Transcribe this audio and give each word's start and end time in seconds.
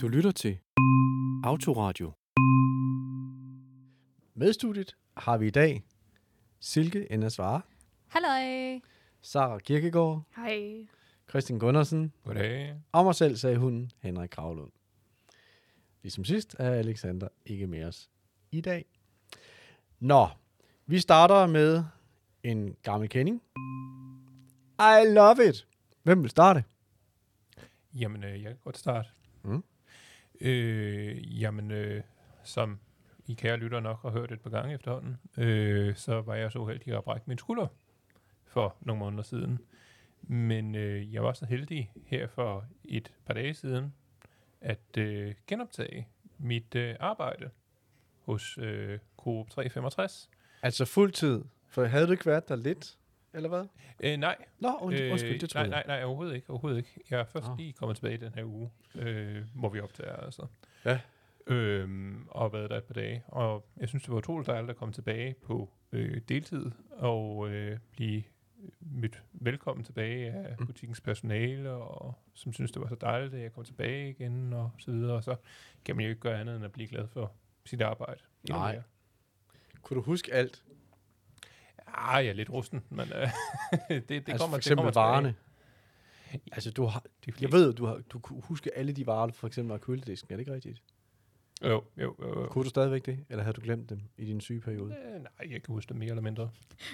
Du 0.00 0.08
lytter 0.08 0.30
til 0.30 0.58
Autoradio. 1.44 2.12
Med 4.34 4.52
studiet 4.52 4.96
har 5.16 5.38
vi 5.38 5.46
i 5.46 5.50
dag 5.50 5.84
Silke 6.60 7.12
Endersvare, 7.12 7.62
Halløj. 8.06 8.80
Sara 9.22 9.58
Kirkegaard, 9.58 10.22
Hej. 10.36 10.86
Christian 11.28 11.58
Gundersen 11.58 12.12
Goddag. 12.24 12.74
og 12.92 13.04
mig 13.04 13.14
selv, 13.14 13.36
sagde 13.36 13.56
hun, 13.56 13.90
Henrik 14.02 14.30
Kravlund. 14.30 14.72
Ligesom 16.02 16.24
sidst 16.24 16.56
er 16.58 16.70
Alexander 16.70 17.28
ikke 17.46 17.66
med 17.66 17.84
os 17.84 18.10
i 18.50 18.60
dag. 18.60 18.84
Nå, 20.00 20.28
vi 20.86 20.98
starter 20.98 21.46
med 21.46 21.84
en 22.42 22.76
gammel 22.82 23.08
kending. 23.08 23.42
I 24.78 25.14
love 25.14 25.48
it. 25.48 25.66
Hvem 26.02 26.22
vil 26.22 26.30
starte? 26.30 26.64
Jamen, 27.94 28.24
øh, 28.24 28.30
jeg 28.42 28.42
kan 28.42 28.56
godt 28.64 28.78
starte. 28.78 29.08
Mm. 29.44 29.64
Øh, 30.40 31.42
jamen, 31.42 31.70
øh, 31.70 32.02
som 32.44 32.78
I 33.26 33.34
kære 33.34 33.56
lytter 33.56 33.80
nok 33.80 34.02
har 34.02 34.10
hørt 34.10 34.32
et 34.32 34.40
par 34.40 34.50
gange 34.50 34.74
efterhånden, 34.74 35.16
øh, 35.36 35.96
så 35.96 36.20
var 36.20 36.34
jeg 36.34 36.52
så 36.52 36.58
uheldig 36.58 36.96
at 36.96 37.04
brække 37.04 37.24
min 37.26 37.38
skulder 37.38 37.66
for 38.46 38.76
nogle 38.80 38.98
måneder 38.98 39.22
siden. 39.22 39.58
Men 40.22 40.74
øh, 40.74 41.14
jeg 41.14 41.22
var 41.22 41.32
så 41.32 41.46
heldig 41.46 41.92
her 42.06 42.26
for 42.26 42.64
et 42.84 43.12
par 43.26 43.34
dage 43.34 43.54
siden 43.54 43.94
at 44.60 44.98
øh, 44.98 45.34
genoptage 45.46 46.08
mit 46.38 46.74
øh, 46.74 46.96
arbejde 47.00 47.50
hos 48.20 48.58
øh, 48.58 48.98
Coop 49.16 49.50
365. 49.50 50.30
Altså 50.62 50.84
fuldtid. 50.84 51.44
For 51.68 51.84
havde 51.84 52.06
du 52.06 52.12
ikke 52.12 52.26
været 52.26 52.48
der 52.48 52.56
lidt, 52.56 52.98
eller 53.36 53.48
hvad? 53.48 53.64
Øh, 54.00 54.16
nej, 54.16 54.36
Nå, 54.58 54.68
und, 54.80 54.94
øh, 54.94 55.12
undskyld, 55.12 55.40
det 55.40 55.50
tror 55.50 55.60
nej, 55.62 55.70
jeg. 55.70 55.84
nej, 55.86 55.96
nej, 55.96 56.04
overhovedet 56.04 56.34
ikke, 56.34 56.50
overhovedet 56.50 56.78
ikke. 56.78 57.00
Jeg 57.10 57.20
er 57.20 57.24
først 57.24 57.46
Nå. 57.48 57.56
lige 57.56 57.72
kommet 57.72 57.96
tilbage 57.96 58.14
i 58.14 58.16
den 58.16 58.34
her 58.34 58.44
uge, 58.44 58.70
øh, 58.94 59.42
hvor 59.54 59.68
vi 59.68 59.80
optager, 59.80 60.16
altså. 60.16 60.46
Ja. 60.84 61.00
Øhm, 61.46 62.26
og 62.30 62.52
været 62.52 62.70
der 62.70 62.76
et 62.76 62.84
par 62.84 62.94
dage. 62.94 63.22
Og 63.26 63.66
jeg 63.76 63.88
synes, 63.88 64.02
det 64.02 64.10
var 64.12 64.18
utroligt 64.18 64.46
dejligt 64.46 64.70
at 64.70 64.76
komme 64.76 64.94
tilbage 64.94 65.34
på 65.42 65.70
øh, 65.92 66.20
deltid 66.28 66.70
og 66.90 67.48
øh, 67.50 67.78
blive 67.92 68.22
mødt 68.80 69.22
velkommen 69.32 69.84
tilbage 69.84 70.32
af 70.32 70.56
Mm. 70.58 70.66
butikkens 70.66 71.00
personale, 71.00 71.70
og 71.70 72.14
som 72.34 72.52
synes, 72.52 72.72
det 72.72 72.82
var 72.82 72.88
så 72.88 72.94
dejligt, 72.94 73.34
at 73.34 73.40
jeg 73.42 73.52
kom 73.52 73.64
tilbage 73.64 74.10
igen, 74.10 74.52
og 74.52 74.70
så 74.78 74.90
videre. 74.90 75.12
Og 75.16 75.24
så 75.24 75.36
kan 75.84 75.96
man 75.96 76.04
jo 76.04 76.08
ikke 76.08 76.20
gøre 76.20 76.40
andet 76.40 76.56
end 76.56 76.64
at 76.64 76.72
blive 76.72 76.88
glad 76.88 77.08
for 77.08 77.32
sit 77.64 77.80
arbejde. 77.82 78.20
endnu 78.44 78.58
Nej. 78.58 78.72
mere. 78.72 78.82
Kunne 79.82 79.96
du 79.96 80.02
huske 80.02 80.34
alt? 80.34 80.62
Ah, 81.96 82.24
jeg 82.24 82.30
er 82.30 82.34
lidt 82.34 82.50
rusten, 82.50 82.82
men 82.90 83.08
øh, 83.12 83.28
det, 83.88 84.08
det, 84.08 84.28
altså 84.28 84.36
kommer, 84.36 84.36
for 84.38 84.46
det 84.48 84.56
eksempel 84.56 84.76
kommer 84.76 84.90
tilbage. 84.90 85.04
varerne. 85.06 85.34
Altså, 86.52 86.70
du 86.70 86.84
har, 86.84 87.04
De 87.26 87.32
jeg 87.40 87.52
ved, 87.52 87.72
du, 87.72 87.86
har, 87.86 88.00
du 88.10 88.18
kunne 88.18 88.42
huske 88.42 88.78
alle 88.78 88.92
de 88.92 89.06
varer, 89.06 89.30
for 89.32 89.46
eksempel 89.46 89.70
var 89.72 89.78
køledisken. 89.78 90.32
Er 90.32 90.36
det 90.36 90.40
ikke 90.40 90.52
rigtigt? 90.54 90.82
Jo, 91.62 91.68
jo, 91.68 91.82
jo. 91.96 92.14
jo. 92.20 92.46
Kunne 92.46 92.64
du 92.64 92.68
stadigvæk 92.68 93.06
det? 93.06 93.24
Eller 93.30 93.42
havde 93.44 93.54
du 93.54 93.60
glemt 93.60 93.90
dem 93.90 94.00
i 94.16 94.24
din 94.24 94.40
sygeperiode? 94.40 94.94
Øh, 95.06 95.12
nej, 95.12 95.30
jeg 95.40 95.62
kan 95.62 95.74
huske 95.74 95.88
det 95.88 95.96
mere 95.96 96.08
eller 96.10 96.22
mindre. 96.22 96.42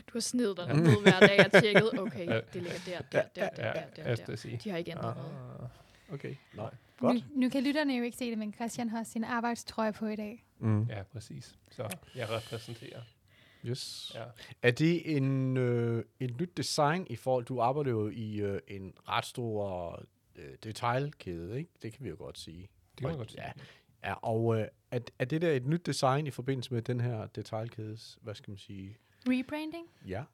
Du 0.07 0.13
har 0.13 0.21
snedet 0.21 0.57
dig 0.57 0.67
ned 0.77 1.03
hver 1.03 1.21
dag 1.21 1.47
og 1.47 1.63
tjekket, 1.63 1.99
okay, 1.99 2.27
det 2.53 2.63
ligger 2.63 2.79
der, 2.87 3.01
der, 3.13 3.23
der, 3.37 3.49
der, 3.49 3.73
der, 3.97 4.15
der, 4.17 4.25
der. 4.25 4.37
sige. 4.37 4.61
De 4.65 4.71
har 4.71 4.77
ikke 4.77 4.91
ændret 4.91 5.17
noget. 5.17 5.31
Ah, 5.63 5.69
Okay. 6.13 6.35
Nej. 6.55 6.71
Nu, 7.01 7.09
Godt. 7.09 7.25
nu 7.37 7.49
kan 7.49 7.63
lytterne 7.65 7.95
jo 7.97 8.03
ikke 8.05 8.17
se 8.17 8.31
det, 8.31 8.39
men 8.39 8.55
Christian 8.55 8.89
har 8.89 9.03
sin 9.05 9.25
arbejdstrøje 9.25 9.93
på 9.93 10.07
i 10.07 10.17
dag. 10.17 10.45
Mm. 10.59 10.83
ja, 10.83 11.03
præcis. 11.03 11.55
Så 11.71 11.89
jeg 12.17 12.31
repræsenterer. 12.31 13.01
Yes. 13.67 14.13
Ja. 14.15 14.25
Er 14.63 14.71
det 14.71 15.17
en, 15.17 15.57
øh, 15.57 16.05
et 16.21 16.41
nyt 16.41 16.57
design 16.57 17.07
i 17.11 17.17
forhold... 17.17 17.45
Du 17.45 17.61
arbejder 17.61 17.91
jo 17.91 18.09
i 18.09 18.41
øh, 18.41 18.61
en 18.69 18.95
ret 19.09 19.25
stor 19.25 19.93
øh, 20.37 20.55
detailkæde, 20.65 21.59
ikke? 21.59 21.71
Det 21.83 21.93
kan 21.93 22.05
vi 22.05 22.09
jo 22.11 22.17
godt 22.19 22.39
sige. 22.39 22.61
Det 22.63 22.99
kan 22.99 23.05
man 23.05 23.13
Og- 23.13 23.19
godt 23.19 23.31
sige. 23.31 23.43
Ja, 23.43 23.53
ja 24.09 24.15
og 24.23 24.61
øh, 24.61 24.67
er, 24.91 24.99
er 25.19 25.25
det 25.25 25.43
der 25.43 25.51
et 25.53 25.67
nyt 25.67 25.87
design 25.87 26.27
i 26.27 26.31
forbindelse 26.31 26.75
med 26.75 26.83
den 26.83 27.01
her 27.01 27.27
detailkædes, 27.27 28.19
hvad 28.23 28.35
skal 28.35 28.51
man 28.51 28.59
sige? 28.59 28.97
Rebranding? 29.29 29.87
Ja. 30.07 30.25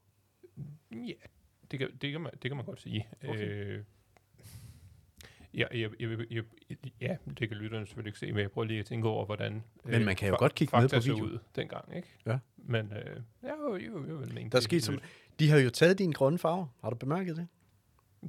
Ja, 0.92 1.12
det 1.70 1.78
kan, 1.78 1.96
det 2.00 2.12
kan, 2.12 2.20
man, 2.20 2.32
det 2.42 2.50
kan 2.50 2.56
man 2.56 2.64
godt 2.66 2.80
sige. 2.80 3.08
Okay. 3.28 3.48
Øh, 3.78 3.84
ja, 5.54 5.64
jeg, 5.72 5.90
jeg, 6.00 6.10
jeg, 6.10 6.18
jeg, 6.30 6.44
ja, 7.00 7.16
det 7.38 7.48
kan 7.48 7.56
lytterne 7.56 7.86
selvfølgelig 7.86 8.08
ikke 8.08 8.18
se, 8.18 8.32
men 8.32 8.40
jeg 8.42 8.50
prøver 8.50 8.66
lige 8.66 8.80
at 8.80 8.86
tænke 8.86 9.08
over, 9.08 9.24
hvordan 9.26 9.64
Men 9.84 10.04
man 10.04 10.16
kan 10.16 10.28
jo 10.28 10.34
fa- 10.34 10.38
godt 10.38 10.54
kigge 10.54 10.80
med 10.80 10.88
på 10.88 11.00
video. 11.00 11.24
ud 11.24 11.38
dengang, 11.56 11.96
ikke? 11.96 12.08
Ja. 12.26 12.38
Men 12.56 12.92
øh, 12.92 13.22
ja, 13.42 13.48
jo, 13.48 13.76
jo, 13.76 14.06
jo, 14.08 14.20
jeg 14.20 14.28
mene, 14.28 14.38
Der 14.38 14.44
er 14.44 14.60
det 14.60 14.62
sket 14.62 14.82
som, 14.84 15.00
de 15.38 15.50
har 15.50 15.58
jo 15.58 15.70
taget 15.70 15.98
din 15.98 16.12
grønne 16.12 16.38
farve. 16.38 16.68
Har 16.82 16.90
du 16.90 16.96
bemærket 16.96 17.36
det? 17.36 17.48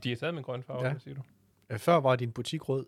De 0.04 0.10
har 0.10 0.16
taget 0.16 0.34
min 0.34 0.44
grønne 0.44 0.64
farve, 0.64 0.86
Ja. 0.86 0.92
ja. 0.94 1.00
siger 1.00 1.16
du? 1.16 1.22
Øh, 1.70 1.80
Før 1.80 1.96
var 2.00 2.16
din 2.16 2.32
butik 2.32 2.70
rød, 2.70 2.86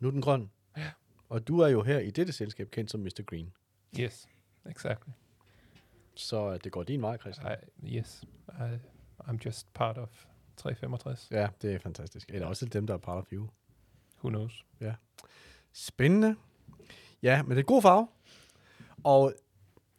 nu 0.00 0.08
er 0.08 0.12
den 0.12 0.22
grøn. 0.22 0.50
Ja. 0.76 0.90
Og 1.28 1.48
du 1.48 1.58
er 1.58 1.68
jo 1.68 1.82
her 1.82 1.98
i 1.98 2.10
dette 2.10 2.32
selskab 2.32 2.70
kendt 2.70 2.90
som 2.90 3.00
Mr. 3.00 3.22
Green. 3.26 3.52
Yes, 4.00 4.28
exactly. 4.70 5.10
Så 6.14 6.52
øh, 6.52 6.58
det 6.64 6.72
går 6.72 6.82
din 6.82 7.02
vej, 7.02 7.18
Christian. 7.18 7.56
I, 7.82 7.98
yes, 7.98 8.24
I, 8.48 8.76
I'm 9.24 9.36
just 9.46 9.72
part 9.74 9.98
of 9.98 10.24
365. 10.56 11.28
Ja, 11.30 11.48
det 11.62 11.74
er 11.74 11.78
fantastisk. 11.78 12.30
Eller 12.34 12.46
også 12.46 12.66
dem, 12.66 12.86
der 12.86 12.94
er 12.94 12.98
part 12.98 13.18
of 13.18 13.32
you. 13.32 13.48
Who 14.24 14.28
knows? 14.28 14.64
Spændende. 15.72 16.36
Ja, 17.22 17.42
men 17.42 17.50
det 17.50 17.58
er 17.58 17.62
god 17.66 17.82
farve. 17.82 18.08
Og 19.04 19.34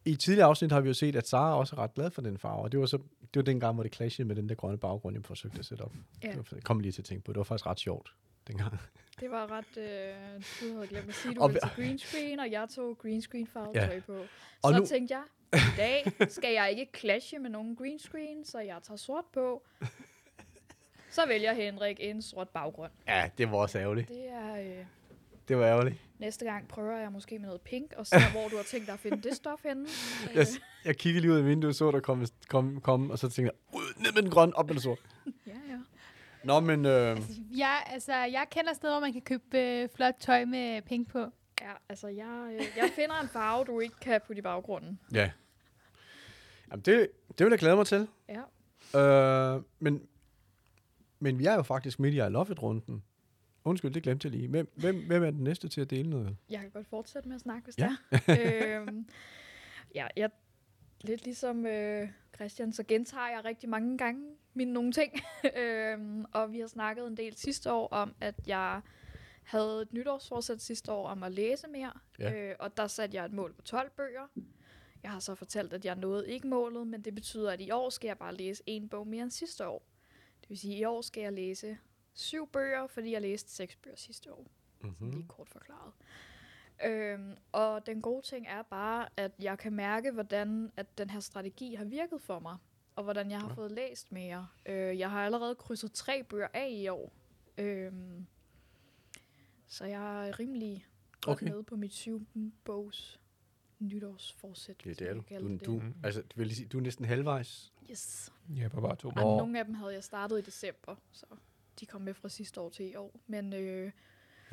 i 0.05 0.15
tidligere 0.15 0.47
afsnit 0.47 0.71
har 0.71 0.81
vi 0.81 0.87
jo 0.87 0.93
set, 0.93 1.15
at 1.15 1.27
Sara 1.27 1.57
også 1.57 1.75
er 1.75 1.79
ret 1.79 1.93
glad 1.93 2.11
for 2.11 2.21
den 2.21 2.37
farve. 2.37 2.61
Og 2.63 2.71
det 2.71 2.79
var 2.79 2.85
så 2.85 2.97
det 2.97 3.35
var 3.39 3.41
den 3.41 3.59
gang, 3.59 3.73
hvor 3.73 3.83
det 3.83 3.95
clashede 3.95 4.27
med 4.27 4.35
den 4.35 4.49
der 4.49 4.55
grønne 4.55 4.77
baggrund, 4.77 5.15
jeg 5.15 5.25
forsøgte 5.25 5.59
at 5.59 5.65
sætte 5.65 5.81
op. 5.81 5.93
Ja. 6.23 6.27
Det 6.27 6.37
var, 6.37 6.45
jeg 6.51 6.63
kom 6.63 6.79
lige 6.79 6.91
til 6.91 7.01
at 7.01 7.05
tænke 7.05 7.23
på. 7.23 7.31
Det 7.33 7.37
var 7.37 7.43
faktisk 7.43 7.65
ret 7.67 7.79
sjovt 7.79 8.13
dengang. 8.47 8.79
Det 9.19 9.31
var 9.31 9.51
ret, 9.51 9.77
øh, 9.77 10.43
du 10.61 10.73
havde 10.75 10.87
glemt 10.87 11.09
at 11.09 11.15
sige, 11.15 11.35
du 11.35 11.41
Og 11.41 11.49
ville 11.49 11.59
vi- 11.63 11.69
til 11.75 11.83
green 11.85 11.99
screen, 11.99 12.39
og 12.39 12.51
jeg 12.51 12.67
tog 12.75 12.97
green 12.97 13.21
screen 13.21 13.47
farvet 13.47 13.75
Ja. 13.75 13.99
på. 14.05 14.13
Så 14.17 14.27
Og 14.63 14.73
nu- 14.73 14.85
tænkte 14.85 15.13
jeg, 15.15 15.23
i 15.53 15.77
dag 15.77 16.11
skal 16.29 16.53
jeg 16.53 16.71
ikke 16.79 16.91
clashe 16.99 17.39
med 17.39 17.49
nogen 17.49 17.75
green 17.75 17.99
screen, 17.99 18.45
så 18.45 18.59
jeg 18.59 18.77
tager 18.83 18.97
sort 18.97 19.25
på. 19.33 19.63
Så 21.13 21.25
vælger 21.27 21.53
Henrik 21.53 21.97
en 21.99 22.21
sort 22.21 22.49
baggrund. 22.49 22.91
Ja, 23.07 23.29
det 23.37 23.51
var 23.51 23.57
også 23.57 23.79
ærgerligt. 23.79 24.07
Det 24.09 24.29
er... 24.31 24.55
Øh, 24.55 24.85
Det 25.47 25.57
var 25.57 25.65
ærgerligt. 25.65 25.95
næste 26.19 26.45
gang 26.45 26.67
prøver 26.67 26.97
jeg 26.97 27.11
måske 27.11 27.39
med 27.39 27.45
noget 27.47 27.61
pink, 27.61 27.93
og 27.97 28.07
ser, 28.07 28.31
hvor 28.31 28.47
du 28.47 28.55
har 28.55 28.63
tænkt 28.63 28.85
dig 28.87 28.93
at 28.93 28.99
finde 28.99 29.21
det 29.29 29.35
stof 29.35 29.59
henne. 29.65 29.85
Jeg, 30.35 30.45
jeg 30.85 30.97
kiggede 30.97 31.21
lige 31.21 31.31
ud 31.31 31.37
af 31.37 31.45
vinduet, 31.45 31.75
så 31.75 31.91
der 31.91 31.99
kom, 31.99 32.25
kom, 32.47 32.81
kom 32.81 33.09
og 33.11 33.19
så 33.19 33.29
tænkte 33.29 33.53
jeg, 33.73 33.79
ud, 33.79 34.03
ned 34.03 34.11
med 34.13 34.21
den 34.21 34.31
grønne, 34.31 34.55
op 34.55 34.65
med 34.67 34.73
den 34.73 34.81
sort. 34.81 34.99
ja, 35.47 35.51
ja. 35.69 35.77
Nå, 36.43 36.59
men 36.59 36.85
øh, 36.85 37.17
Jeg, 37.57 37.83
altså, 37.87 38.13
jeg 38.13 38.45
kender 38.51 38.73
steder, 38.73 38.93
hvor 38.93 38.99
man 38.99 39.13
kan 39.13 39.21
købe 39.21 39.57
øh, 39.59 39.89
flot 39.95 40.13
tøj 40.19 40.45
med 40.45 40.81
pink 40.81 41.11
på. 41.11 41.19
Ja, 41.61 41.71
altså 41.89 42.07
jeg, 42.07 42.49
øh, 42.53 42.61
jeg 42.77 42.89
finder 42.95 43.19
en 43.21 43.27
farve, 43.27 43.63
du 43.65 43.79
ikke 43.79 43.95
kan 44.01 44.21
putte 44.27 44.39
i 44.39 44.41
baggrunden. 44.41 44.99
ja. 45.13 45.31
Jamen, 46.71 46.81
det, 46.85 47.09
det 47.37 47.45
vil 47.45 47.51
jeg 47.51 47.59
glæde 47.59 47.75
mig 47.75 47.87
til. 47.87 48.07
Ja. 48.93 49.55
Øh, 49.55 49.61
men, 49.79 50.01
men 51.23 51.39
vi 51.39 51.45
er 51.45 51.53
jo 51.53 51.61
faktisk 51.63 51.99
midt 51.99 52.13
i 52.13 52.17
I 52.17 52.29
Love 52.29 52.51
It-runden. 52.51 53.03
Undskyld, 53.65 53.91
det 53.93 54.03
glemte 54.03 54.25
jeg 54.25 54.31
lige. 54.31 54.47
Hvem, 54.47 54.71
hvem, 54.75 55.05
hvem 55.07 55.23
er 55.23 55.31
den 55.31 55.43
næste 55.43 55.67
til 55.67 55.81
at 55.81 55.89
dele 55.89 56.09
noget? 56.09 56.37
Jeg 56.49 56.59
kan 56.59 56.69
godt 56.71 56.87
fortsætte 56.87 57.27
med 57.29 57.35
at 57.35 57.41
snakke, 57.41 57.63
hvis 57.63 57.77
Ja. 57.77 57.95
det 58.11 58.21
er. 58.27 58.81
øhm, 58.81 59.07
ja, 59.95 60.07
jeg, 60.17 60.29
lidt 61.01 61.23
ligesom 61.23 61.65
øh, 61.65 62.07
Christian, 62.35 62.73
så 62.73 62.83
gentager 62.83 63.29
jeg 63.29 63.45
rigtig 63.45 63.69
mange 63.69 63.97
gange 63.97 64.21
mine 64.53 64.73
nogle 64.73 64.91
ting. 64.91 65.13
øhm, 65.61 66.25
og 66.33 66.51
vi 66.51 66.59
har 66.59 66.67
snakket 66.67 67.07
en 67.07 67.17
del 67.17 67.35
sidste 67.35 67.71
år 67.71 67.87
om, 67.87 68.15
at 68.21 68.35
jeg 68.47 68.81
havde 69.43 69.81
et 69.81 69.93
nytårsforsæt 69.93 70.61
sidste 70.61 70.91
år 70.91 71.07
om 71.07 71.23
at 71.23 71.31
læse 71.31 71.67
mere. 71.67 71.91
Ja. 72.19 72.33
Øh, 72.49 72.55
og 72.59 72.77
der 72.77 72.87
satte 72.87 73.17
jeg 73.17 73.25
et 73.25 73.33
mål 73.33 73.53
på 73.53 73.61
12 73.61 73.91
bøger. 73.97 74.27
Jeg 75.03 75.11
har 75.11 75.19
så 75.19 75.35
fortalt, 75.35 75.73
at 75.73 75.85
jeg 75.85 75.95
nåede 75.95 76.29
ikke 76.31 76.47
målet, 76.47 76.87
men 76.87 77.01
det 77.01 77.15
betyder, 77.15 77.51
at 77.51 77.61
i 77.61 77.71
år 77.71 77.89
skal 77.89 78.07
jeg 78.07 78.17
bare 78.17 78.35
læse 78.35 78.63
en 78.65 78.89
bog 78.89 79.07
mere 79.07 79.23
end 79.23 79.31
sidste 79.31 79.67
år. 79.67 79.87
Det 80.43 80.49
vil 80.49 80.57
sige, 80.57 80.73
at 80.75 80.79
i 80.81 80.83
år 80.85 81.01
skal 81.01 81.21
jeg 81.23 81.33
læse 81.33 81.77
syv 82.13 82.47
bøger, 82.47 82.87
fordi 82.87 83.11
jeg 83.11 83.21
læste 83.21 83.51
seks 83.51 83.75
bøger 83.75 83.95
sidste 83.97 84.33
år. 84.33 84.47
Mm-hmm. 84.81 85.09
Lige 85.11 85.25
kort 85.27 85.49
forklaret. 85.49 85.91
Øhm, 86.85 87.35
og 87.51 87.85
den 87.85 88.01
gode 88.01 88.25
ting 88.25 88.47
er 88.47 88.61
bare, 88.61 89.07
at 89.17 89.31
jeg 89.39 89.57
kan 89.57 89.73
mærke, 89.73 90.11
hvordan 90.11 90.71
at 90.77 90.97
den 90.97 91.09
her 91.09 91.19
strategi 91.19 91.75
har 91.75 91.85
virket 91.85 92.21
for 92.21 92.39
mig, 92.39 92.57
og 92.95 93.03
hvordan 93.03 93.31
jeg 93.31 93.39
har 93.39 93.47
Ja. 93.47 93.53
fået 93.53 93.71
læst 93.71 94.11
mere. 94.11 94.47
Øh, 94.65 94.99
jeg 94.99 95.11
har 95.11 95.25
allerede 95.25 95.55
krydset 95.55 95.91
tre 95.93 96.23
bøger 96.23 96.47
af 96.53 96.69
i 96.71 96.87
år. 96.87 97.13
Øhm, 97.57 98.25
så 99.67 99.85
jeg 99.85 100.29
er 100.29 100.39
rimelig 100.39 100.85
godt 101.21 101.37
Okay. 101.37 101.51
med 101.51 101.63
på 101.63 101.75
mit 101.75 101.93
syv 101.93 102.25
bogs 102.63 103.19
nytårsforsæt. 103.87 104.75
Ja, 104.85 104.89
det 104.89 105.01
er 105.01 105.13
du. 105.13 105.19
Du, 105.19 105.23
kalde 105.23 105.57
du, 105.57 105.71
Mm. 105.79 105.93
altså, 106.03 106.21
det 106.21 106.37
vil 106.37 106.55
sige, 106.55 106.67
du 106.67 106.77
er 106.77 106.81
næsten 106.81 107.05
halvvejs. 107.05 107.73
det. 107.79 107.87
Yes. 107.91 108.31
Ja, 108.55 108.67
på 108.67 108.81
bare 108.81 108.95
to 108.95 109.09
Ej, 109.09 109.21
Hvor- 109.23 109.37
nogle 109.37 109.59
af 109.59 109.65
dem 109.65 109.73
havde 109.73 109.93
jeg 109.93 110.03
startet 110.03 110.39
i 110.39 110.41
december, 110.41 110.95
så 111.11 111.25
de 111.79 111.85
kom 111.85 112.01
med 112.01 112.13
fra 112.13 112.29
sidste 112.29 112.61
år 112.61 112.69
til 112.69 112.91
i 112.91 112.95
år. 112.95 113.19
Men 113.27 113.53
øh, 113.53 113.91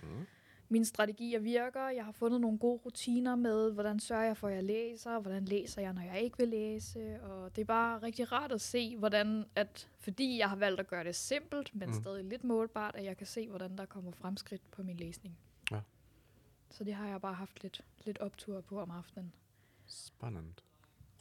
Mm. 0.02 0.26
mine 0.68 0.84
strategier 0.84 1.38
virker. 1.38 1.88
Jeg 1.88 2.04
har 2.04 2.12
fundet 2.12 2.40
nogle 2.40 2.58
gode 2.58 2.80
rutiner 2.84 3.36
med, 3.36 3.72
hvordan 3.72 4.00
sørger 4.00 4.24
jeg 4.24 4.36
for, 4.36 4.48
at 4.48 4.54
jeg 4.54 4.64
læser, 4.64 5.20
hvordan 5.20 5.44
læser 5.44 5.82
jeg, 5.82 5.92
når 5.92 6.02
jeg 6.02 6.20
ikke 6.22 6.38
vil 6.38 6.48
læse. 6.48 7.22
Og 7.22 7.56
det 7.56 7.60
er 7.62 7.66
bare 7.66 7.98
rigtig 8.02 8.32
rart 8.32 8.52
at 8.52 8.60
se, 8.60 8.96
hvordan, 8.96 9.44
at 9.54 9.88
fordi 9.98 10.38
jeg 10.38 10.48
har 10.48 10.56
valgt 10.56 10.80
at 10.80 10.86
gøre 10.86 11.04
det 11.04 11.14
simpelt, 11.16 11.74
men 11.74 11.88
Mm. 11.88 11.94
stadig 11.94 12.24
lidt 12.24 12.44
målbart, 12.44 12.96
at 12.96 13.04
jeg 13.04 13.16
kan 13.16 13.26
se, 13.26 13.48
hvordan 13.48 13.78
der 13.78 13.86
kommer 13.86 14.10
fremskridt 14.12 14.70
på 14.70 14.82
min 14.82 14.96
læsning. 14.96 15.38
Så 16.70 16.84
det 16.84 16.94
har 16.94 17.08
jeg 17.08 17.20
bare 17.20 17.34
haft 17.34 17.62
lidt, 17.62 17.84
lidt 18.04 18.18
optur 18.18 18.60
på 18.60 18.80
om 18.80 18.90
aftenen. 18.90 19.32
Spændende. 19.86 20.52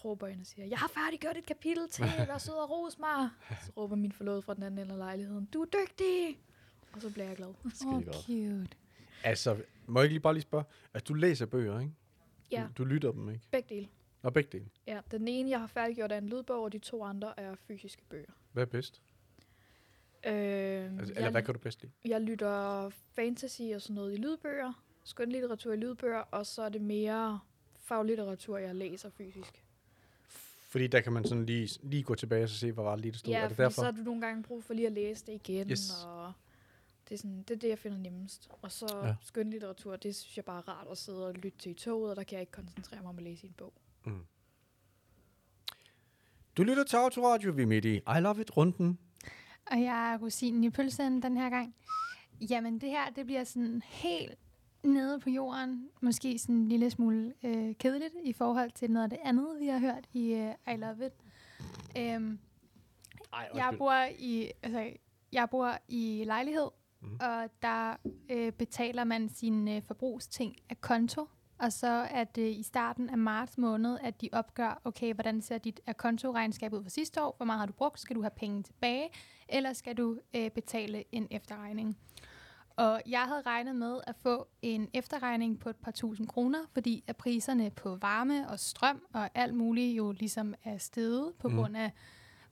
Råber 0.06 0.28
ind 0.28 0.40
og 0.42 0.46
siger, 0.48 0.66
jeg 0.66 0.78
har 0.78 0.88
færdiggjort 0.88 1.38
et 1.38 1.46
kapitel 1.46 1.90
til, 1.90 2.06
vær 2.28 2.38
sød 2.38 2.54
og 2.54 2.69
ros 2.69 3.00
mig. 3.00 3.30
Så 3.66 3.72
råber 3.78 3.96
min 3.96 4.12
forlod 4.12 4.42
fra 4.42 4.54
den 4.54 4.63
anden 4.63 4.80
ende 4.80 4.92
af 4.92 4.98
lejligheden, 4.98 5.46
du 5.46 5.62
er 5.62 5.66
dygtig! 5.66 6.40
Og 6.94 7.01
så 7.01 7.10
bliver 7.13 7.28
jeg 7.28 7.36
glad. 7.38 7.54
Skide 7.74 7.94
Oh, 7.96 8.04
cute. 8.13 8.78
Altså, 9.24 9.62
må 9.88 10.00
jeg 10.00 10.06
ikke 10.06 10.13
lige 10.13 10.22
bare 10.22 10.34
lige 10.34 10.42
spørge? 10.42 10.63
Altså, 10.94 11.06
du 11.06 11.13
læser 11.13 11.46
bøger, 11.46 11.80
ikke? 11.80 11.94
Ja, 12.51 12.68
Du, 12.78 12.84
du 12.84 12.88
lytter 12.90 13.12
dem, 13.12 13.30
ikke? 13.30 13.42
begge 13.51 13.75
dele. 13.75 13.88
Og 14.22 14.34
begge 14.34 14.50
dele. 14.57 14.69
Ja, 14.88 15.01
den 15.12 15.28
ene, 15.28 15.50
jeg 15.50 15.60
har 15.60 15.68
færdiggjort, 15.68 16.12
er 16.12 16.18
en 16.18 16.30
lydbog, 16.30 16.63
og 16.63 16.72
de 16.72 16.80
to 16.80 17.04
andre 17.04 17.40
er 17.40 17.56
fysiske 17.56 18.01
bøger. 18.10 18.31
Hvad 18.51 18.63
er 18.63 18.68
bedst? 18.68 19.01
Øh, 20.25 20.31
Altså, 20.34 21.13
eller 21.13 21.22
jeg, 21.22 21.31
hvad 21.31 21.42
kan 21.44 21.54
du 21.54 21.60
bedst 21.60 21.81
lide? 21.81 21.92
jeg 22.06 22.22
lytter 22.22 22.90
fantasy 22.90 23.62
og 23.75 23.81
sådan 23.81 23.96
noget 23.96 24.13
i 24.13 24.18
lydbøger, 24.18 24.84
skønlitteratur 25.09 25.73
i 25.73 25.77
lydbøger, 25.77 26.19
og 26.19 26.45
så 26.45 26.61
er 26.61 26.69
det 26.69 26.81
mere 26.81 27.39
faglitteratur, 27.77 28.57
jeg 28.57 28.75
læser 28.75 29.09
fysisk. 29.09 29.63
Fordi 30.69 30.88
der 30.88 31.01
kan 31.01 31.13
man 31.13 31.25
sådan 31.25 31.45
lige, 31.45 31.79
lige 31.83 32.03
gå 32.03 32.15
tilbage 32.15 32.44
og 32.44 32.50
se, 32.50 32.71
hvad 32.71 32.83
var 32.83 32.91
det 32.95 33.01
lige, 33.01 33.11
der 33.11 33.17
stod. 33.17 33.33
Ja, 33.33 33.39
er 33.39 33.47
det 33.47 33.57
derfor? 33.57 33.75
så 33.81 33.83
har 33.83 33.91
du 33.91 34.01
nogle 34.01 34.21
gange 34.21 34.44
brug 34.44 34.63
for 34.63 34.73
lige 34.73 34.85
at 34.88 34.91
læse 34.94 35.25
det 35.25 35.33
igen, 35.33 35.69
Yes. 35.71 35.91
og 36.06 36.33
det 37.09 37.13
er, 37.15 37.17
sådan, 37.17 37.44
det 37.44 37.51
er 37.51 37.56
det, 37.59 37.69
jeg 37.69 37.79
finder 37.79 37.97
nemmest. 37.97 38.50
Og 38.61 38.71
så 38.71 39.01
Ja. 39.03 39.15
skønlitteratur, 39.21 39.95
det 39.95 40.15
synes 40.15 40.38
jeg 40.38 40.45
bare 40.45 40.57
er 40.57 40.69
rart 40.69 40.88
at 40.91 40.97
sidde 40.97 41.27
og 41.27 41.33
lytte 41.33 41.57
til 41.57 41.71
i 41.71 41.75
toget, 41.75 42.09
og 42.09 42.15
der 42.15 42.23
kan 42.23 42.33
jeg 42.33 42.41
ikke 42.41 42.51
koncentrere 42.51 43.01
mig 43.01 43.09
om 43.09 43.17
at 43.17 43.23
læse 43.23 43.45
i 43.45 43.47
en 43.50 43.53
bog. 43.57 43.73
Mm. 44.05 44.25
Du 46.57 46.63
lytter 46.63 46.83
til 46.83 46.95
Autoradio, 46.97 47.51
vi 47.51 47.62
er 47.62 47.65
midt 47.67 47.85
i 47.85 47.95
I 47.95 48.19
Love 48.19 48.41
It-runden. 48.41 49.00
Og 49.71 49.81
jeg 49.81 50.13
er 50.13 50.17
rosinen 50.17 50.63
i 50.63 50.69
pølsen 50.69 51.21
den 51.21 51.38
her 51.38 51.50
gang. 51.50 51.75
Jamen, 52.50 52.81
det 52.81 52.89
her, 52.89 53.09
det 53.09 53.25
bliver 53.25 53.44
sådan 53.44 53.81
helt 53.85 54.38
nede 54.83 55.19
på 55.19 55.29
jorden. 55.29 55.89
Måske 56.01 56.39
sådan 56.39 56.55
en 56.55 56.67
lille 56.67 56.89
smule 56.89 57.33
øh, 57.43 57.75
kedeligt 57.75 58.13
i 58.23 58.33
forhold 58.33 58.71
til 58.71 58.91
noget 58.91 59.03
af 59.03 59.09
det 59.09 59.19
andet, 59.23 59.47
vi 59.59 59.67
har 59.67 59.79
hørt 59.79 60.05
i 60.13 60.33
øh, 60.33 60.73
I 60.73 60.77
Love 60.77 61.05
It. 61.05 61.13
Øhm, 61.97 62.39
Ej, 63.33 63.49
jeg 63.55 63.75
bor 63.77 64.05
i, 64.19 64.51
altså, 64.63 64.89
jeg 65.31 65.49
bor 65.49 65.71
i 65.87 66.23
lejlighed, 66.25 66.67
mm. 67.01 67.17
og 67.21 67.49
der 67.61 67.95
øh, 68.29 68.51
betaler 68.51 69.03
man 69.03 69.29
sine 69.29 69.75
øh, 69.75 69.81
forbrugsting 69.81 70.55
af 70.69 70.81
konto. 70.81 71.27
Og 71.59 71.73
så 71.73 71.87
er 71.87 72.23
det 72.23 72.55
i 72.55 72.63
starten 72.63 73.09
af 73.09 73.17
marts 73.17 73.57
måned, 73.57 73.97
at 74.01 74.21
de 74.21 74.29
opgør, 74.31 74.81
okay, 74.83 75.13
hvordan 75.13 75.41
ser 75.41 75.57
dit 75.57 75.79
kontoregnskab 75.97 76.73
ud 76.73 76.83
for 76.83 76.89
sidste 76.89 77.23
år? 77.23 77.33
Hvor 77.37 77.45
meget 77.45 77.59
har 77.59 77.65
du 77.65 77.73
brugt? 77.73 77.99
Skal 77.99 78.15
du 78.15 78.21
have 78.21 78.31
penge 78.35 78.63
tilbage? 78.63 79.09
Eller 79.49 79.73
skal 79.73 79.97
du 79.97 80.19
øh, 80.35 80.51
betale 80.51 81.03
en 81.11 81.27
efterregning? 81.31 81.97
Og 82.79 83.01
jeg 83.05 83.21
havde 83.21 83.41
regnet 83.45 83.75
med 83.75 83.99
at 84.07 84.15
få 84.15 84.47
en 84.61 84.89
efterregning 84.93 85.59
på 85.59 85.69
et 85.69 85.75
par 85.75 85.91
tusind 85.91 86.27
kroner, 86.27 86.59
fordi 86.73 87.03
at 87.07 87.17
priserne 87.17 87.69
på 87.71 87.95
varme 87.95 88.49
og 88.49 88.59
strøm 88.59 89.01
og 89.13 89.29
alt 89.35 89.53
muligt 89.53 89.97
jo 89.97 90.11
ligesom 90.11 90.53
er 90.63 90.77
steget 90.77 91.33
på 91.39 91.47
Mm. 91.49 91.55
grund 91.55 91.77
af 91.77 91.91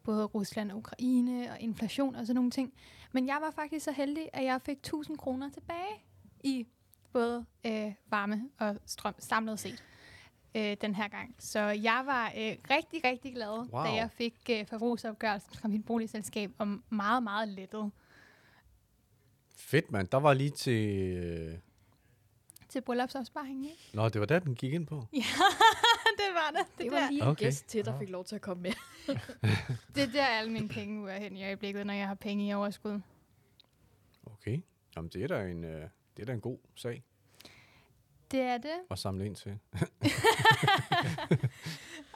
både 0.04 0.26
Rusland 0.26 0.72
og 0.72 0.78
Ukraine 0.78 1.52
og 1.52 1.60
inflation 1.60 2.16
og 2.16 2.26
sådan 2.28 2.36
nogle 2.36 2.52
ting. 2.52 2.74
Men 3.12 3.28
jeg 3.28 3.38
var 3.42 3.52
faktisk 3.52 3.86
så 3.86 3.92
heldig, 3.92 4.30
at 4.34 4.44
jeg 4.44 4.62
fik 4.62 4.78
1000 4.78 5.18
kroner 5.18 5.50
tilbage 5.50 6.04
i 6.44 6.68
både 7.14 7.46
øh, 7.66 7.94
varme 8.10 8.50
og 8.60 8.78
strøm 8.86 9.14
samlet 9.20 9.60
set 9.60 9.84
øh, 10.56 10.78
den 10.82 10.96
her 10.96 11.08
gang. 11.08 11.36
Så 11.40 11.60
jeg 11.60 12.02
var 12.06 12.26
øh, 12.28 12.56
rigtig, 12.70 13.02
rigtig 13.04 13.34
glad, 13.34 13.50
Wow. 13.74 13.84
da 13.84 13.90
jeg 13.94 14.10
fik 14.12 14.50
øh, 14.52 14.66
forbrugsopgørelsen 14.68 15.54
fra 15.56 15.68
mit 15.68 15.86
boligselskab 15.86 16.52
om 16.58 16.84
meget, 16.90 17.24
meget 17.24 17.48
lettet 17.48 17.92
Fedt, 19.58 19.92
mand. 19.92 20.08
Der 20.08 20.18
var 20.18 20.34
lige 20.34 20.50
til... 20.50 20.88
Øh... 21.18 21.58
til 22.70 22.82
bryllupsopsparingen. 22.82 23.64
Ikke? 23.64 23.90
Nå, 23.94 24.10
det 24.10 24.20
var 24.22 24.28
der, 24.28 24.40
den 24.40 24.56
gik 24.56 24.74
ind 24.74 24.88
på. 24.88 25.08
Ja, 25.14 25.18
det 26.22 26.34
var 26.34 26.52
det. 26.58 26.66
Det, 26.78 26.84
Det, 26.86 26.92
var 26.92 27.00
der, 27.00 27.10
lige 27.10 27.22
en 27.22 27.28
Okay. 27.28 27.46
gæst 27.46 27.66
til, 27.70 27.86
der 27.86 28.00
fik 28.00 28.10
lov 28.10 28.26
til 28.26 28.36
at 28.36 28.42
komme 28.42 28.64
med. 28.64 28.72
det 29.96 30.04
er 30.04 30.08
der 30.14 30.26
alle 30.26 30.52
mine 30.52 30.68
penge 30.70 31.02
ud 31.04 31.10
af 31.10 31.20
hen 31.20 31.38
i 31.38 31.44
øjeblikket, 31.46 31.86
når 31.86 31.94
jeg 31.94 32.08
har 32.08 32.16
penge 32.16 32.48
i 32.48 32.54
overskud. 32.54 33.00
Okay. 34.26 34.60
Jamen, 34.96 35.10
det 35.14 35.24
er 35.24 35.28
da 35.28 35.48
en, 35.48 35.64
øh... 35.64 35.82
det 36.18 36.22
er 36.22 36.26
da 36.26 36.34
en 36.34 36.42
god 36.42 36.58
sag 36.76 37.04
Det 38.32 38.40
er 38.40 38.58
det. 38.58 38.76
at 38.92 39.00
samle 39.00 39.26
ind 39.26 39.36
til. 39.36 39.52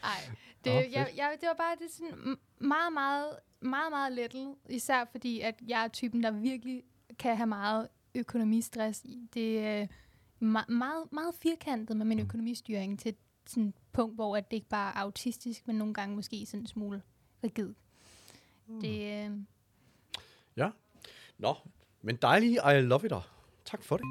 Ej, 0.03 0.19
det, 0.65 0.73
oh, 0.77 0.91
jeg, 0.91 1.11
jeg, 1.17 1.37
det 1.41 1.47
var 1.47 1.53
bare 1.57 1.75
det 1.75 1.91
sådan 1.91 2.37
meget, 2.59 2.93
meget, 2.93 3.35
meget, 3.61 3.91
meget 3.91 4.13
lettet. 4.13 4.55
Især 4.69 5.05
fordi, 5.11 5.39
at 5.39 5.55
jeg 5.67 5.83
er 5.83 5.87
typen, 5.87 6.23
der 6.23 6.31
virkelig 6.31 6.83
kan 7.21 7.37
have 7.37 7.47
meget 7.47 7.87
økonomistress. 8.15 9.05
Det 9.33 9.59
er 9.59 9.85
me- 10.41 10.71
meget, 10.73 11.11
meget 11.11 11.35
firkantet 11.41 11.97
med 11.97 12.05
min 12.05 12.17
Mm. 12.17 12.23
økonomistyring 12.23 12.99
til 12.99 13.15
sådan 13.47 13.67
et 13.67 13.73
punkt, 13.91 14.15
hvor 14.15 14.37
at 14.37 14.51
det 14.51 14.57
ikke 14.57 14.69
bare 14.69 14.95
er 14.95 14.99
autistisk, 14.99 15.67
men 15.67 15.75
nogle 15.75 15.93
gange 15.93 16.15
måske 16.15 16.45
sådan 16.45 16.59
en 16.59 16.67
smule 16.67 17.01
rigid. 17.43 17.73
Mm. 18.67 18.81
Det, 18.81 19.25
øh, 19.25 19.31
Nå, 21.37 21.55
men 22.01 22.15
dejligt. 22.15 22.53
I 22.53 22.81
love 22.81 23.05
it. 23.05 23.11
Tak 23.65 23.83
for 23.83 23.97
det. 23.97 24.05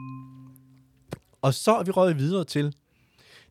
Og 1.43 1.55
så 1.55 1.77
er 1.77 1.83
vi 1.85 1.91
røget 1.91 2.19
videre 2.19 2.45
til 2.45 2.77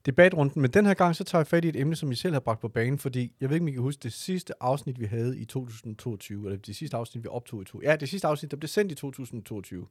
debatrunden, 0.06 0.62
men 0.62 0.72
den 0.72 0.86
her 0.86 0.94
gang 0.94 1.16
så 1.16 1.24
tager 1.24 1.40
jeg 1.40 1.48
fat 1.48 1.66
i 1.66 1.70
et 1.70 1.76
emne, 1.76 1.96
som 1.96 2.12
I 2.12 2.16
selv 2.16 2.34
har 2.34 2.40
bragt 2.40 2.62
på 2.62 2.68
banen, 2.68 3.00
fordi 3.00 3.34
jeg 3.42 3.50
ved 3.50 3.56
ikke, 3.56 3.64
om 3.64 3.68
I 3.68 3.72
kan 3.72 3.82
huske 3.82 4.00
det 4.04 4.14
sidste 4.14 4.54
afsnit, 4.64 5.00
vi 5.00 5.06
havde 5.06 5.38
i 5.38 5.46
2022, 5.46 6.46
eller 6.46 6.58
det 6.58 6.76
sidste 6.76 6.98
afsnit, 6.98 7.24
vi 7.24 7.28
optog 7.28 7.62
i 7.62 7.66
to. 7.66 7.82
Ja, 7.82 7.96
det 7.96 8.10
sidste 8.10 8.28
afsnit, 8.28 8.52
der 8.52 8.58
blev 8.58 8.68
sendt 8.68 8.92
i 8.92 8.96
2022, 8.96 9.88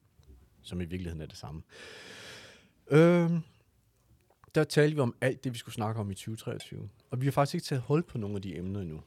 som 0.61 0.81
i 0.81 0.85
virkeligheden 0.85 1.21
er 1.21 1.25
det 1.25 1.37
samme. 1.37 1.61
Øhm, 2.91 3.39
der 4.55 4.63
talte 4.63 4.95
vi 4.95 5.01
om 5.01 5.15
alt 5.21 5.43
det, 5.43 5.53
vi 5.53 5.57
skulle 5.57 5.75
snakke 5.75 6.01
om 6.01 6.11
i 6.11 6.13
2023. 6.13 6.89
Og 7.09 7.21
vi 7.21 7.25
har 7.25 7.31
faktisk 7.31 7.55
ikke 7.55 7.65
taget 7.65 7.81
hul 7.81 8.03
på 8.03 8.17
nogle 8.17 8.35
af 8.35 8.41
de 8.41 8.57
emner 8.57 8.81
endnu. 8.81 9.01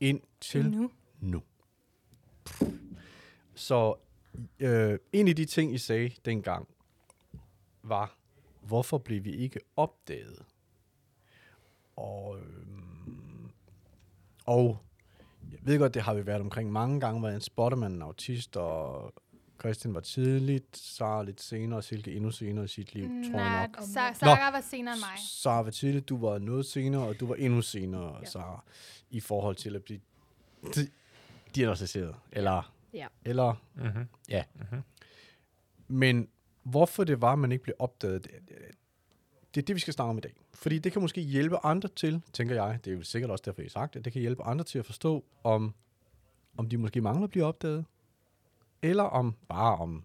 Indtil 0.00 0.70
nu. 0.70 0.90
nu. 1.20 1.42
Så 3.54 3.94
øh, 4.58 4.98
en 5.12 5.28
af 5.28 5.36
de 5.36 5.44
ting, 5.44 5.74
I 5.74 5.78
sagde 5.78 6.10
dengang, 6.24 6.68
var, 7.82 8.16
hvorfor 8.72 8.98
blev 8.98 9.24
vi 9.24 9.30
ikke 9.32 9.60
opdaget? 9.76 10.42
Og, 11.96 12.38
øhm, 12.38 13.50
og 14.46 14.78
jeg 15.52 15.58
ved 15.62 15.78
godt, 15.78 15.94
det 15.94 16.02
har 16.02 16.14
vi 16.14 16.26
været 16.26 16.40
omkring 16.40 16.72
mange 16.72 17.00
gange, 17.00 17.20
hvordan 17.20 17.40
spotter 17.40 17.78
man 17.78 17.92
en 17.92 18.02
autist, 18.02 18.56
og 18.56 19.12
Christian 19.60 19.94
var 19.94 20.00
tidligt, 20.00 20.76
Sara 20.76 21.22
lidt 21.22 21.40
senere, 21.42 21.78
og 21.78 21.84
Silke 21.84 22.12
endnu 22.12 22.30
senere 22.30 22.64
i 22.64 22.68
sit 22.68 22.94
liv, 22.94 23.04
tror 23.04 23.14
jeg 23.22 23.30
Nej, 23.32 23.66
nok. 23.66 23.76
Sa- 23.78 24.14
Sara 24.14 24.50
var 24.50 24.60
senere 24.60 24.94
end 24.94 25.00
mig. 25.00 25.18
Sara 25.28 25.62
var 25.62 25.70
tidligt, 25.70 26.08
du 26.08 26.18
var 26.18 26.38
noget 26.38 26.66
senere, 26.66 27.02
og 27.06 27.20
du 27.20 27.26
var 27.26 27.34
endnu 27.34 27.62
senere, 27.62 28.12
ja. 28.14 28.18
Ja. 28.20 28.24
Sara, 28.24 28.64
i 29.10 29.20
forhold 29.20 29.56
til 29.56 29.76
at 29.76 29.82
blive 29.84 30.00
di- 30.76 30.90
diagnostiseret. 31.54 32.14
Eller, 32.32 32.72
Ja. 32.94 33.06
eller, 33.24 33.54
Mm-hmm. 33.74 34.08
ja. 34.28 34.44
Mm-hmm. 34.54 34.82
Men 35.88 36.28
hvorfor 36.62 37.04
det 37.04 37.20
var, 37.20 37.34
man 37.36 37.52
ikke 37.52 37.64
blev 37.64 37.76
opdaget, 37.78 38.24
det, 38.24 38.32
det, 38.48 38.56
det 39.54 39.62
er 39.62 39.66
det, 39.66 39.74
vi 39.74 39.80
skal 39.80 39.94
snakke 39.94 40.10
om 40.10 40.18
i 40.18 40.20
dag. 40.20 40.34
Fordi 40.54 40.78
det 40.78 40.92
kan 40.92 41.02
måske 41.02 41.20
hjælpe 41.20 41.56
andre 41.64 41.88
til, 41.88 42.22
tænker 42.32 42.54
jeg, 42.54 42.78
det 42.84 42.90
er 42.92 42.96
jo 42.96 43.02
sikkert 43.02 43.30
også 43.30 43.42
derfor, 43.46 43.60
I 43.60 43.64
har 43.64 43.70
sagt 43.70 43.94
det, 43.94 44.04
det 44.04 44.12
kan 44.12 44.22
hjælpe 44.22 44.42
andre 44.42 44.64
til 44.64 44.78
at 44.78 44.86
forstå, 44.86 45.24
om, 45.44 45.74
om 46.56 46.68
de 46.68 46.76
måske 46.76 47.00
mangler 47.00 47.24
at 47.24 47.30
blive 47.30 47.44
opdaget, 47.44 47.84
eller 48.82 49.04
om 49.04 49.34
bare 49.48 49.76
om 49.76 50.04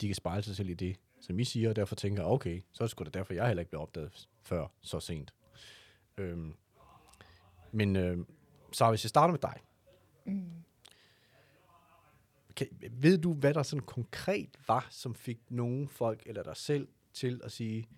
de 0.00 0.06
kan 0.06 0.14
spejle 0.14 0.42
sig 0.42 0.56
selv 0.56 0.68
i 0.68 0.74
det, 0.74 0.96
som 1.20 1.38
I 1.38 1.44
siger, 1.44 1.68
og 1.68 1.76
derfor 1.76 1.94
tænker, 1.94 2.24
okay, 2.24 2.60
så 2.72 2.82
er 2.82 2.86
det 2.86 2.90
sgu 2.90 3.04
da 3.04 3.10
derfor, 3.10 3.34
jeg 3.34 3.46
heller 3.46 3.60
ikke 3.60 3.70
blev 3.70 3.82
opdaget 3.82 4.28
før 4.42 4.66
så 4.80 5.00
sent. 5.00 5.34
Øhm, 6.18 6.54
men 7.72 7.96
øh, 7.96 8.18
så 8.72 8.88
hvis 8.88 9.04
jeg 9.04 9.08
starter 9.08 9.32
med 9.32 9.40
dig, 9.40 9.54
Mm 10.24 10.50
kan, 12.60 12.92
ved 12.92 13.18
du, 13.18 13.32
hvad 13.32 13.54
der 13.54 13.62
sådan 13.62 13.86
konkret 13.86 14.68
var, 14.68 14.86
som 14.90 15.14
fik 15.14 15.50
nogen 15.50 15.88
folk, 15.88 16.22
eller 16.26 16.42
dig 16.42 16.56
selv, 16.56 16.88
til 17.12 17.40
at 17.44 17.52
sige, 17.52 17.88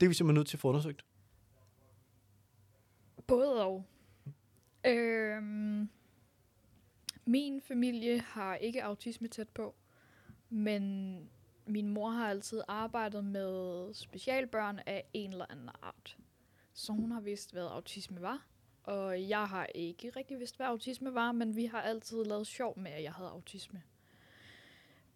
det 0.00 0.06
er 0.06 0.08
vi 0.08 0.14
simpelthen 0.14 0.34
nødt 0.34 0.48
til 0.48 0.56
at 0.56 0.60
få 0.60 0.68
undersøgt? 0.68 1.04
Både 3.26 3.64
og. 3.64 3.86
Øhm, 4.86 5.88
min 7.24 7.60
familie 7.60 8.20
har 8.20 8.54
ikke 8.54 8.84
autisme 8.84 9.28
tæt 9.28 9.48
på, 9.48 9.74
men 10.48 11.14
min 11.66 11.88
mor 11.88 12.10
har 12.10 12.30
altid 12.30 12.62
arbejdet 12.68 13.24
med 13.24 13.94
specialbørn 13.94 14.80
af 14.86 15.04
en 15.12 15.30
eller 15.30 15.46
anden 15.50 15.68
art. 15.82 16.16
Så 16.72 16.92
hun 16.92 17.10
har 17.10 17.20
vidst, 17.20 17.52
hvad 17.52 17.66
autisme 17.66 18.20
var. 18.20 18.46
Og 18.88 19.28
jeg 19.28 19.48
har 19.48 19.66
ikke 19.74 20.12
rigtig 20.16 20.38
vidst, 20.38 20.56
hvad 20.56 20.66
autisme 20.66 21.14
var, 21.14 21.32
men 21.32 21.56
vi 21.56 21.64
har 21.64 21.80
altid 21.80 22.24
lavet 22.24 22.46
sjov 22.46 22.78
med, 22.78 22.90
at 22.90 23.02
jeg 23.02 23.12
havde 23.12 23.28
autisme. 23.30 23.82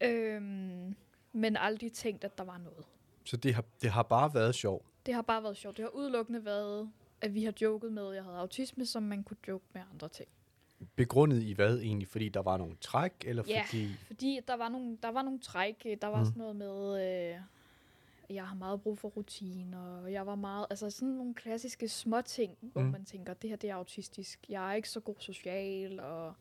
Øhm, 0.00 0.96
men 1.32 1.56
aldrig 1.56 1.92
tænkt, 1.92 2.24
at 2.24 2.38
der 2.38 2.44
var 2.44 2.58
noget. 2.58 2.84
Så 3.24 3.36
det 3.36 3.54
har, 3.54 3.64
det 3.82 3.90
har 3.90 4.02
bare 4.02 4.34
været 4.34 4.54
sjov. 4.54 4.84
Det 5.06 5.14
har 5.14 5.22
bare 5.22 5.42
været 5.42 5.56
sjovt. 5.56 5.76
Det 5.76 5.82
har 5.82 5.90
udelukkende 5.90 6.44
været, 6.44 6.90
at 7.20 7.34
vi 7.34 7.44
har 7.44 7.52
joket 7.60 7.92
med, 7.92 8.08
at 8.08 8.14
jeg 8.14 8.24
havde 8.24 8.38
autisme, 8.38 8.86
som 8.86 9.02
man 9.02 9.24
kunne 9.24 9.36
joke 9.48 9.64
med 9.72 9.82
andre 9.92 10.08
ting. 10.08 10.28
Begrundet 10.96 11.42
i 11.42 11.52
hvad 11.52 11.78
egentlig? 11.78 12.08
Fordi 12.08 12.28
der 12.28 12.42
var 12.42 12.56
nogle 12.56 12.76
træk, 12.80 13.12
eller 13.24 13.42
Ja. 13.48 13.62
fordi... 13.66 13.88
Fordi 14.06 14.40
der 14.48 14.54
var 14.54 14.68
nogle, 14.68 14.98
der 15.02 15.08
var 15.08 15.22
nogle 15.22 15.40
træk. 15.40 15.86
Der 16.02 16.06
var 16.06 16.18
mm. 16.18 16.24
sådan 16.24 16.38
noget 16.38 16.56
med, 16.56 17.06
øh, 17.34 17.40
jeg 18.34 18.46
har 18.46 18.54
meget 18.54 18.82
brug 18.82 18.98
for 18.98 19.08
rutiner, 19.08 20.00
og 20.02 20.12
jeg 20.12 20.26
var 20.26 20.34
meget, 20.34 20.66
altså 20.70 20.90
sådan 20.90 21.08
nogle 21.14 21.34
klassiske 21.34 21.88
små 21.88 22.20
ting, 22.20 22.56
hvor 22.60 22.80
Mm. 22.82 22.86
man 22.90 23.04
tænker, 23.04 23.34
det 23.34 23.50
her 23.50 23.56
det 23.56 23.70
er 23.70 23.74
autistisk. 23.74 24.46
Jeg 24.48 24.70
er 24.70 24.74
ikke 24.74 24.88
så 24.88 25.00
god 25.00 25.14
social, 25.18 26.00
og 26.00 26.34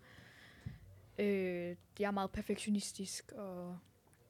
øh, 1.20 1.76
jeg 2.00 2.08
er 2.08 2.12
meget 2.12 2.32
perfektionistisk, 2.32 3.32
og 3.32 3.78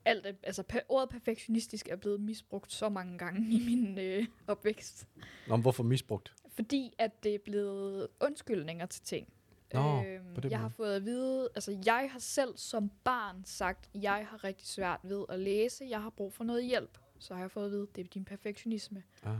alt, 0.05 0.25
er- 0.25 0.33
altså 0.43 0.63
per, 0.63 0.79
ordet 0.89 1.09
perfektionistisk 1.09 1.87
er 1.87 1.95
blevet 1.95 2.21
misbrugt 2.21 2.71
så 2.73 2.89
mange 2.89 3.17
gange 3.17 3.39
i 3.55 3.65
min 3.65 3.97
øh, 3.97 4.25
opvækst. 4.47 5.07
Nå, 5.47 5.55
men 5.55 5.61
hvorfor 5.61 5.83
misbrugt? 5.83 6.33
Fordi 6.49 6.93
at 6.97 7.23
det 7.23 7.35
er 7.35 7.39
blevet 7.39 8.07
undskyldninger 8.21 8.85
til 8.85 9.01
ting. 9.03 9.33
Nå, 9.73 10.03
Øhm, 10.03 10.49
jeg 10.49 10.59
har 10.59 10.65
måde. 10.65 10.73
fået 10.73 10.95
at 10.95 11.05
vide, 11.05 11.49
altså 11.55 11.77
jeg 11.85 12.09
har 12.11 12.19
selv 12.19 12.57
som 12.57 12.91
barn 13.03 13.45
sagt, 13.45 13.89
jeg 13.95 14.27
har 14.29 14.43
rigtig 14.43 14.67
svært 14.67 14.99
ved 15.03 15.25
at 15.29 15.39
læse, 15.39 15.85
jeg 15.89 16.01
har 16.01 16.09
brug 16.09 16.33
for 16.33 16.43
noget 16.43 16.65
hjælp. 16.65 16.97
Så 17.21 17.33
har 17.33 17.41
jeg 17.41 17.51
fået 17.51 17.65
at 17.65 17.71
vide, 17.71 17.87
det 17.95 18.05
er 18.05 18.09
din 18.09 18.25
perfektionisme. 18.25 19.03
Ah. 19.23 19.35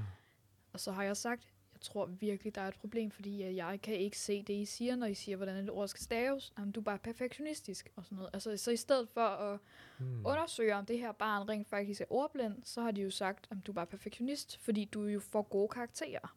Og 0.73 0.79
så 0.79 0.91
har 0.91 1.03
jeg 1.03 1.17
sagt, 1.17 1.43
jeg 1.73 1.81
tror 1.81 2.05
virkelig, 2.05 2.55
der 2.55 2.61
er 2.61 2.67
et 2.67 2.75
problem, 2.75 3.11
fordi 3.11 3.55
jeg 3.55 3.79
kan 3.83 3.95
ikke 3.95 4.19
se 4.19 4.43
det, 4.43 4.53
I 4.53 4.65
siger, 4.65 4.95
når 4.95 5.07
I 5.07 5.13
siger, 5.13 5.35
hvordan 5.37 5.55
et 5.55 5.69
ord 5.69 5.87
skal 5.87 6.01
staves. 6.03 6.53
Jamen, 6.57 6.71
du 6.71 6.79
er 6.79 6.83
bare 6.83 6.97
perfektionistisk 6.97 7.91
og 7.95 8.05
sådan 8.05 8.15
noget. 8.15 8.29
Altså, 8.33 8.57
så 8.57 8.71
i 8.71 8.75
stedet 8.77 9.09
for 9.09 9.21
at 9.21 9.59
Hmm. 9.97 10.25
undersøge, 10.25 10.75
om 10.75 10.85
det 10.85 10.99
her 10.99 11.11
barn 11.11 11.49
rent 11.49 11.67
faktisk 11.67 12.01
er 12.01 12.05
ordblind, 12.09 12.55
så 12.63 12.81
har 12.81 12.91
de 12.91 13.01
jo 13.01 13.09
sagt, 13.11 13.47
at 13.51 13.57
du 13.67 13.71
er 13.71 13.73
bare 13.73 13.85
perfektionist, 13.85 14.57
fordi 14.57 14.85
du 14.85 15.05
jo 15.05 15.19
får 15.19 15.41
gode 15.41 15.67
karakterer. 15.67 16.35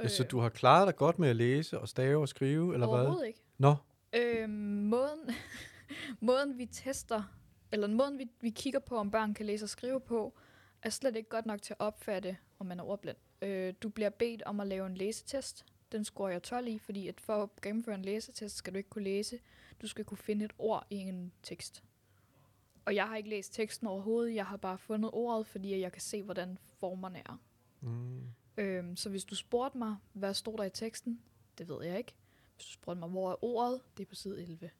Ja, 0.00 0.08
så 0.08 0.22
Øh, 0.22 0.30
du 0.30 0.38
har 0.38 0.48
klaret 0.48 0.86
dig 0.86 0.96
godt 0.96 1.18
med 1.18 1.28
at 1.28 1.36
læse 1.36 1.78
og 1.80 1.88
stave 1.88 2.20
og 2.20 2.28
skrive, 2.28 2.74
eller 2.74 2.86
hvad? 2.86 2.98
Overhovedet 2.98 3.26
ikke. 3.26 3.40
Nå, 3.58 3.74
Øh, 4.12 4.48
måden, 4.50 5.30
måden 6.20 6.58
vi 6.58 6.66
tester, 6.66 7.22
eller 7.76 7.88
måden 7.88 8.18
vi, 8.18 8.30
vi 8.40 8.50
kigger 8.50 8.80
på, 8.80 8.96
om 8.96 9.10
børn 9.10 9.34
kan 9.34 9.46
læse 9.46 9.64
og 9.64 9.68
skrive 9.68 10.00
på, 10.00 10.34
er 10.82 10.90
slet 10.90 11.16
ikke 11.16 11.28
godt 11.28 11.46
nok 11.46 11.62
til 11.62 11.72
at 11.72 11.80
opfatte, 11.80 12.36
om 12.58 12.66
man 12.66 12.80
er 12.80 12.84
ordblind. 12.84 13.16
Øh, 13.42 13.74
du 13.82 13.88
bliver 13.88 14.10
bedt 14.10 14.42
om 14.42 14.60
at 14.60 14.66
lave 14.66 14.86
en 14.86 14.96
læsetest. 14.96 15.64
Den 15.92 16.04
scorer 16.04 16.30
jeg 16.30 16.42
12 16.42 16.68
i, 16.68 16.78
fordi 16.78 17.08
at 17.08 17.20
for 17.20 17.42
at 17.42 17.48
gennemføre 17.62 17.94
en 17.94 18.02
læsetest, 18.02 18.56
skal 18.56 18.72
du 18.72 18.76
ikke 18.76 18.90
kunne 18.90 19.04
læse. 19.04 19.40
Du 19.82 19.86
skal 19.86 20.04
kunne 20.04 20.18
finde 20.18 20.44
et 20.44 20.52
ord 20.58 20.86
i 20.90 20.96
en 20.96 21.32
tekst. 21.42 21.84
Og 22.84 22.94
jeg 22.94 23.08
har 23.08 23.16
ikke 23.16 23.28
læst 23.28 23.54
teksten 23.54 23.86
overhovedet. 23.86 24.34
Jeg 24.34 24.46
har 24.46 24.56
bare 24.56 24.78
fundet 24.78 25.10
ordet, 25.14 25.46
fordi 25.46 25.80
jeg 25.80 25.92
kan 25.92 26.02
se, 26.02 26.22
hvordan 26.22 26.58
formerne 26.78 27.18
er. 27.18 27.40
mm. 27.80 28.22
Øhm, 28.56 28.96
så 28.96 29.08
hvis 29.10 29.24
du 29.24 29.34
spurgte 29.34 29.78
mig, 29.78 29.96
hvad 30.12 30.34
stod 30.34 30.58
der 30.58 30.64
i 30.64 30.70
teksten, 30.70 31.22
det 31.58 31.68
ved 31.68 31.84
jeg 31.84 31.98
ikke. 31.98 32.14
Hvis 32.54 32.66
du 32.66 32.72
spurgte 32.72 32.98
mig, 32.98 33.08
hvor 33.08 33.30
er 33.30 33.44
ordet, 33.44 33.80
det 33.96 34.02
er 34.02 34.06
på 34.08 34.14
side 34.14 34.42
11. 34.42 34.70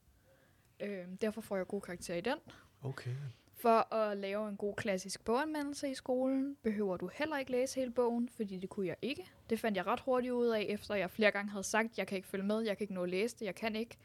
Øhm, 0.79 1.17
derfor 1.17 1.41
får 1.41 1.57
jeg 1.57 1.67
god 1.67 1.81
karakter 1.81 2.15
i 2.15 2.21
den. 2.21 2.37
Okay. 2.83 3.15
For 3.59 3.93
at 3.93 4.17
lave 4.17 4.49
en 4.49 4.57
god 4.57 4.73
klassisk 4.75 5.25
boganmeldelse 5.25 5.89
i 5.89 5.93
skolen, 5.93 6.57
behøver 6.63 6.97
du 6.97 7.09
heller 7.13 7.37
ikke 7.37 7.51
læse 7.51 7.75
hele 7.79 7.91
bogen, 7.91 8.29
fordi 8.29 8.57
det 8.57 8.69
kunne 8.69 8.87
jeg 8.87 8.95
ikke. 9.01 9.31
Det 9.49 9.59
fandt 9.59 9.77
jeg 9.77 9.87
ret 9.87 9.99
hurtigt 9.99 10.33
ud 10.33 10.47
af, 10.47 10.65
efter 10.69 10.95
jeg 10.95 11.11
flere 11.11 11.31
gange 11.31 11.51
havde 11.51 11.63
sagt, 11.63 11.97
jeg 11.97 12.07
kan 12.07 12.15
ikke 12.15 12.27
følge 12.27 12.45
med, 12.45 12.59
jeg 12.61 12.77
kan 12.77 12.83
ikke 12.83 12.93
nå 12.93 13.03
at 13.03 13.09
læse 13.09 13.35
det, 13.39 13.45
jeg 13.45 13.55
kan 13.55 13.75
ikke. 13.75 13.97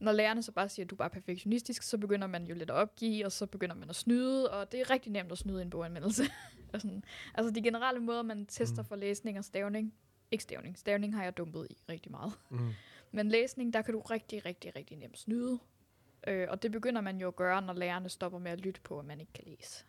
Når 0.00 0.12
lærerne 0.12 0.42
så 0.42 0.52
bare 0.52 0.68
siger, 0.68 0.86
at 0.86 0.90
du 0.90 0.94
er 0.94 0.98
bare 0.98 1.10
perfektionistisk, 1.10 1.82
så 1.82 1.98
begynder 1.98 2.26
man 2.26 2.44
jo 2.44 2.54
lidt 2.54 2.70
at 2.70 2.76
opgive, 2.76 3.26
og 3.26 3.32
så 3.32 3.46
begynder 3.46 3.74
man 3.74 3.90
at 3.90 3.96
snyde, 3.96 4.50
og 4.50 4.72
det 4.72 4.80
er 4.80 4.90
rigtig 4.90 5.12
nemt 5.12 5.32
at 5.32 5.38
snyde 5.38 5.62
en 5.62 5.70
boganmeldelse. 5.70 6.22
Altså 7.34 7.50
de 7.50 7.62
generelle 7.62 8.00
måder, 8.00 8.22
man 8.22 8.46
tester 8.46 8.82
Mm. 8.82 8.88
for 8.88 8.96
læsning 8.96 9.38
og 9.38 9.44
stavning, 9.44 9.94
ikke 10.30 10.42
stavning, 10.42 10.78
stavning 10.78 11.14
har 11.14 11.24
jeg 11.24 11.36
dumpet 11.36 11.66
i 11.70 11.76
rigtig 11.88 12.10
meget. 12.12 12.32
Mm. 12.50 12.70
Men 13.12 13.28
læsning, 13.28 13.72
der 13.72 13.82
kan 13.82 13.94
du 13.94 14.00
rigtig, 14.00 14.46
rigtig, 14.46 14.76
rigtig 14.76 14.96
nemt 14.96 15.18
snyde. 15.18 15.58
Øh, 16.26 16.46
og 16.50 16.62
det 16.62 16.72
begynder 16.72 17.00
man 17.00 17.18
jo 17.20 17.28
at 17.28 17.36
gøre, 17.36 17.62
når 17.62 17.72
lærerne 17.72 18.08
stopper 18.08 18.38
med 18.38 18.50
at 18.50 18.60
lytte 18.60 18.80
på, 18.80 18.98
at 18.98 19.04
man 19.04 19.20
ikke 19.20 19.32
kan 19.32 19.44
læse. 19.46 19.84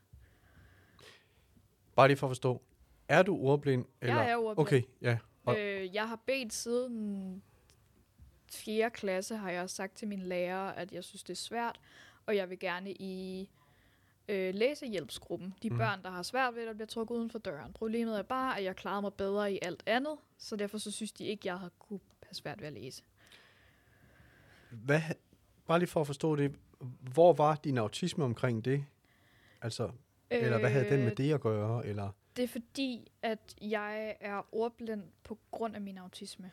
Bare 1.95 2.07
lige 2.07 2.17
for 2.17 2.27
at 2.27 2.29
forstå. 2.29 2.61
Er 3.07 3.23
du 3.23 3.37
ordblind? 3.37 3.85
Eller? 4.01 4.15
Jeg 4.21 4.31
er 4.31 4.35
ordblind. 4.37 4.67
Okay, 4.67 4.81
ja. 5.01 5.17
Og- 5.45 5.59
Øh, 5.59 5.95
jeg 5.95 6.07
har 6.09 6.19
bedt 6.25 6.53
siden 6.53 7.43
4. 8.51 8.89
klasse, 8.91 9.35
har 9.35 9.51
jeg 9.51 9.69
sagt 9.69 9.95
til 9.97 10.07
min 10.07 10.19
lærer, 10.21 10.71
at 10.71 10.91
jeg 10.91 11.03
synes, 11.03 11.23
det 11.23 11.33
er 11.33 11.37
svært, 11.37 11.79
og 12.25 12.35
jeg 12.35 12.49
vil 12.49 12.59
gerne 12.59 12.91
i 12.91 13.49
øh, 14.27 14.53
læsehjælpsgruppen. 14.55 15.53
De 15.63 15.69
mm. 15.69 15.77
børn, 15.77 16.03
der 16.03 16.09
har 16.09 16.23
svært 16.23 16.55
ved 16.55 16.67
det, 16.67 16.75
bliver 16.75 16.87
trukket 16.87 17.15
uden 17.15 17.29
for 17.29 17.39
døren. 17.39 17.73
Problemet 17.73 18.17
er 18.19 18.23
bare, 18.23 18.57
at 18.57 18.63
jeg 18.63 18.75
klarede 18.75 19.01
mig 19.01 19.13
bedre 19.13 19.53
i 19.53 19.59
alt 19.61 19.83
andet, 19.85 20.17
så 20.37 20.55
derfor 20.55 20.77
så 20.77 20.91
synes 20.91 21.11
de 21.11 21.25
ikke, 21.25 21.47
jeg 21.47 21.59
har 21.59 21.71
kunne 21.79 21.99
have 22.23 22.33
svært 22.33 22.61
ved 22.61 22.67
at 22.67 22.73
læse. 22.73 23.03
Hvad, 24.71 25.01
bare 25.67 25.79
lige 25.79 25.89
for 25.89 26.01
at 26.01 26.07
forstå 26.07 26.35
det. 26.35 26.55
Hvor 27.13 27.33
var 27.33 27.55
din 27.55 27.77
autisme 27.77 28.23
omkring 28.23 28.65
det? 28.65 28.85
Altså, 29.61 29.91
eller 30.29 30.59
hvad 30.59 30.69
havde 30.69 30.89
den 30.89 30.99
med 30.99 31.11
Øh, 31.11 31.17
det 31.17 31.33
at 31.33 31.41
gøre? 31.41 31.85
Eller? 31.85 32.11
Det 32.35 32.43
er 32.43 32.47
fordi, 32.47 33.11
at 33.21 33.55
jeg 33.61 34.17
er 34.19 34.41
ordblind 34.51 35.03
på 35.23 35.37
grund 35.51 35.75
af 35.75 35.81
min 35.81 35.97
autisme. 35.97 36.51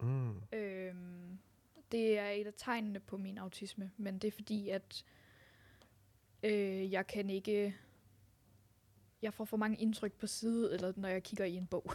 Mm. 0.00 0.42
Øhm, 0.52 1.38
det 1.92 2.18
er 2.18 2.28
et 2.28 2.46
af 2.46 2.52
tegnene 2.56 3.00
på 3.00 3.16
min 3.16 3.38
autisme, 3.38 3.90
men 3.96 4.18
det 4.18 4.28
er 4.28 4.32
fordi, 4.32 4.68
at 4.68 5.04
øh, 6.42 6.92
jeg 6.92 7.06
kan 7.06 7.30
ikke... 7.30 7.76
Jeg 9.22 9.34
får 9.34 9.44
for 9.44 9.56
mange 9.56 9.76
indtryk 9.76 10.12
på 10.12 10.26
side, 10.26 10.74
eller 10.74 10.92
når 10.96 11.08
jeg 11.08 11.22
kigger 11.22 11.44
i 11.44 11.54
en 11.54 11.66
bog. 11.66 11.92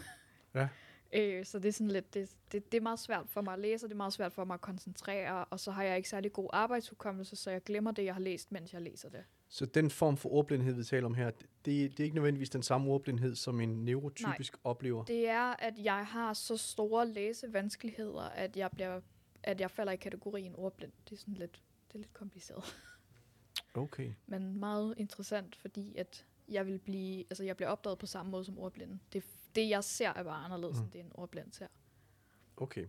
Ja. 0.56 0.68
Øh, 1.14 1.46
så 1.46 1.60
det 1.60 1.68
er 1.68 1.74
sådan 1.74 1.92
lidt, 1.92 2.14
det, 2.14 2.30
det, 2.52 2.72
det 2.72 2.78
er 2.78 2.82
meget 2.82 3.00
svært 3.00 3.30
for 3.30 3.42
mig 3.42 3.54
at 3.54 3.60
læse, 3.60 3.86
og 3.86 3.90
det 3.90 3.96
er 3.96 3.98
meget 3.98 4.14
svært 4.14 4.34
for 4.34 4.46
mig 4.46 4.54
at 4.54 4.62
koncentrere, 4.62 5.46
og 5.46 5.60
så 5.60 5.72
har 5.72 5.84
jeg 5.84 5.98
ikke 5.98 6.10
særlig 6.10 6.34
god 6.34 6.50
arbejdshukommelse, 6.54 7.36
så 7.36 7.52
jeg 7.52 7.64
glemmer 7.64 7.92
det, 7.92 8.06
jeg 8.06 8.14
har 8.14 8.22
læst, 8.22 8.52
mens 8.52 8.74
jeg 8.74 8.82
læser 8.82 9.10
det. 9.10 9.24
Så 9.50 9.66
den 9.66 9.90
form 9.90 10.18
for 10.18 10.30
ordblindhed, 10.30 10.74
vi 10.74 10.84
taler 10.84 11.06
om 11.06 11.14
her, 11.14 11.32
det, 11.32 11.46
det 11.66 12.00
er 12.00 12.04
ikke 12.04 12.16
nødvendigvis 12.16 12.50
den 12.50 12.64
samme 12.64 12.92
ordblindhed, 12.92 13.36
som 13.36 13.62
en 13.62 13.86
neurotypisk 13.86 14.54
Nej. 14.54 14.60
oplever? 14.64 15.04
Det 15.04 15.28
er, 15.28 15.56
at 15.60 15.74
jeg 15.78 16.06
har 16.06 16.34
så 16.34 16.58
store 16.58 17.08
læsevanskeligheder, 17.08 18.22
at 18.22 18.58
jeg, 18.58 18.72
bliver, 18.72 19.02
at 19.44 19.62
jeg 19.62 19.72
falder 19.72 19.92
i 19.92 19.96
kategorien 19.96 20.56
ordblind. 20.56 20.92
Det 21.10 21.16
er 21.16 21.20
sådan 21.20 21.34
lidt, 21.34 21.62
det 21.88 21.96
er 21.96 22.00
lidt 22.00 22.14
kompliceret. 22.14 22.64
Okay. 23.74 24.12
men 24.28 24.60
meget 24.60 24.94
interessant, 24.98 25.56
fordi 25.56 25.96
at 25.96 26.26
jeg 26.50 26.66
vil 26.66 26.80
blive, 26.80 27.20
altså 27.30 27.44
jeg 27.44 27.58
bliver 27.58 27.70
opdaget 27.70 28.00
på 28.00 28.06
samme 28.06 28.32
måde 28.32 28.44
som 28.44 28.60
ordblinde. 28.60 29.00
Det, 29.14 29.24
det 29.56 29.70
jeg 29.70 29.84
ser 29.84 30.10
er 30.10 30.24
bare 30.24 30.46
anderledes, 30.46 30.78
Mm. 30.78 30.84
end 30.84 30.92
det 30.92 31.00
en 31.00 31.12
ordblind 31.14 31.52
ser. 31.52 31.68
Okay. 32.58 32.86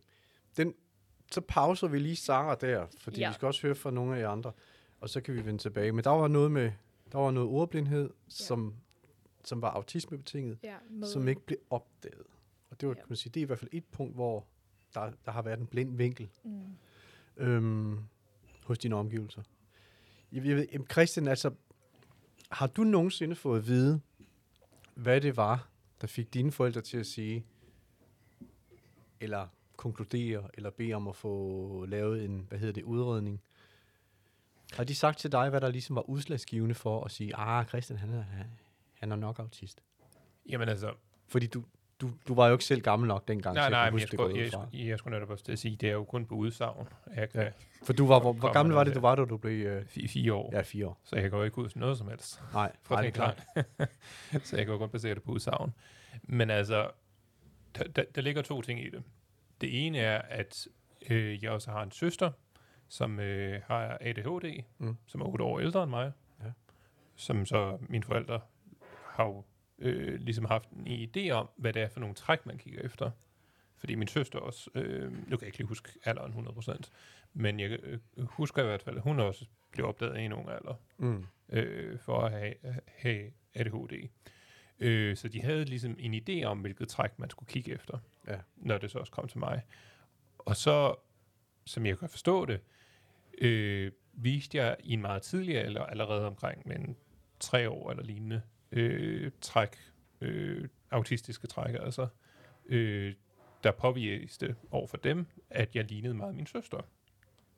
Den, 0.57 0.75
så 1.33 1.40
pauser 1.40 1.88
vi 1.88 1.99
lige 1.99 2.17
Sara 2.17 2.55
der, 2.55 2.87
fordi 2.99 3.21
ja. 3.21 3.29
Vi 3.29 3.35
skal 3.35 3.47
også 3.47 3.62
høre 3.62 3.75
fra 3.75 3.90
nogle 3.90 4.17
af 4.17 4.21
jer 4.21 4.29
andre, 4.29 4.52
og 5.00 5.09
så 5.11 5.21
kan 5.21 5.35
vi 5.35 5.45
vende 5.47 5.62
tilbage. 5.62 5.93
Men 5.93 6.05
der 6.05 6.11
var 6.11 6.29
noget 6.29 6.50
med, 6.52 6.73
der 7.12 7.19
var 7.19 7.31
noget 7.31 7.49
ordblindhed, 7.49 8.02
ja. 8.11 8.12
som, 8.29 8.75
som 9.45 9.62
var 9.62 9.71
autismebetinget, 9.71 10.59
Ja, 10.62 10.76
med, 10.90 11.09
som 11.09 11.29
ikke 11.29 11.40
blev 11.40 11.59
opdaget. 11.71 12.26
Og 12.71 12.81
det 12.81 12.88
var, 12.88 12.95
Ja. 12.95 13.00
kan 13.00 13.07
man 13.09 13.17
sige, 13.17 13.33
det 13.33 13.40
er 13.40 13.43
i 13.43 13.47
hvert 13.47 13.59
fald 13.59 13.71
et 13.73 13.85
punkt, 13.85 14.14
hvor 14.14 14.47
der, 14.95 15.12
der 15.25 15.33
har 15.33 15.43
været 15.43 15.59
en 15.61 15.67
blind 15.67 15.97
vinkel 15.97 16.29
Mm. 16.45 16.62
øhm, 17.37 17.99
hos 18.64 18.79
dine 18.79 18.97
omgivelser. 18.97 19.43
Jeg, 20.33 20.45
jeg 20.47 20.57
ved, 20.57 20.67
Christian, 20.93 21.29
altså, 21.29 21.50
har 22.50 22.67
du 22.67 22.85
nogensinde 22.85 23.37
fået 23.37 23.59
at 23.59 23.67
vide, 23.67 24.00
hvad 24.95 25.21
det 25.21 25.37
var, 25.37 25.69
der 26.00 26.07
fik 26.07 26.35
dine 26.35 26.52
forældre 26.52 26.80
til 26.80 26.99
at 26.99 27.07
sige, 27.07 27.45
eller 29.21 29.49
konkludere, 29.76 30.49
eller 30.54 30.71
bede 30.71 30.95
om 30.95 31.09
at 31.09 31.16
få 31.16 31.85
lavet 31.88 32.25
en, 32.25 32.47
hvad 32.49 32.59
hedder 32.59 32.75
det, 32.75 32.83
udredning? 32.83 33.40
Har 34.73 34.85
de 34.85 34.95
sagt 34.95 35.19
til 35.19 35.33
dig, 35.33 35.50
hvad 35.50 35.61
der 35.61 35.69
ligesom 35.71 35.97
var 35.97 36.11
udslagsgivende 36.11 36.75
for 36.75 37.04
at 37.04 37.11
sige, 37.11 37.37
ah, 37.37 37.66
Christian, 37.66 37.99
han 37.99 38.11
er, 38.11 38.25
han 38.95 39.12
er 39.12 39.16
nok 39.16 39.38
autist? 39.38 39.83
Jamen 40.49 40.69
altså, 40.69 40.95
Fordi 41.26 41.47
du, 41.47 41.64
du, 42.00 42.11
du 42.28 42.35
var 42.35 42.47
jo 42.47 42.52
ikke 42.52 42.64
selv 42.64 42.80
gammel 42.80 43.09
nok 43.09 43.28
dengang, 43.28 43.54
nej, 43.54 43.64
til 43.64 43.73
nej, 43.73 43.90
men 43.90 44.00
jeg 44.00 44.09
skulle, 44.09 44.38
jeg, 44.38 44.52
jeg, 44.73 44.87
jeg 44.87 44.99
skulle 44.99 45.16
netop 45.16 45.30
også 45.30 45.45
til 45.45 45.52
at 45.52 45.59
sige, 45.59 45.76
det 45.76 45.88
er 45.88 45.92
jo 45.92 46.04
kun 46.04 46.26
på 46.26 46.35
udsagn. 46.35 46.88
Jeg 47.16 47.30
kan 47.30 47.42
Ja. 47.42 47.50
For 47.83 47.92
du 47.92 48.07
var, 48.07 48.21
hvor, 48.21 48.33
hvor 48.33 48.52
gammel 48.52 48.75
var 48.75 48.85
det, 48.85 48.95
du 48.95 49.00
var, 49.00 49.14
da 49.14 49.25
du 49.25 49.37
blev... 49.37 49.66
Øh, 49.66 49.87
fire, 49.87 50.09
fire 50.09 50.35
år, 50.35 50.50
ja, 50.52 50.61
fire 50.61 50.87
år. 50.87 51.00
så 51.04 51.16
jeg 51.16 51.33
jo 51.33 51.42
ikke 51.42 51.54
huske 51.54 51.78
noget 51.78 51.99
som 51.99 52.09
helst. 52.09 52.42
Nej, 52.52 52.73
For 52.83 52.95
nej, 52.95 53.02
det 53.02 53.09
er 53.09 53.12
klart. 53.12 53.47
så 54.47 54.57
jeg 54.57 54.66
kan 54.66 54.73
jo 54.73 54.78
godt 54.78 54.92
basere 54.92 55.14
det 55.14 55.23
på 55.23 55.33
udsagn. 55.33 55.75
Men 56.23 56.50
altså, 56.50 56.90
der, 57.78 57.85
der, 57.85 58.04
der 58.14 58.23
ligger 58.23 58.42
to 58.42 58.62
ting 58.62 58.85
i 58.85 58.90
det. 58.90 59.02
Det 59.61 59.87
ene 59.87 59.99
er, 59.99 60.23
at 60.23 60.69
øh, 61.11 61.45
jeg 61.45 61.50
også 61.50 61.71
har 61.71 61.83
en 61.83 61.90
søster, 61.90 62.30
som 62.88 63.21
øh, 63.21 63.61
har 63.66 63.99
ADHD, 64.00 64.62
mm. 64.78 64.97
som 65.07 65.21
er 65.21 65.25
otte 65.25 65.45
år 65.45 65.61
ældre 65.61 65.83
end 65.83 65.90
mig. 65.90 66.12
Ja. 66.40 66.50
Som 67.16 67.47
så 67.47 67.78
mine 67.80 68.04
forældre 68.04 68.40
har 69.07 69.25
jo 69.25 69.45
øh, 69.80 70.20
ligesom 70.20 70.44
haft 70.44 70.70
en 70.70 70.87
idé 71.16 71.30
om, 71.30 71.49
hvad 71.56 71.72
det 71.72 71.82
er 71.82 71.88
for 71.88 72.00
nogle 72.00 72.14
træk, 72.14 72.46
man 72.46 72.58
kigger 72.58 72.82
efter. 72.82 73.10
Fordi 73.76 73.94
min 73.94 74.08
søster 74.08 74.38
også, 74.38 74.70
øh, 74.75 75.12
nu 75.12 75.37
kan 75.37 75.40
jeg 75.40 75.46
ikke 75.46 75.58
lige 75.58 75.66
huske 75.68 75.88
alderen 76.04 76.32
100%, 76.32 76.90
men 77.32 77.60
jeg 77.60 77.70
øh, 77.82 77.99
husker 78.18 78.62
i 78.62 78.66
hvert 78.66 78.82
fald, 78.82 78.96
at 78.96 79.02
hun 79.02 79.20
også 79.20 79.44
blev 79.72 79.87
opdaget 79.87 80.18
i 80.18 80.22
en 80.25 80.32
ung 80.32 80.49
alder 80.50 80.75
Mm. 80.99 81.26
øh, 81.49 81.99
for 81.99 82.20
at 82.20 82.32
have, 82.32 82.54
have 82.87 83.30
ADHD. 83.54 84.08
Øh, 84.78 85.16
så 85.16 85.28
de 85.28 85.42
havde 85.42 85.64
ligesom 85.64 85.96
en 85.99 86.14
idé 86.14 86.44
om, 86.44 86.58
hvilket 86.60 86.88
træk 86.88 87.18
man 87.18 87.30
skulle 87.30 87.49
kigge 87.49 87.72
efter, 87.72 87.99
Ja. 88.28 88.38
når 88.56 88.78
det 88.78 88.90
så 88.90 88.99
også 88.99 89.12
kom 89.12 89.28
til 89.28 89.38
mig. 89.38 89.62
Og 90.38 90.56
så, 90.56 90.94
som 91.66 91.87
jeg 91.87 91.99
kan 91.99 92.08
forstå 92.08 92.44
det, 92.46 92.60
øh, 93.40 93.92
viste 94.12 94.58
jeg 94.58 94.76
i 94.84 94.92
en 94.92 95.00
meget 95.00 95.22
tidligere 95.22 95.62
alder, 95.62 95.82
allerede 95.82 96.26
omkring 96.26 96.68
men 96.68 96.96
tre 97.40 97.70
år 97.70 97.90
eller 97.90 98.02
lignende 98.04 98.42
øh, 98.72 99.30
træk, 99.40 99.76
øh, 100.20 100.68
autistiske 100.90 101.46
træk 101.46 101.74
altså, 101.80 102.06
øh, 102.66 103.14
der 103.64 103.70
påviste 103.70 104.56
over 104.70 104.86
for 104.86 104.96
dem, 104.96 105.26
at 105.50 105.76
jeg 105.76 105.84
lignede 105.84 106.14
meget 106.14 106.34
min 106.34 106.46
søster. 106.46 106.80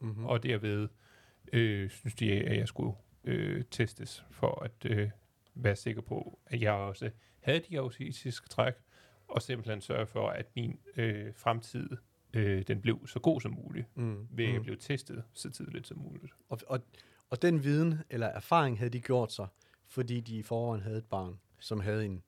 Mm-hmm. 0.01 0.21
Mm. 0.21 0.27
Og 0.27 0.43
derved 0.43 0.89
øh, 1.53 1.91
synes 1.91 2.15
de, 2.15 2.33
at 2.33 2.57
jeg 2.57 2.69
skulle 2.69 2.95
øh, 3.25 3.65
testes 3.71 4.25
for 4.31 4.65
at 4.65 4.91
øh, 4.91 5.11
være 5.55 5.77
sikker 5.77 6.03
på, 6.03 6.39
at 6.47 6.61
jeg 6.61 6.73
også 6.73 7.11
havde 7.41 7.61
de 7.61 7.79
autistiske 7.79 8.49
træk, 8.49 8.75
og 9.29 9.43
simpelthen 9.43 9.81
sørge 9.81 10.07
for, 10.07 10.29
at 10.29 10.47
min 10.57 10.79
øh, 10.97 11.35
fremtid 11.37 11.91
øh, 12.33 12.63
den 12.63 12.81
blev 12.81 13.07
så 13.07 13.19
god 13.19 13.41
som 13.41 13.53
muligt, 13.53 13.97
mm. 13.97 14.29
ved 14.31 14.45
at 14.45 14.51
jeg 14.51 14.59
mm. 14.59 14.65
blev 14.65 14.79
testet 14.79 15.25
så 15.33 15.51
tidligt 15.51 15.87
som 15.87 15.99
muligt. 15.99 16.33
Og, 16.49 16.59
og, 16.67 16.81
og 17.31 17.43
den 17.43 17.65
viden 17.65 17.95
eller 18.11 18.27
erfaring 18.27 18.79
havde 18.79 18.91
de 18.91 19.01
gjort 19.01 19.33
sig, 19.33 19.47
fordi 19.93 20.21
de 20.21 20.37
i 20.37 20.43
forvejen 20.43 20.83
havde 20.83 20.99
et 20.99 21.05
barn, 21.05 21.39
som 21.61 21.81
havde 21.81 22.05
en, 22.07 22.23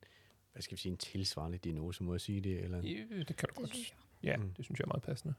hvad 0.53 0.61
skal 0.61 0.77
vi 0.77 0.81
sige, 0.81 0.91
en 0.91 0.97
tilsvarende 0.97 1.57
diagnose, 1.57 2.03
må 2.03 2.13
jeg 2.13 2.21
sige 2.21 2.41
det? 2.41 2.63
Eller 2.63 2.77
en, 2.77 2.85
Ja, 2.85 3.23
det 3.27 3.35
kan 3.35 3.49
du 3.49 3.53
Det 3.53 3.55
godt. 3.55 3.69
synes 3.75 3.89
jeg. 3.89 3.97
Ja, 4.31 4.37
Mm. 4.37 4.49
det 4.57 4.65
synes 4.65 4.79
jeg 4.79 4.83
er 4.83 4.87
meget 4.87 5.03
passende. 5.03 5.33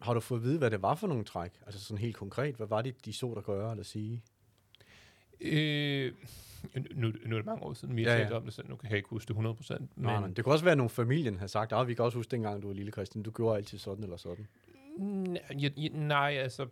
har 0.00 0.14
du 0.14 0.20
fået 0.20 0.38
at 0.38 0.44
vide, 0.44 0.58
hvad 0.58 0.70
det 0.70 0.82
var 0.82 0.94
for 0.94 1.06
nogle 1.06 1.24
træk? 1.24 1.50
Altså 1.66 1.80
sådan 1.80 1.98
helt 1.98 2.16
konkret, 2.16 2.54
hvad 2.54 2.66
var 2.66 2.82
det, 2.82 3.04
de 3.04 3.12
så 3.12 3.32
der 3.34 3.40
gøre 3.40 3.70
eller 3.70 3.84
sige? 3.84 4.22
Øh, 5.40 6.12
nu, 6.94 7.12
nu 7.26 7.34
er 7.34 7.38
det 7.38 7.46
mange 7.46 7.62
år 7.62 7.72
siden, 7.74 7.96
vi 7.96 8.02
har 8.04 8.10
Ja, 8.10 8.16
ja, 8.16 8.22
ja. 8.22 8.24
talt 8.28 8.36
om 8.36 8.44
det, 8.44 8.54
så 8.54 8.62
nu 8.68 8.76
kan 8.76 8.90
jeg 8.90 8.96
ikke 8.96 9.08
huske 9.08 9.28
det 9.28 9.36
100%. 9.36 9.78
Men, 9.78 9.88
Nej, 9.96 10.20
nej. 10.20 10.28
Det 10.30 10.44
kunne 10.44 10.54
også 10.54 10.64
være, 10.64 10.72
at 10.72 10.78
nogle 10.78 10.90
familien 10.90 11.36
havde 11.36 11.48
sagt, 11.52 11.72
at 11.72 11.88
vi 11.88 11.94
kan 11.94 12.04
også 12.04 12.18
huske 12.18 12.30
dengang, 12.30 12.62
du 12.62 12.66
var 12.66 12.74
lille 12.74 12.92
Christian, 12.92 13.22
du 13.22 13.30
gjorde 13.30 13.56
altid 13.56 13.78
sådan 13.78 14.04
eller 14.04 14.16
sådan. 14.16 14.46
Nej, 15.92 16.32
altså, 16.36 16.66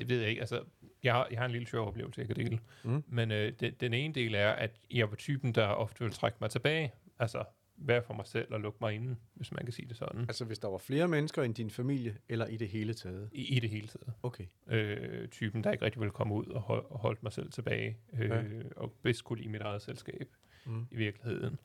det 0.00 0.08
ved 0.08 0.20
jeg 0.20 0.28
ikke. 0.28 0.40
Altså, 0.40 0.62
jeg, 1.02 1.12
har, 1.14 1.28
jeg 1.30 1.38
har 1.38 1.44
en 1.46 1.50
lille 1.52 1.66
sjov 1.66 1.88
oplevelse, 1.88 2.20
jeg 2.20 2.26
kan 2.26 2.36
dele. 2.36 2.58
Mm. 2.84 3.04
Men 3.08 3.30
øh, 3.30 3.52
det, 3.60 3.80
den 3.80 3.94
ene 3.94 4.14
del 4.14 4.34
er, 4.34 4.48
at 4.50 4.80
jeg 4.90 5.10
var 5.10 5.16
typen, 5.16 5.52
der 5.54 5.66
ofte 5.66 5.98
ville 6.00 6.12
trække 6.14 6.38
mig 6.40 6.50
tilbage. 6.50 6.92
Altså, 7.18 7.44
være 7.76 8.02
for 8.02 8.14
mig 8.14 8.26
selv 8.26 8.54
og 8.54 8.60
lukke 8.60 8.78
mig 8.80 8.94
inde, 8.94 9.16
hvis 9.34 9.52
man 9.52 9.64
kan 9.64 9.72
sige 9.72 9.88
det 9.88 9.96
sådan. 9.96 10.20
Altså 10.20 10.44
hvis 10.44 10.58
der 10.58 10.68
var 10.68 10.78
flere 10.78 11.08
mennesker 11.08 11.42
end 11.42 11.54
din 11.54 11.70
familie, 11.70 12.16
eller 12.28 12.46
i 12.46 12.56
det 12.56 12.68
hele 12.68 12.94
taget? 12.94 13.28
I, 13.32 13.56
i 13.56 13.60
det 13.60 13.70
hele 13.70 13.86
taget. 13.88 14.12
Okay. 14.22 14.44
Øh, 14.68 15.28
typen, 15.28 15.64
der 15.64 15.72
ikke 15.72 15.84
rigtig 15.84 16.00
ville 16.00 16.12
komme 16.12 16.34
ud 16.34 16.46
og, 16.46 16.60
hold, 16.60 16.84
og 16.90 16.98
holde 16.98 17.18
mig 17.22 17.32
selv 17.32 17.50
tilbage. 17.52 17.96
Øh, 18.12 18.30
Ja. 18.30 18.42
Og 18.76 18.92
bedst 19.02 19.24
kunne 19.24 19.38
lide 19.38 19.48
mit 19.48 19.60
eget 19.60 19.82
selskab. 19.82 20.28
Mm. 20.66 20.86
i 20.90 20.96
virkeligheden. 20.96 21.58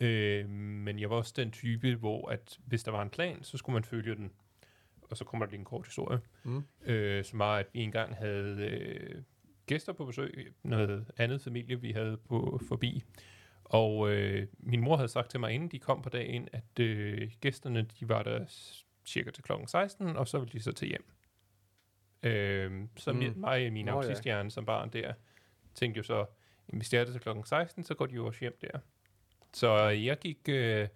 Øh, 0.00 0.48
men 0.48 0.98
jeg 0.98 1.10
var 1.10 1.16
også 1.16 1.32
den 1.36 1.50
type, 1.50 1.94
hvor 1.94 2.28
at 2.28 2.58
hvis 2.66 2.82
der 2.82 2.90
var 2.92 3.02
en 3.02 3.10
plan, 3.10 3.42
så 3.42 3.56
skulle 3.56 3.74
man 3.74 3.84
følge 3.84 4.14
den. 4.14 4.30
Og 5.10 5.16
så 5.16 5.24
kommer 5.24 5.46
der 5.46 5.50
lige 5.50 5.58
en 5.58 5.64
kort 5.64 5.86
historie. 5.86 6.20
Mm. 6.44 6.62
Øh, 6.84 7.24
som 7.24 7.38
var, 7.38 7.56
at 7.56 7.66
vi 7.72 7.80
engang 7.80 8.16
havde 8.16 8.66
øh, 8.66 9.22
gæster 9.66 9.92
på 9.92 10.04
besøg, 10.04 10.52
noget 10.62 11.10
andet 11.16 11.42
familie, 11.42 11.80
vi 11.80 11.92
havde 11.92 12.16
på 12.16 12.60
forbi. 12.68 13.04
Og 13.64 14.10
øh, 14.10 14.46
min 14.58 14.80
mor 14.80 14.96
havde 14.96 15.08
sagt 15.08 15.30
til 15.30 15.40
mig, 15.40 15.52
inden 15.52 15.68
de 15.68 15.78
kom 15.78 16.02
på 16.02 16.08
dagen, 16.08 16.48
at 16.52 16.78
øh, 16.80 17.30
gæsterne 17.40 17.82
de 18.00 18.08
var 18.08 18.22
der 18.22 18.44
cirka 19.06 19.30
til 19.30 19.44
klokken 19.44 19.68
16, 19.68 20.16
og 20.16 20.28
så 20.28 20.38
ville 20.38 20.52
de 20.52 20.62
så 20.62 20.72
til 20.72 20.88
hjem. 20.88 21.04
Øh, 22.22 22.86
så 22.96 23.12
Mm. 23.12 23.32
mig 23.36 23.66
og 23.66 23.72
min 23.72 23.86
ja. 23.86 23.92
autisthjerne 23.92 24.50
som 24.50 24.66
barn 24.66 24.90
der, 24.90 25.12
tænkte 25.74 25.98
jo 25.98 26.02
så, 26.02 26.26
hvis 26.66 26.88
det 26.88 27.00
er 27.00 27.04
det 27.04 27.12
til 27.12 27.22
klokken 27.22 27.44
16, 27.44 27.84
så 27.84 27.94
går 27.94 28.06
de 28.06 28.14
jo 28.14 28.26
også 28.26 28.40
hjem 28.40 28.56
der. 28.60 28.78
Så 29.52 29.88
jeg 29.88 30.18
gik 30.18 30.38
øh, 30.48 30.88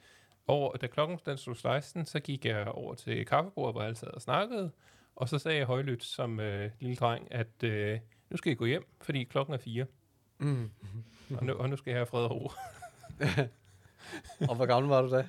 over, 0.47 0.73
da 0.77 0.87
klokken 0.87 1.19
den 1.27 1.37
stod 1.39 1.55
16, 1.55 2.07
så 2.07 2.21
gik 2.21 2.45
jeg 2.45 2.69
over 2.69 2.95
til 2.95 3.27
kaffebordet, 3.27 3.75
hvor 3.75 3.83
jeg 3.83 3.97
sad 3.97 4.09
og 4.09 4.23
snakkede, 4.23 4.71
og 5.17 5.29
så 5.29 5.39
sagde 5.39 5.59
jeg 5.59 5.67
højlydt 5.67 6.05
som 6.05 6.41
øh, 6.41 6.71
lille 6.81 6.97
dreng, 6.97 7.29
at 7.33 7.63
øh, 7.63 7.99
nu 8.31 8.37
skal 8.37 8.51
jeg 8.51 8.57
gå 8.59 8.65
hjem, 8.65 8.85
fordi 9.01 9.25
klokken 9.25 9.55
er 9.55 9.59
fire, 9.59 9.87
Mm. 10.39 10.71
og, 11.37 11.45
nu, 11.45 11.53
og 11.53 11.69
nu 11.71 11.77
skal 11.77 11.91
jeg 11.91 11.99
have 11.99 12.07
fred 12.07 12.25
og 12.25 12.31
ro. 12.31 12.51
og 14.51 14.57
hvor 14.57 14.67
gammel 14.67 14.89
var 14.89 15.03
du 15.03 15.11
da? 15.11 15.29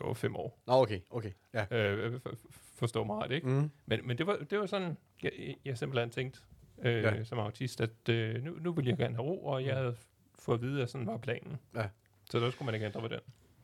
Var 0.00 0.12
fem 0.14 0.36
år. 0.36 0.58
Nå, 0.66 0.72
okay, 0.72 1.00
okay. 1.10 1.30
Ja. 1.54 1.66
Øh, 1.70 2.20
for, 2.20 2.34
forstår 2.74 3.04
mig 3.04 3.16
ret, 3.16 3.30
ikke? 3.30 3.48
Mm. 3.48 3.70
Men, 3.86 4.06
men 4.06 4.18
det, 4.18 4.26
var, 4.26 4.36
det 4.50 4.58
var 4.58 4.66
sådan, 4.66 4.96
jeg, 5.22 5.32
jeg 5.64 5.78
simpelthen 5.78 6.10
tænkte 6.10 6.40
øh, 6.82 7.02
Ja. 7.02 7.14
ja. 7.14 7.24
som 7.24 7.38
autist, 7.38 7.80
at 7.80 8.08
øh, 8.10 8.44
nu, 8.44 8.52
nu 8.60 8.72
ville 8.72 8.90
jeg 8.90 8.98
gerne 8.98 9.14
have 9.14 9.26
ro, 9.28 9.44
og 9.44 9.64
jeg 9.64 9.72
Mm. 9.74 9.76
havde 9.76 9.96
fået 10.38 10.56
at 10.58 10.62
vide, 10.62 10.82
at 10.82 10.90
sådan 10.90 11.06
var 11.06 11.16
planen. 11.16 11.58
Ja. 11.74 11.88
Så 12.30 12.38
der 12.40 12.50
skulle 12.50 12.66
man 12.66 12.74
ikke 12.74 12.86
ændre 12.86 13.02
ved 13.02 13.08
den. 13.10 13.20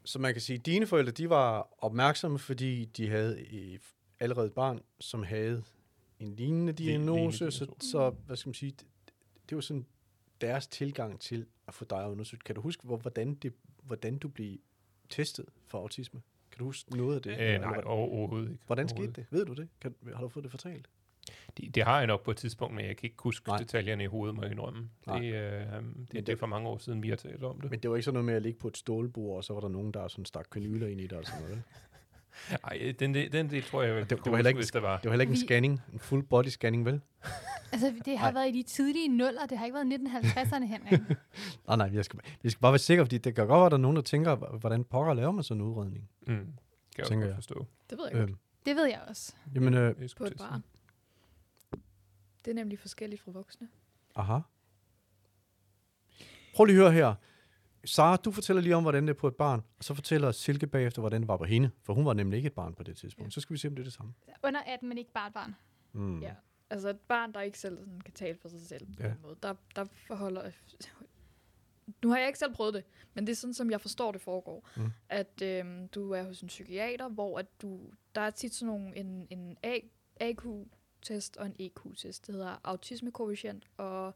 Så 0.06 0.18
man 0.18 0.32
kan 0.32 0.40
sige, 0.40 0.58
at 0.58 0.66
dine 0.66 0.86
forældre, 0.86 1.12
de 1.12 1.30
var 1.30 1.68
opmærksomme, 1.78 2.38
fordi 2.38 2.84
de 2.84 3.08
havde 3.08 3.46
allerede 4.20 4.46
et 4.46 4.52
barn, 4.52 4.80
som 5.00 5.22
havde 5.22 5.62
en 6.18 6.36
lignende 6.36 6.72
diagnose, 6.72 7.50
så, 7.50 7.74
så 7.80 8.10
hvad 8.10 8.36
skal 8.36 8.48
man 8.48 8.54
sige, 8.54 8.70
det, 8.70 8.86
det 9.48 9.54
var 9.56 9.60
sådan 9.62 9.86
deres 10.40 10.66
tilgang 10.66 11.20
til 11.20 11.46
at 11.68 11.74
få 11.74 11.84
dig 11.84 12.08
undersøgt. 12.10 12.44
Kan 12.44 12.54
du 12.54 12.60
huske, 12.60 12.82
hvor, 12.84 12.96
hvordan, 12.96 13.34
det, 13.34 13.52
hvordan 13.82 14.18
du 14.18 14.28
blev 14.28 14.58
testet 15.08 15.46
for 15.66 15.78
autisme? 15.78 16.22
Kan 16.50 16.58
du 16.58 16.64
huske 16.64 16.96
noget 16.96 17.16
af 17.16 17.22
det? 17.22 17.54
Øh, 17.54 17.60
nej, 17.60 17.80
overhovedet 17.84 18.48
ikke. 18.50 18.62
Hvordan 18.66 18.88
skete 18.88 19.12
det? 19.12 19.26
Ved 19.30 19.44
du 19.44 19.52
det? 19.52 19.68
Kan, 19.80 19.94
har 20.14 20.20
du 20.20 20.28
fået 20.28 20.44
det 20.44 20.50
fortalt? 20.50 20.88
Det, 21.56 21.74
det 21.74 21.82
har 21.82 21.98
jeg 21.98 22.06
nok 22.06 22.24
på 22.24 22.30
et 22.30 22.36
tidspunkt, 22.36 22.74
men 22.74 22.84
jeg 22.86 22.96
kan 22.96 23.06
ikke 23.06 23.22
huske 23.22 23.48
Nej. 23.48 23.56
Nej. 23.56 23.62
detaljerne 23.62 24.02
i 24.02 24.06
hovedet, 24.06 24.36
må 24.36 24.42
jeg 24.42 24.50
indrømme. 24.52 24.88
Nej. 25.06 25.18
Det, 25.18 25.34
øh, 25.34 25.60
det, 25.60 25.70
det- 25.72 26.12
det, 26.12 26.26
det 26.26 26.32
er 26.32 26.36
for 26.36 26.46
mange 26.46 26.68
år 26.68 26.78
siden, 26.78 27.02
vi 27.02 27.08
har 27.08 27.16
talt 27.16 27.44
om 27.44 27.60
det. 27.60 27.70
Men 27.70 27.80
det 27.80 27.90
var 27.90 27.96
ikke 27.96 28.04
sådan 28.04 28.14
noget 28.14 28.24
med 28.24 28.34
at 28.34 28.42
ligge 28.42 28.58
på 28.58 28.68
et 28.68 28.76
stålbord, 28.76 29.36
og 29.36 29.44
så 29.44 29.52
var 29.52 29.60
der 29.60 29.68
nogen, 29.68 29.92
der 29.94 30.08
sådan 30.08 30.24
stak 30.24 30.46
kanyler 30.52 30.86
ind 30.86 31.00
i 31.00 31.06
det 31.06 31.12
og 31.12 31.24
sådan 31.24 31.40
noget. 31.42 31.56
vel? 31.56 31.62
Ej, 32.64 32.94
den, 32.98 33.14
del- 33.14 33.32
den 33.32 33.50
del 33.50 33.62
tror 33.62 33.82
jeg, 33.82 33.88
jeg 33.88 33.96
det- 34.00 34.10
det, 34.10 34.16
det 34.18 34.24
det 34.24 34.30
var 34.32 34.36
heller 34.38 34.48
ikke- 34.48 34.58
hvis 34.58 34.70
der 34.70 34.80
var. 34.80 34.96
Det 34.96 35.04
var 35.04 35.10
heller 35.10 35.22
ikke 35.22 35.30
en 35.30 35.34
Vi- 35.40 35.46
scanning, 35.46 35.80
en 35.92 35.98
full 35.98 36.22
body 36.22 36.46
scanning, 36.46 36.84
vel? 36.84 37.00
Altså, 37.72 37.94
det 38.04 38.18
har 38.18 38.30
Nej. 38.32 38.40
været 38.42 38.54
i 38.54 38.58
de 38.58 38.62
tidlige 38.62 39.08
nuller. 39.08 39.46
Det 39.46 39.58
har 39.58 39.64
ikke 39.66 39.74
været 39.74 39.92
1950'erne, 39.92 40.64
Henrik. 40.66 41.00
Nej, 41.68 41.76
nej, 41.76 41.90
jeg 41.94 42.04
skal, 42.04 42.20
jeg 42.44 42.50
skal 42.52 42.60
bare 42.60 42.72
være 42.72 42.78
sikker, 42.78 43.04
fordi 43.04 43.18
det 43.18 43.34
kan 43.34 43.46
godt 43.46 43.56
være, 43.58 43.66
at 43.66 43.70
der 43.72 43.76
er 43.78 43.80
nogen, 43.82 43.96
der 43.96 44.02
tænker, 44.02 44.36
hvordan 44.36 44.84
pokker 44.84 45.14
laver 45.14 45.30
man 45.32 45.44
sådan 45.44 45.60
en 45.62 45.68
udredning? 45.68 46.08
Mm, 46.26 46.52
kan 47.06 47.18
jeg 47.20 47.26
jeg. 47.28 47.34
forstå. 47.34 47.66
Det 47.90 47.98
ved 47.98 48.04
jeg 48.06 48.12
godt. 48.20 48.28
Øhm, 48.30 48.38
Det 48.66 48.76
ved 48.76 48.84
jeg 48.86 49.00
også. 49.08 49.32
jamen, 49.54 49.74
øh, 49.74 49.94
Jeg 50.00 50.08
På 50.18 50.24
et 50.24 50.34
barn. 50.38 50.62
Det 52.46 52.50
er 52.50 52.54
nemlig 52.54 52.78
forskelligt 52.78 53.22
fra 53.22 53.30
voksne. 53.30 53.68
aha. 54.14 54.38
Prøv 56.54 56.64
lige 56.64 56.76
at 56.76 56.82
høre 56.82 56.92
her. 56.92 57.14
Sara, 57.84 58.16
du 58.16 58.30
fortæller 58.32 58.62
lige 58.62 58.76
om, 58.76 58.82
hvordan 58.82 59.02
det 59.06 59.10
er 59.14 59.18
på 59.18 59.28
et 59.28 59.36
barn, 59.36 59.62
og 59.78 59.84
så 59.84 59.94
fortæller 59.94 60.32
Silke 60.32 60.66
bagefter, 60.66 61.00
hvordan 61.02 61.20
det 61.20 61.28
var 61.28 61.36
på 61.36 61.44
hende, 61.44 61.70
for 61.82 61.94
hun 61.94 62.04
var 62.06 62.12
nemlig 62.12 62.36
ikke 62.36 62.46
et 62.46 62.52
barn 62.52 62.74
på 62.74 62.82
det 62.82 62.96
tidspunkt. 62.96 63.26
Ja. 63.26 63.30
Så 63.30 63.40
skal 63.40 63.54
vi 63.54 63.58
se, 63.58 63.68
om 63.68 63.74
det 63.74 63.82
er 63.82 63.84
det 63.84 63.92
samme. 63.92 64.14
Under 64.44 64.60
18, 64.66 64.88
men 64.88 64.98
ikke 64.98 65.12
bare 65.12 65.26
et 65.26 65.34
barn. 65.34 65.54
Mm. 65.92 66.20
Ja. 66.22 66.34
Altså 66.70 66.88
et 66.88 67.00
barn, 67.00 67.32
der 67.34 67.40
ikke 67.40 67.58
selv 67.58 67.78
sådan 67.78 68.00
kan 68.00 68.14
tale 68.14 68.38
for 68.42 68.48
sig 68.48 68.60
selv 68.60 68.86
på 68.86 68.92
Ja. 69.02 69.08
den 69.08 69.16
måde, 69.22 69.36
der, 69.42 69.54
der 69.76 69.84
forholder... 70.06 70.50
Nu 72.02 72.08
har 72.10 72.18
jeg 72.18 72.26
ikke 72.26 72.38
selv 72.38 72.54
prøvet 72.54 72.74
det, 72.74 72.84
men 73.14 73.26
det 73.26 73.32
er 73.32 73.36
sådan, 73.36 73.54
som 73.54 73.70
jeg 73.70 73.80
forstår, 73.80 74.12
det 74.12 74.20
foregår. 74.20 74.68
Mm. 74.76 74.90
At 75.08 75.42
øhm, 75.42 75.88
du 75.88 76.10
er 76.10 76.22
hos 76.22 76.40
en 76.40 76.48
psykiater, 76.48 77.08
hvor 77.08 77.38
at 77.38 77.46
du, 77.62 77.80
der 78.14 78.20
er 78.20 78.30
tit 78.30 78.54
sådan 78.54 78.66
nogle, 78.74 78.96
en, 78.96 79.26
en 79.30 79.56
A, 79.62 79.78
AQ-test 81.10 81.36
og 81.36 81.46
en 81.46 81.56
EQ-test. 81.58 82.26
Det 82.26 82.34
hedder 82.34 82.56
autisme-koefficient 82.64 83.62
og 83.76 84.14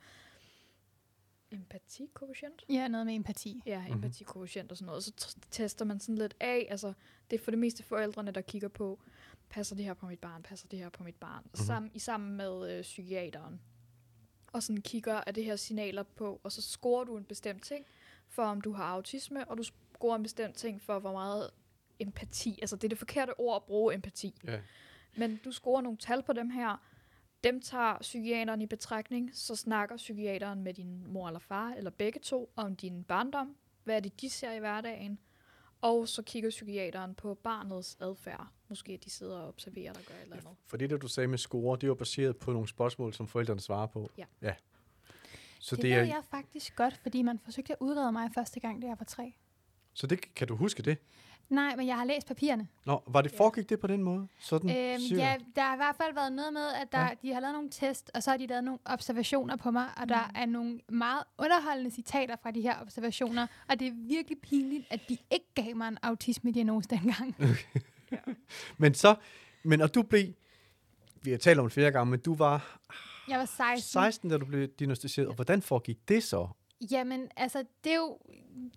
empati-koefficient. 1.55 2.65
Ja, 2.69 2.89
noget 2.89 3.07
med 3.07 3.15
empati. 3.15 3.63
Ja, 3.67 3.85
Mhm. 3.89 3.93
empati-koefficient 4.05 4.71
og 4.71 4.77
sådan 4.77 4.87
noget. 4.87 4.97
Og 4.97 5.03
så 5.03 5.13
t- 5.21 5.49
tester 5.51 5.85
man 5.85 6.01
sådan 6.01 6.19
lidt 6.19 6.35
af, 6.41 6.67
altså 6.71 6.93
det 7.31 7.41
er 7.41 7.45
for 7.45 7.51
det 7.51 7.59
meste 7.59 7.83
forældrene, 7.83 8.31
der 8.31 8.41
kigger 8.41 8.69
på, 8.69 9.01
passer 9.51 9.77
det 9.77 9.85
her 9.85 9.95
på 9.95 10.07
mit 10.07 10.19
barn, 10.19 10.43
passer 10.43 10.69
det 10.69 10.79
her 10.79 10.89
på 10.89 11.03
mit 11.05 11.15
barn, 11.17 11.43
Mhm. 11.45 11.51
mm-hmm. 11.55 11.67
sammen, 11.67 11.91
i 11.95 11.99
sammen 11.99 12.37
med 12.37 12.71
øh, 12.77 12.83
psykiateren. 12.83 13.61
Og 14.53 14.63
sådan 14.63 14.83
kigger, 14.83 15.21
er 15.27 15.33
det 15.33 15.45
her 15.45 15.57
signaler 15.57 16.03
på, 16.03 16.41
og 16.45 16.53
så 16.53 16.63
scorer 16.63 17.05
du 17.05 17.17
en 17.17 17.25
bestemt 17.25 17.63
ting, 17.63 17.87
for 18.29 18.43
om 18.43 18.61
du 18.61 18.73
har 18.73 18.85
autisme, 18.85 19.49
og 19.49 19.59
du 19.59 19.63
scorer 19.63 20.17
en 20.17 20.23
bestemt 20.23 20.57
ting 20.57 20.83
for, 20.83 20.99
hvor 20.99 21.13
meget 21.13 21.51
empati, 21.99 22.59
altså 22.61 22.77
det 22.77 22.85
er 22.85 22.89
det 22.89 22.99
forkerte 22.99 23.41
ord 23.41 23.57
at 23.57 23.65
bruge 23.65 23.95
empati. 23.95 24.35
Ja. 24.45 24.61
Men 25.17 25.41
du 25.45 25.53
scorer 25.53 25.81
nogle 25.81 25.99
tal 25.99 26.23
på 26.23 26.33
dem 26.33 26.51
her, 26.51 26.77
dem 27.45 27.61
tager 27.61 27.99
psykiateren 28.01 28.61
i 28.61 28.67
betragtning, 28.67 29.31
så 29.35 29.57
snakker 29.57 29.97
psykiateren 29.97 30.63
med 30.63 30.75
din 30.75 31.13
mor 31.13 31.27
eller 31.27 31.41
far, 31.41 31.75
eller 31.77 31.91
begge 31.91 32.21
to, 32.21 32.53
om 32.57 32.77
din 32.77 33.05
barndom, 33.05 33.57
hvad 33.85 33.97
er 33.97 34.01
det, 34.01 34.21
de 34.21 34.31
ser 34.31 34.53
i 34.53 34.59
hverdagen, 34.59 35.19
og 35.81 36.09
så 36.09 36.23
kigger 36.23 36.51
psykiateren 36.51 37.15
på 37.15 37.35
barnets 37.35 37.97
adfærd. 38.01 38.47
Måske 38.69 38.99
de 39.05 39.11
sidder 39.11 39.37
og 39.37 39.49
observerer, 39.49 39.93
der 39.93 40.01
gør 40.09 40.15
et 40.15 40.23
eller 40.23 40.37
andet. 40.37 40.55
For 40.67 40.77
det, 40.77 40.91
der 40.91 40.97
du 40.97 41.09
sagde 41.09 41.29
med 41.29 41.39
score, 41.39 41.79
det 41.81 41.89
var 41.89 41.95
baseret 41.95 42.37
på 42.37 42.53
nogle 42.53 42.69
spørgsmål, 42.69 43.15
som 43.15 43.29
forældrene 43.29 43.61
svarer 43.61 43.87
på. 43.87 44.11
Ja. 44.19 44.25
ja. 44.43 44.55
Så 45.61 45.77
det, 45.77 45.83
det, 45.83 45.91
det 45.91 46.01
ved 46.01 46.03
er, 46.03 46.15
jeg 46.15 46.23
faktisk 46.31 46.77
godt, 46.77 46.97
fordi 46.97 47.23
man 47.23 47.39
forsøgte 47.39 47.73
at 47.73 47.79
udrede 47.81 48.13
mig 48.13 48.31
første 48.35 48.61
gang, 48.61 48.83
da 48.83 48.87
jeg 48.87 48.97
var 48.99 49.05
tre. 49.05 49.35
så 49.93 50.07
det 50.07 50.35
kan 50.35 50.49
du 50.49 50.57
huske 50.57 50.83
det? 50.83 50.99
Nej, 51.51 51.77
men 51.77 51.87
jeg 51.87 51.97
har 51.97 52.05
læst 52.05 52.27
papirerne. 52.27 52.69
Nå, 52.87 53.03
var 53.07 53.23
det 53.23 53.33
Ja. 53.33 53.39
foregik 53.39 53.69
det 53.69 53.81
på 53.81 53.87
den 53.87 54.03
måde? 54.03 54.29
Sådan, 54.41 54.71
Øhm, 54.71 55.19
ja, 55.19 55.37
der 55.57 55.63
har 55.63 55.75
i 55.75 55.77
hvert 55.77 55.97
fald 55.97 56.15
været 56.15 56.33
noget 56.33 56.53
med, 56.53 56.69
at 56.83 56.93
der, 56.93 56.99
Ja. 57.01 57.05
ja. 57.07 57.15
de 57.23 57.33
har 57.35 57.41
lavet 57.41 57.55
nogle 57.55 57.71
test, 57.71 58.11
og 58.15 58.23
så 58.23 58.31
har 58.31 58.37
de 58.37 58.47
lavet 58.47 58.65
nogle 58.65 58.79
observationer 58.85 59.57
på 59.57 59.71
mig, 59.71 59.87
og 59.97 60.09
der 60.09 60.27
Mm. 60.27 60.33
er 60.37 60.47
nogle 60.47 60.81
meget 60.89 61.23
underholdende 61.39 61.91
citater 61.91 62.37
fra 62.43 62.51
de 62.51 62.61
her 62.61 62.81
observationer, 62.83 63.47
og 63.69 63.81
det 63.81 63.89
er 63.89 63.93
virkelig 64.09 64.39
pinligt, 64.43 64.87
at 64.91 65.01
de 65.09 65.17
ikke 65.31 65.47
gav 65.55 65.77
mig 65.77 65.89
en 65.89 65.99
autisme-diagnose 66.03 66.89
dengang. 66.89 67.37
Men 68.79 68.95
så, 68.95 69.15
men 69.63 69.81
og 69.81 69.95
du 69.95 70.03
blev, 70.03 70.25
vi 71.23 71.31
har 71.31 71.39
talt 71.39 71.59
om 71.59 71.65
det 71.67 71.73
flere 71.73 71.91
gange, 71.91 72.11
men 72.11 72.21
du 72.21 72.35
var 72.35 72.79
Jeg 73.29 73.39
var 73.39 73.45
16. 73.45 73.81
16, 73.93 74.31
da 74.31 74.39
du 74.39 74.45
blev 74.47 74.69
diagnostiseret. 74.69 75.29
Og 75.29 75.35
hvordan 75.35 75.63
foregik 75.63 76.09
det 76.09 76.23
så? 76.23 76.49
Jamen, 76.91 77.29
altså, 77.37 77.65
det 77.85 77.93
er 77.93 77.97
jo... 77.97 78.19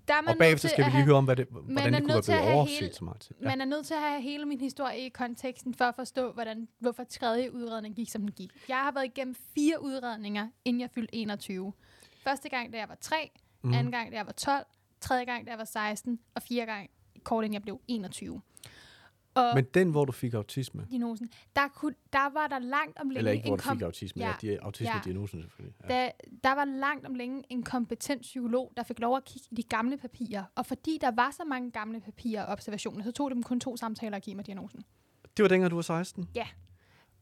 Der 0.08 0.14
er 0.14 0.22
man 0.22 0.30
Og 0.34 0.38
bagefter 0.38 0.70
skal 0.70 0.86
vi 0.86 0.90
lige 0.92 1.04
høre 1.04 1.16
om, 1.16 1.26
hvad 1.26 1.36
det, 1.36 1.48
er 1.48 1.52
hvordan 1.52 1.94
det 1.94 2.02
kunne 2.02 2.14
være 2.14 2.22
blevet 2.22 2.54
overset 2.54 2.80
hele- 2.80 2.94
så 2.94 3.04
meget 3.04 3.22
til. 3.22 3.36
Man 3.42 3.62
er 3.62 3.66
nødt 3.66 3.86
til 3.86 3.94
at 3.94 4.00
have 4.00 4.22
hele 4.22 4.46
min 4.46 4.62
historie 4.62 5.00
i 5.00 5.10
konteksten 5.10 5.74
for 5.74 5.86
at 5.86 5.96
forstå, 5.96 6.32
hvordan, 6.32 6.68
hvorfor 6.80 7.04
tredje 7.04 7.54
udredning 7.54 7.96
gik, 7.96 8.10
som 8.10 8.22
den 8.22 8.32
gik. 8.32 8.52
Jeg 8.70 8.78
har 8.78 8.92
været 8.92 9.06
igennem 9.06 9.36
fire 9.56 9.84
udredninger, 9.84 10.48
inden 10.66 10.82
jeg 10.82 10.90
fyldte 10.96 11.16
21. 11.16 11.74
Første 12.24 12.50
gang, 12.50 12.74
da 12.74 12.78
jeg 12.78 12.90
var 12.90 12.98
3, 13.02 13.32
Mm. 13.66 13.74
anden 13.74 13.92
gang, 13.92 14.12
da 14.12 14.18
jeg 14.18 14.26
var 14.26 14.32
12, 14.32 14.66
tredje 15.02 15.26
gang, 15.26 15.46
da 15.46 15.52
jeg 15.52 15.58
var 15.60 15.66
16, 15.66 16.20
og 16.36 16.42
fire 16.42 16.66
gang, 16.66 16.90
kort 17.24 17.44
inden 17.46 17.54
jeg 17.54 17.62
blev 17.62 17.82
21. 17.88 18.42
Og 19.36 19.52
Men 19.56 19.66
den, 19.74 19.90
hvor 19.92 20.06
du 20.06 20.12
fik 20.12 20.34
autisme, 20.34 20.88
diagnosen, 20.90 21.30
der, 21.56 21.68
kunne, 21.68 21.96
der 22.14 22.34
var 22.34 22.48
der 22.48 22.60
langt 22.60 22.98
om 23.00 23.10
længe 23.10 23.18
eller 23.18 23.32
ikke 23.32 23.44
hvor 23.48 23.54
en 23.56 23.60
du 23.60 23.70
fik 23.70 23.82
autisme, 23.82 24.22
ja, 24.22 24.34
ja, 24.44 24.52
ja, 24.52 24.58
autisme-diagnosen 24.62 25.42
selvfølgelig. 25.42 25.76
Ja. 25.90 25.96
der, 25.96 26.12
der 26.44 26.56
var 26.56 26.66
langt 26.66 27.06
om 27.06 27.16
længe 27.16 27.44
en 27.50 27.64
kompetent 27.64 28.22
psykolog, 28.22 28.74
der 28.78 28.84
fik 28.84 29.00
lov 29.00 29.18
at 29.18 29.26
kigge 29.26 29.48
i 29.52 29.56
de 29.56 29.64
gamle 29.64 29.98
papirer. 29.98 30.44
Og 30.56 30.66
fordi 30.66 30.98
der 31.02 31.12
var 31.12 31.32
så 31.32 31.44
mange 31.44 31.72
gamle 31.72 32.02
papirer 32.02 32.44
og 32.44 32.52
observationer, 32.52 33.04
så 33.04 33.12
tog 33.12 33.30
det 33.30 33.36
dem 33.36 33.44
kun 33.44 33.60
to 33.60 33.78
samtaler 33.78 34.18
at 34.18 34.24
give 34.24 34.36
mig 34.36 34.46
diagnosen. 34.46 34.84
Det 35.38 35.44
var 35.44 35.50
dengang, 35.50 35.72
du 35.72 35.76
var 35.76 35.82
16? 35.82 36.30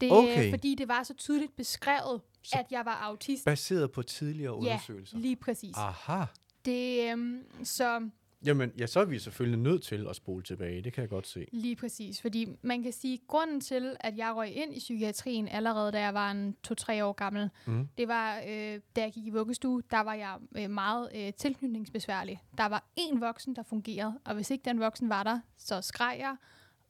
Det, 0.00 0.12
Okay. 0.12 0.50
Fordi 0.50 0.74
det 0.74 0.88
var 0.88 1.02
så 1.02 1.14
tydeligt 1.14 1.56
beskrevet, 1.56 2.20
Så- 2.42 2.56
at 2.58 2.66
jeg 2.72 2.82
var 2.84 2.94
autist. 3.02 3.44
Baseret 3.44 3.92
på 3.92 4.02
tidligere 4.02 4.52
Ja, 4.52 4.58
undersøgelser? 4.58 5.18
Lige 5.18 5.36
præcis. 5.36 5.74
Aha. 5.76 6.24
Det, 6.64 7.10
øhm, 7.12 7.42
så 7.64 8.08
Jamen, 8.46 8.72
ja, 8.78 8.86
så 8.86 9.00
er 9.00 9.04
vi 9.04 9.18
selvfølgelig 9.18 9.58
nødt 9.60 9.82
til 9.82 10.06
at 10.10 10.16
spole 10.16 10.42
tilbage. 10.42 10.82
Det 10.82 10.92
kan 10.92 11.00
jeg 11.02 11.08
godt 11.10 11.26
se. 11.26 11.46
lige 11.52 11.76
præcis. 11.76 12.20
Fordi 12.22 12.46
man 12.62 12.82
kan 12.82 12.92
sige, 12.92 13.14
at 13.14 13.20
grunden 13.28 13.60
til, 13.60 13.96
at 14.00 14.16
jeg 14.16 14.32
røg 14.36 14.50
ind 14.56 14.74
i 14.74 14.78
psykiatrien 14.78 15.48
allerede, 15.48 15.92
da 15.92 16.00
jeg 16.00 16.14
var 16.14 16.30
en 16.30 16.56
to-tre 16.62 17.04
år 17.04 17.12
gammel, 17.12 17.50
Mm. 17.66 17.88
det 17.98 18.08
var, 18.08 18.36
øh, 18.48 18.80
da 18.96 19.00
jeg 19.00 19.12
gik 19.12 19.26
i 19.26 19.30
vuggestue, 19.30 19.82
der 19.90 20.00
var 20.00 20.14
jeg 20.14 20.36
øh, 20.58 20.70
meget 20.70 21.08
øh, 21.14 21.32
tilknytningsbesværlig. 21.32 22.42
Der 22.58 22.66
var 22.66 22.84
én 23.00 23.18
voksen, 23.18 23.56
der 23.56 23.62
fungerede, 23.62 24.18
og 24.24 24.34
hvis 24.34 24.50
ikke 24.50 24.64
den 24.64 24.80
voksen 24.80 25.08
var 25.08 25.22
der, 25.22 25.40
så 25.56 25.80
skreg 25.80 26.16
jeg 26.18 26.36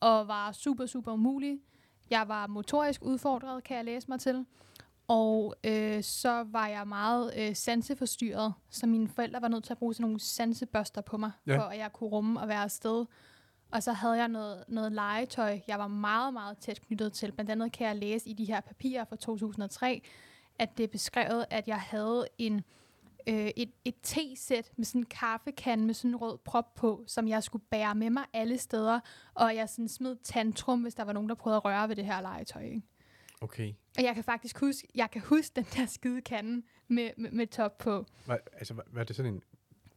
og 0.00 0.28
var 0.28 0.52
super, 0.52 0.86
super 0.86 1.12
umulig. 1.12 1.58
Jeg 2.10 2.28
var 2.28 2.46
motorisk 2.46 3.02
udfordret, 3.04 3.64
kan 3.64 3.76
jeg 3.76 3.84
læse 3.84 4.08
mig 4.08 4.20
til. 4.20 4.46
Og 5.12 5.54
øh, 5.64 6.02
så 6.02 6.44
var 6.50 6.66
jeg 6.66 6.88
meget 6.88 7.32
øh, 7.36 7.56
sanseforstyrret, 7.56 8.54
så 8.70 8.86
mine 8.86 9.08
forældre 9.08 9.42
var 9.42 9.48
nødt 9.48 9.64
til 9.64 9.72
at 9.72 9.78
bruge 9.78 9.94
sådan 9.94 10.04
nogle 10.04 10.20
sansebørster 10.20 11.00
på 11.00 11.16
mig, 11.16 11.30
Ja. 11.46 11.58
for 11.58 11.62
at 11.62 11.78
jeg 11.78 11.92
kunne 11.92 12.10
rumme 12.10 12.40
og 12.40 12.48
være 12.48 12.62
afsted. 12.62 13.04
Og 13.72 13.82
så 13.82 13.92
havde 13.92 14.14
jeg 14.14 14.28
noget, 14.28 14.64
noget 14.68 14.92
legetøj, 14.92 15.60
jeg 15.68 15.78
var 15.78 15.86
meget, 15.86 16.32
meget 16.32 16.58
tæt 16.58 16.80
knyttet 16.80 17.12
til. 17.12 17.32
Blandt 17.32 17.50
andet 17.50 17.72
kan 17.72 17.86
jeg 17.86 17.96
læse 17.96 18.28
i 18.28 18.32
de 18.32 18.44
her 18.44 18.60
papirer 18.60 19.04
fra 19.04 19.16
2003, 19.16 20.02
at 20.58 20.78
det 20.78 20.84
er 20.84 20.88
beskrevet, 20.88 21.44
at 21.50 21.68
jeg 21.68 21.80
havde 21.80 22.26
en, 22.38 22.64
øh, 23.26 23.50
et, 23.56 23.70
et 23.84 23.94
te-sæt 24.02 24.70
med 24.76 24.84
sådan 24.84 25.00
en 25.00 25.06
kaffekande 25.06 25.84
med 25.84 25.94
sådan 25.94 26.10
en 26.10 26.16
rød 26.16 26.38
prop 26.38 26.74
på, 26.74 27.04
som 27.06 27.28
jeg 27.28 27.42
skulle 27.42 27.64
bære 27.70 27.94
med 27.94 28.10
mig 28.10 28.24
alle 28.32 28.58
steder. 28.58 29.00
Og 29.34 29.54
jeg 29.56 29.68
sådan 29.68 29.88
smed 29.88 30.16
tantrum, 30.24 30.82
hvis 30.82 30.94
der 30.94 31.04
var 31.04 31.12
nogen, 31.12 31.28
der 31.28 31.34
prøvede 31.34 31.56
at 31.56 31.64
røre 31.64 31.88
ved 31.88 31.96
det 31.96 32.04
her 32.04 32.20
legetøj. 32.20 32.62
Ikke? 32.62 32.82
Okay. 33.40 33.72
Og 33.98 34.04
jeg 34.04 34.14
kan 34.14 34.24
faktisk 34.24 34.60
huske, 34.60 34.88
jeg 34.94 35.10
kan 35.10 35.20
huske 35.22 35.52
den 35.56 35.64
der 35.76 35.86
skide 35.86 36.20
kande 36.22 36.62
med, 36.88 37.10
med, 37.16 37.30
med 37.30 37.46
top 37.46 37.78
på. 37.78 38.06
Hvad, 38.26 38.36
altså, 38.52 38.74
hvad 38.74 39.02
er 39.02 39.04
det 39.06 39.16
sådan 39.16 39.34
en 39.34 39.42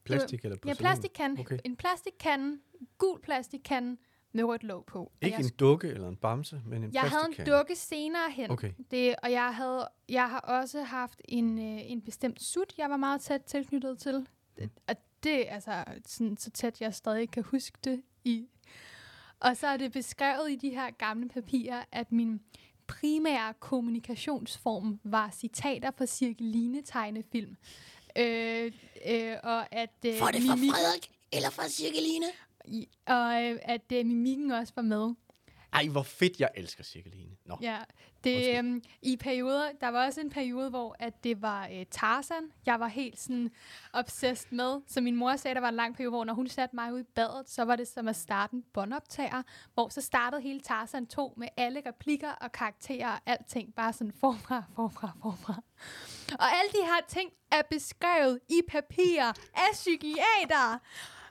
plastik 0.04 0.46
eller 0.46 0.56
Ja, 0.56 0.60
porcelæn? 0.60 0.76
plastikkande. 0.78 1.40
Okay. 1.42 1.60
En 1.66 1.76
plastikkande, 1.76 2.60
gul 2.98 3.22
plastikkande 3.22 3.98
med 4.32 4.44
rødt 4.44 4.64
låg 4.64 4.86
på. 4.86 5.12
Ikke 5.22 5.38
en 5.38 5.50
dukke 5.60 5.88
eller 5.88 6.08
en 6.08 6.16
bamse, 6.18 6.62
men 6.66 6.84
en 6.84 6.94
Jeg 6.94 7.02
havde 7.02 7.14
en 7.14 7.26
plastikkande. 7.26 7.58
dukke 7.60 7.76
senere 7.76 8.32
hen. 8.32 8.52
Okay. 8.52 8.74
Det, 8.92 9.16
og 9.24 9.32
jeg, 9.32 9.56
havde, 9.56 9.88
jeg 10.10 10.30
har 10.30 10.40
også 10.40 10.84
haft 10.84 11.22
en, 11.26 11.60
øh, 11.60 11.92
en 11.92 12.02
bestemt 12.02 12.42
sut, 12.44 12.74
jeg 12.78 12.90
var 12.90 12.98
meget 12.98 13.22
tæt 13.22 13.42
tilknyttet 13.42 14.00
til. 14.00 14.28
Det, 14.58 14.70
og 14.88 14.96
det 15.24 15.50
er 15.50 15.54
altså 15.54 15.84
sådan, 16.06 16.38
så 16.38 16.52
tæt, 16.52 16.82
jeg 16.82 16.94
stadig 16.94 17.32
kan 17.32 17.44
huske 17.44 17.78
det 17.84 18.02
i. 18.24 18.48
Og 19.40 19.58
så 19.58 19.68
er 19.68 19.78
det 19.78 19.92
beskrevet 19.92 20.52
i 20.52 20.56
de 20.56 20.70
her 20.70 20.92
gamle 20.92 21.30
papirer, 21.30 21.84
at 21.92 22.12
min 22.12 22.42
primære 22.88 23.54
kommunikationsform 23.60 25.00
var 25.04 25.32
citater 25.38 25.92
fra 25.98 26.06
Cirkeline-tegnefilm. 26.06 27.58
Øh, 28.18 28.72
øh, 29.08 29.36
og 29.44 29.74
at 29.76 29.90
øh, 30.06 30.18
Får 30.18 30.28
det 30.28 30.42
fra 30.44 30.56
mimik- 30.56 30.72
Frederik 30.72 31.12
eller 31.32 31.50
fra 31.50 31.68
Cirkeline? 31.70 32.26
i- 32.68 32.88
og 33.06 33.44
øh, 33.44 33.60
at 33.62 33.92
øh, 33.94 34.06
mimikken 34.06 34.52
også 34.52 34.74
var 34.76 34.82
med. 34.82 35.14
Ej, 35.74 35.88
hvor 35.88 36.04
fedt, 36.04 36.40
jeg 36.40 36.50
elsker 36.56 36.84
cirkeline. 36.84 37.32
Nå. 37.46 37.58
Ja, 37.62 37.78
det, 38.26 38.58
øhm, 38.58 38.82
i 39.02 39.18
perioder, 39.18 39.72
der 39.82 39.88
var 39.88 40.06
også 40.06 40.22
en 40.22 40.30
periode, 40.30 40.70
hvor 40.70 40.96
at 41.00 41.24
det 41.24 41.42
var 41.42 41.68
øh, 41.68 41.86
Tarzan, 41.92 42.52
jeg 42.66 42.80
var 42.80 42.88
helt 42.88 43.20
sådan 43.20 43.52
obsessed 43.94 44.52
med. 44.52 44.82
Så 44.88 45.02
min 45.02 45.16
mor 45.16 45.36
sagde, 45.36 45.56
der 45.56 45.62
var 45.62 45.70
en 45.70 45.76
lang 45.76 45.96
periode, 45.96 46.12
hvor 46.12 46.26
når 46.26 46.34
hun 46.34 46.48
satte 46.48 46.76
mig 46.76 46.94
ud 46.94 47.00
i 47.00 47.04
badet, 47.16 47.50
så 47.50 47.64
var 47.64 47.76
det 47.76 47.88
som 47.88 48.08
at 48.08 48.16
starte 48.16 48.54
en 48.54 48.64
båndoptager, 48.74 49.44
hvor 49.74 49.90
så 49.90 50.02
startede 50.02 50.42
hele 50.42 50.60
Tarzan 50.60 51.08
2 51.08 51.34
med 51.38 51.48
alle 51.58 51.82
replikker 51.86 52.32
og 52.32 52.52
karakterer 52.52 53.12
og 53.12 53.20
alting, 53.26 53.76
bare 53.76 53.94
sådan 53.94 54.14
forfra, 54.20 54.64
forfra, 54.76 55.12
forfra. 55.22 55.62
Og 56.40 56.46
alle 56.46 56.72
de 56.72 56.86
her 56.86 57.02
ting 57.08 57.32
er 57.52 57.62
beskrevet 57.70 58.40
i 58.50 58.62
papirer 58.68 59.34
af 59.54 59.70
psykiater. 59.74 60.80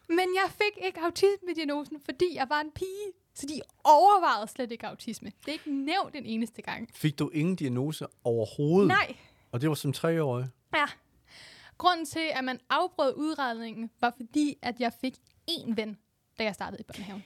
Men 0.09 0.29
jeg 0.35 0.51
fik 0.51 0.85
ikke 0.85 1.01
autisme-diagnosen, 1.01 2.01
fordi 2.05 2.35
jeg 2.35 2.47
var 2.49 2.61
en 2.61 2.71
pige. 2.71 3.24
Så 3.35 3.47
de 3.47 3.61
overvejede 3.85 4.49
slet 4.49 4.73
ikke 4.73 4.87
autisme. 4.87 5.33
Det 5.41 5.49
er 5.49 5.53
ikke 5.53 5.71
nævnt 5.73 6.17
en 6.17 6.27
eneste 6.27 6.63
gang. 6.63 6.91
Fik 6.95 7.19
du 7.19 7.29
ingen 7.29 7.57
diagnose 7.57 8.07
overhovedet? 8.25 8.89
Nej. 8.89 9.17
Og 9.53 9.61
det 9.61 9.69
var 9.69 9.75
som 9.75 9.93
treårig? 9.93 10.49
Ja. 10.75 10.87
Grunden 11.79 12.07
til, 12.07 12.31
at 12.35 12.45
man 12.45 12.61
afbrød 12.71 13.15
udredningen, 13.17 13.91
var 14.01 14.15
fordi, 14.17 14.59
at 14.63 14.81
jeg 14.81 14.93
fik 15.01 15.15
én 15.51 15.75
ven, 15.75 15.99
da 16.39 16.45
jeg 16.45 16.55
startede 16.55 16.81
i 16.81 16.85
børnehaven. 16.85 17.25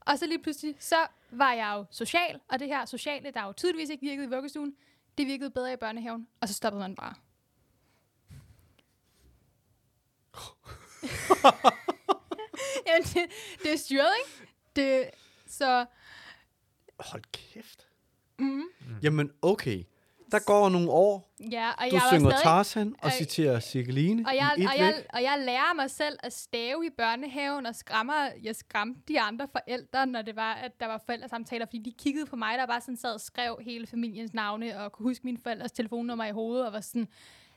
Og 0.00 0.18
så 0.18 0.26
lige 0.26 0.42
pludselig, 0.42 0.76
så 0.78 0.96
var 1.30 1.52
jeg 1.52 1.74
jo 1.76 1.84
social, 1.90 2.40
og 2.48 2.58
det 2.58 2.68
her 2.68 2.84
sociale, 2.84 3.30
der 3.30 3.44
jo 3.44 3.52
tydeligvis 3.52 3.90
ikke 3.90 4.06
virkede 4.06 4.26
i 4.26 4.30
vuggestuen, 4.30 4.76
det 5.18 5.26
virkede 5.26 5.50
bedre 5.50 5.72
i 5.72 5.76
børnehaven, 5.76 6.28
og 6.40 6.48
så 6.48 6.54
stoppede 6.54 6.80
man 6.82 6.94
bare. 6.94 7.14
Jamen, 12.86 13.02
det, 13.02 13.26
det 13.62 13.72
er 13.72 13.76
styret, 13.76 14.10
ikke? 14.18 14.47
Det, 14.78 15.10
så, 15.46 15.86
Hold 17.00 17.22
kæft. 17.32 17.86
mm, 18.38 18.62
Jamen, 19.02 19.30
okay. 19.42 19.84
Der 20.32 20.38
går 20.38 20.68
nogle 20.68 20.90
år. 20.90 21.34
ja, 21.50 21.70
og 21.70 21.84
Du 21.90 21.94
jeg 21.96 22.02
synger 22.12 22.30
stadig, 22.30 22.42
Tarzan 22.42 22.94
og 23.02 23.06
Øh, 23.06 23.12
citerer 23.12 23.60
Cirkeline 23.60 24.24
Og 24.26 24.36
jeg, 24.36 24.54
i 24.58 24.62
et 24.62 24.68
og, 24.68 24.78
jeg, 24.78 25.04
og 25.12 25.22
jeg 25.22 25.38
lærer 25.38 25.74
mig 25.74 25.90
selv 25.90 26.18
at 26.22 26.32
stave 26.32 26.86
i 26.86 26.90
børnehaven, 26.96 27.66
og 27.66 27.74
skræmmer, 27.74 28.28
jeg 28.42 28.56
skræmte 28.56 29.00
de 29.08 29.20
andre 29.20 29.48
forældre, 29.52 30.06
når 30.06 30.22
det 30.22 30.36
var, 30.36 30.54
at 30.54 30.80
der 30.80 30.86
var 30.86 31.02
forældresamtaler, 31.06 31.66
fordi 31.66 31.78
de 31.78 31.92
kiggede 31.98 32.26
på 32.26 32.36
mig, 32.36 32.58
der 32.58 32.66
bare 32.66 32.80
sådan 32.80 32.96
sad 32.96 33.14
og 33.14 33.20
skrev 33.20 33.58
hele 33.60 33.86
familiens 33.86 34.34
navne, 34.34 34.78
og 34.80 34.92
kunne 34.92 35.04
huske 35.08 35.24
mine 35.24 35.38
forældres 35.42 35.72
telefonnummer 35.72 36.24
i 36.24 36.30
hovedet, 36.32 36.66
og 36.66 36.72
var 36.72 36.80
sådan, 36.80 37.08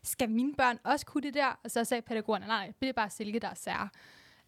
skal 0.04 0.30
mine 0.30 0.54
børn 0.56 0.80
også 0.84 1.06
kunne 1.06 1.24
det 1.24 1.34
der? 1.34 1.60
Og 1.64 1.72
så 1.72 1.84
sagde 1.84 2.02
pædagogerne, 2.02 2.48
nej, 2.48 2.74
det 2.82 2.90
er 2.90 2.94
bare 2.94 3.10
Silke, 3.10 3.40
der 3.40 3.50
er 3.50 3.56
sær. 3.56 3.92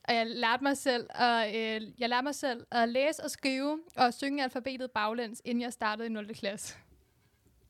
Og 0.08 0.16
jeg 0.16 0.28
lærte 0.28 0.64
mig 0.64 0.78
selv, 0.78 1.08
at, 1.10 1.56
øh, 1.56 1.82
jeg 2.00 2.10
lærte 2.10 2.24
mig 2.24 2.36
selv 2.36 2.66
at 2.72 2.90
læse 2.90 3.24
og 3.24 3.32
skrive 3.32 3.80
og 3.96 4.14
synge 4.14 4.44
alfabetet 4.44 4.92
baglæns, 4.92 5.42
inden 5.46 5.62
jeg 5.62 5.74
startede 5.74 6.08
i 6.08 6.12
0. 6.12 6.36
klasse. 6.36 6.76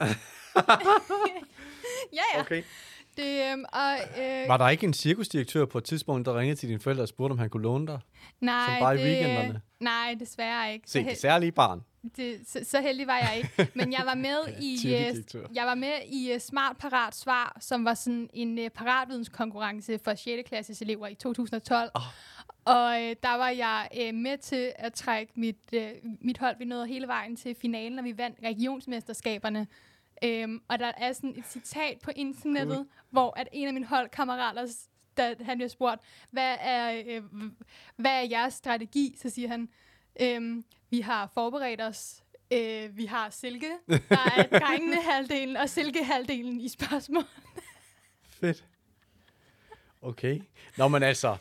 ja, 2.14 2.22
ja. 2.34 2.40
Okay. 2.40 2.64
Det, 3.18 3.52
øhm, 3.52 3.66
og, 3.74 4.22
øh, 4.24 4.48
Var 4.48 4.58
der 4.58 4.70
ikke 4.70 4.84
en 4.88 4.94
cirkusdirektør 4.94 5.66
på 5.66 5.78
et 5.78 5.84
tidspunkt, 5.84 6.26
der 6.26 6.40
ringede 6.40 6.60
til 6.60 6.70
dine 6.70 6.80
forældre 6.80 7.04
og 7.04 7.08
spurgte, 7.08 7.32
om 7.32 7.38
han 7.40 7.50
kunne 7.50 7.64
låne 7.64 7.88
dig? 7.88 8.00
Nej, 8.42 8.66
Som 8.66 8.80
bare 8.80 8.96
i 8.96 8.98
det, 8.98 9.06
weekenderne? 9.06 9.62
Nej, 9.80 10.16
desværre 10.20 10.74
ikke. 10.74 10.90
Se, 10.90 11.04
det 11.04 11.18
særlige 11.18 11.52
barn. 11.52 11.82
det, 12.18 12.40
så, 12.48 12.60
så 12.64 12.82
heldig 12.82 13.08
var 13.08 13.18
jeg 13.18 13.38
ikke. 13.38 13.72
Men 13.76 13.92
jeg 13.92 14.02
var 14.06 14.16
med 14.16 14.38
i, 14.62 14.78
Tidlig 14.82 15.36
uh, 15.36 15.56
jeg 15.56 15.66
var 15.66 15.76
med 15.76 15.94
i 16.08 16.32
uh, 16.34 16.40
Smart 16.40 16.78
Parat 16.78 17.16
Svar, 17.16 17.58
som 17.60 17.86
var 17.86 17.94
sådan 17.94 18.30
en 18.34 18.60
uh, 18.60 18.68
paratvidenskonkurrence 18.76 20.00
for 20.04 20.16
6. 20.16 20.50
klasses 20.50 20.82
elever 20.82 21.08
i 21.08 21.16
2012. 21.16 21.90
Ah. 21.96 22.02
Og 22.66 22.86
uh, 22.86 23.00
der 23.24 23.38
var 23.38 23.50
jeg 23.50 23.88
uh, 24.10 24.16
med 24.16 24.38
til 24.38 24.72
at 24.76 24.94
trække 24.94 25.34
mit, 25.36 25.58
uh, 25.74 25.82
mit 26.22 26.38
hold. 26.38 26.56
Vi 26.58 26.66
nåede 26.66 26.88
hele 26.88 27.08
vejen 27.08 27.36
til 27.36 27.56
finalen, 27.62 28.00
og 28.00 28.06
vi 28.06 28.18
vandt 28.18 28.38
regionsmesterskaberne. 28.44 29.68
Um, 30.26 30.64
og 30.68 30.80
der 30.80 30.92
er 30.98 31.14
sådan 31.14 31.36
et 31.38 31.46
citat 31.48 32.00
på 32.04 32.12
internettet, 32.16 32.76
Cool. 32.76 32.88
hvor 33.10 33.34
at 33.40 33.48
en 33.52 33.68
af 33.68 33.74
mine 33.74 33.86
holdkammerater, 33.86 34.76
da 35.18 35.36
han 35.42 35.58
bliver 35.58 35.70
spurgt, 35.70 36.02
hvad 36.32 36.58
er, 36.60 37.02
øh, 37.08 37.24
hvad 37.96 38.12
er 38.12 38.22
jeres 38.30 38.54
strategi? 38.54 39.16
Så 39.22 39.30
siger 39.30 39.48
han, 39.48 39.70
øhm, 40.22 40.66
vi 40.90 41.00
har 41.02 41.32
forberedt 41.34 41.82
os. 41.82 42.24
Øh, 42.54 42.98
vi 42.98 43.06
har 43.06 43.30
Silke, 43.30 43.72
der 43.88 43.98
er 44.38 44.44
drengene 44.60 45.02
halvdelen, 45.02 45.58
og 45.58 45.70
Silke 45.70 46.04
halvdelen 46.04 46.62
i 46.62 46.68
spørgsmål. 46.70 47.24
Fedt. 48.30 48.66
Okay. 50.02 50.42
Nå, 50.78 50.88
men 50.88 51.04
altså, 51.04 51.38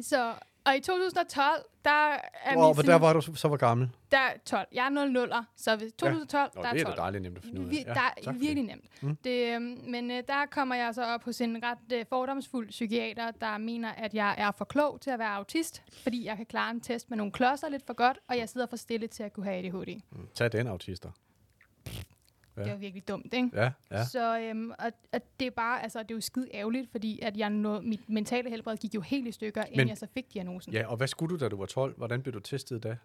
Så 0.00 0.34
Og 0.66 0.76
i 0.76 0.80
2012, 0.80 1.64
der 1.84 1.90
er 1.90 2.18
vi 2.50 2.54
hvor 2.54 2.74
sådan, 2.74 2.90
der 2.90 2.98
var 2.98 3.12
du 3.12 3.20
så 3.20 3.48
var 3.48 3.56
gammel. 3.56 3.90
der 4.10 4.18
er 4.18 4.32
12. 4.46 4.66
Jeg 4.72 4.84
er 4.86 4.88
00 4.88 5.32
0'er, 5.32 5.42
så 5.56 5.76
hvis 5.76 5.92
2012, 5.92 6.50
Nå, 6.56 6.62
der 6.62 6.72
det 6.72 6.80
er 6.82 6.84
er 6.84 6.84
12. 6.84 6.96
da 6.96 7.02
dejligt 7.02 7.22
nemt 7.22 7.36
at 7.38 7.42
finde 7.44 7.60
ud 7.60 7.64
af. 7.66 7.70
Vi, 7.70 7.76
der 7.86 7.90
er 8.00 8.10
for 8.24 8.30
det. 8.32 8.40
virkelig 8.40 8.64
nemt. 8.64 8.84
Mm. 9.02 9.08
Mm. 9.08 9.16
Det, 9.24 9.54
øhm, 9.54 9.78
men 9.88 10.10
øh, 10.10 10.22
der 10.28 10.46
kommer 10.50 10.74
jeg 10.74 10.94
så 10.94 11.04
op 11.04 11.24
hos 11.24 11.40
en 11.40 11.62
ret 11.62 11.92
øh, 11.98 12.04
fordomsfuld 12.08 12.68
psykiater, 12.68 13.30
der 13.30 13.58
mener, 13.58 13.92
at 13.92 14.14
jeg 14.14 14.34
er 14.38 14.50
for 14.50 14.64
klog 14.64 15.00
til 15.00 15.10
at 15.10 15.18
være 15.18 15.28
autist, 15.34 15.82
fordi 16.02 16.26
jeg 16.26 16.36
kan 16.36 16.46
klare 16.46 16.70
en 16.70 16.80
test 16.80 17.10
med 17.10 17.16
nogle 17.18 17.32
klodser 17.32 17.68
lidt 17.68 17.86
for 17.86 17.94
godt, 17.94 18.18
og 18.28 18.38
jeg 18.38 18.48
sidder 18.48 18.66
for 18.66 18.76
stille 18.76 19.06
til 19.06 19.22
at 19.22 19.32
kunne 19.32 19.46
have 19.46 19.58
ADHD. 19.58 20.00
Mm. 20.12 20.28
Tag 20.34 20.52
den, 20.52 20.66
autister. 20.66 21.10
Ja. 22.56 22.62
Det 22.62 22.70
var 22.72 22.76
virkelig 22.78 23.08
dumt, 23.08 23.34
ikke? 23.34 23.50
Ja, 23.54 23.70
ja. 23.90 24.04
Så 24.04 24.38
øhm, 24.40 24.70
og, 24.70 24.92
og 25.12 25.20
det 25.40 25.46
er 25.46 25.50
bare, 25.50 25.82
altså, 25.82 25.98
det 26.02 26.10
er 26.10 26.14
jo 26.14 26.20
skide 26.20 26.48
ærgerligt, 26.54 26.90
fordi 26.90 27.20
at 27.22 27.36
jeg 27.36 27.50
nå, 27.50 27.80
mit 27.80 28.08
mentale 28.08 28.50
helbred 28.50 28.76
gik 28.76 28.94
jo 28.94 29.00
helt 29.00 29.28
i 29.28 29.32
stykker, 29.32 29.64
inden 29.64 29.76
Men- 29.78 29.88
jeg 29.88 29.98
så 29.98 30.06
fik 30.14 30.34
diagnosen. 30.34 30.72
Ja, 30.72 30.86
og 30.86 30.96
hvad 30.96 31.08
skulle 31.08 31.38
du, 31.38 31.44
da 31.44 31.48
du 31.48 31.56
var 31.56 31.66
12? 31.66 31.96
Hvordan 31.96 32.22
blev 32.22 32.34
du 32.34 32.40
testet 32.40 32.82
da? 32.82 32.96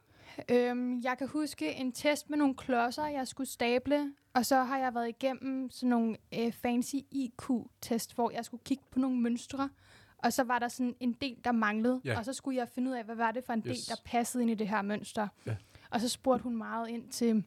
Øhm, 0.49 1.01
jeg 1.03 1.17
kan 1.17 1.27
huske 1.27 1.73
en 1.73 1.91
test 1.91 2.29
med 2.29 2.37
nogle 2.37 2.55
klodser, 2.55 3.07
jeg 3.07 3.27
skulle 3.27 3.49
stable, 3.49 4.13
og 4.33 4.45
så 4.45 4.63
har 4.63 4.77
jeg 4.77 4.93
været 4.95 5.09
igennem 5.09 5.69
sådan 5.71 5.89
nogle 5.89 6.15
øh, 6.39 6.51
fancy 6.51 6.95
IQ-test, 7.11 8.15
hvor 8.15 8.31
jeg 8.31 8.45
skulle 8.45 8.61
kigge 8.65 8.83
på 8.91 8.99
nogle 8.99 9.17
mønstre, 9.17 9.69
og 10.17 10.33
så 10.33 10.43
var 10.43 10.59
der 10.59 10.67
sådan 10.67 10.95
en 10.99 11.13
del, 11.13 11.37
der 11.43 11.51
manglede, 11.51 12.01
Ja. 12.05 12.17
og 12.17 12.25
så 12.25 12.33
skulle 12.33 12.57
jeg 12.57 12.67
finde 12.69 12.91
ud 12.91 12.95
af, 12.95 13.03
hvad 13.05 13.15
var 13.15 13.31
det 13.31 13.43
for 13.45 13.53
en 13.53 13.61
del, 13.61 13.71
Yes. 13.71 13.85
der 13.85 13.95
passede 14.05 14.43
ind 14.43 14.51
i 14.51 14.55
det 14.55 14.67
her 14.67 14.81
mønster. 14.81 15.27
Ja. 15.45 15.55
Og 15.89 16.01
så 16.01 16.09
spurgte 16.09 16.43
hun 16.43 16.57
meget 16.57 16.89
ind 16.89 17.09
til, 17.09 17.43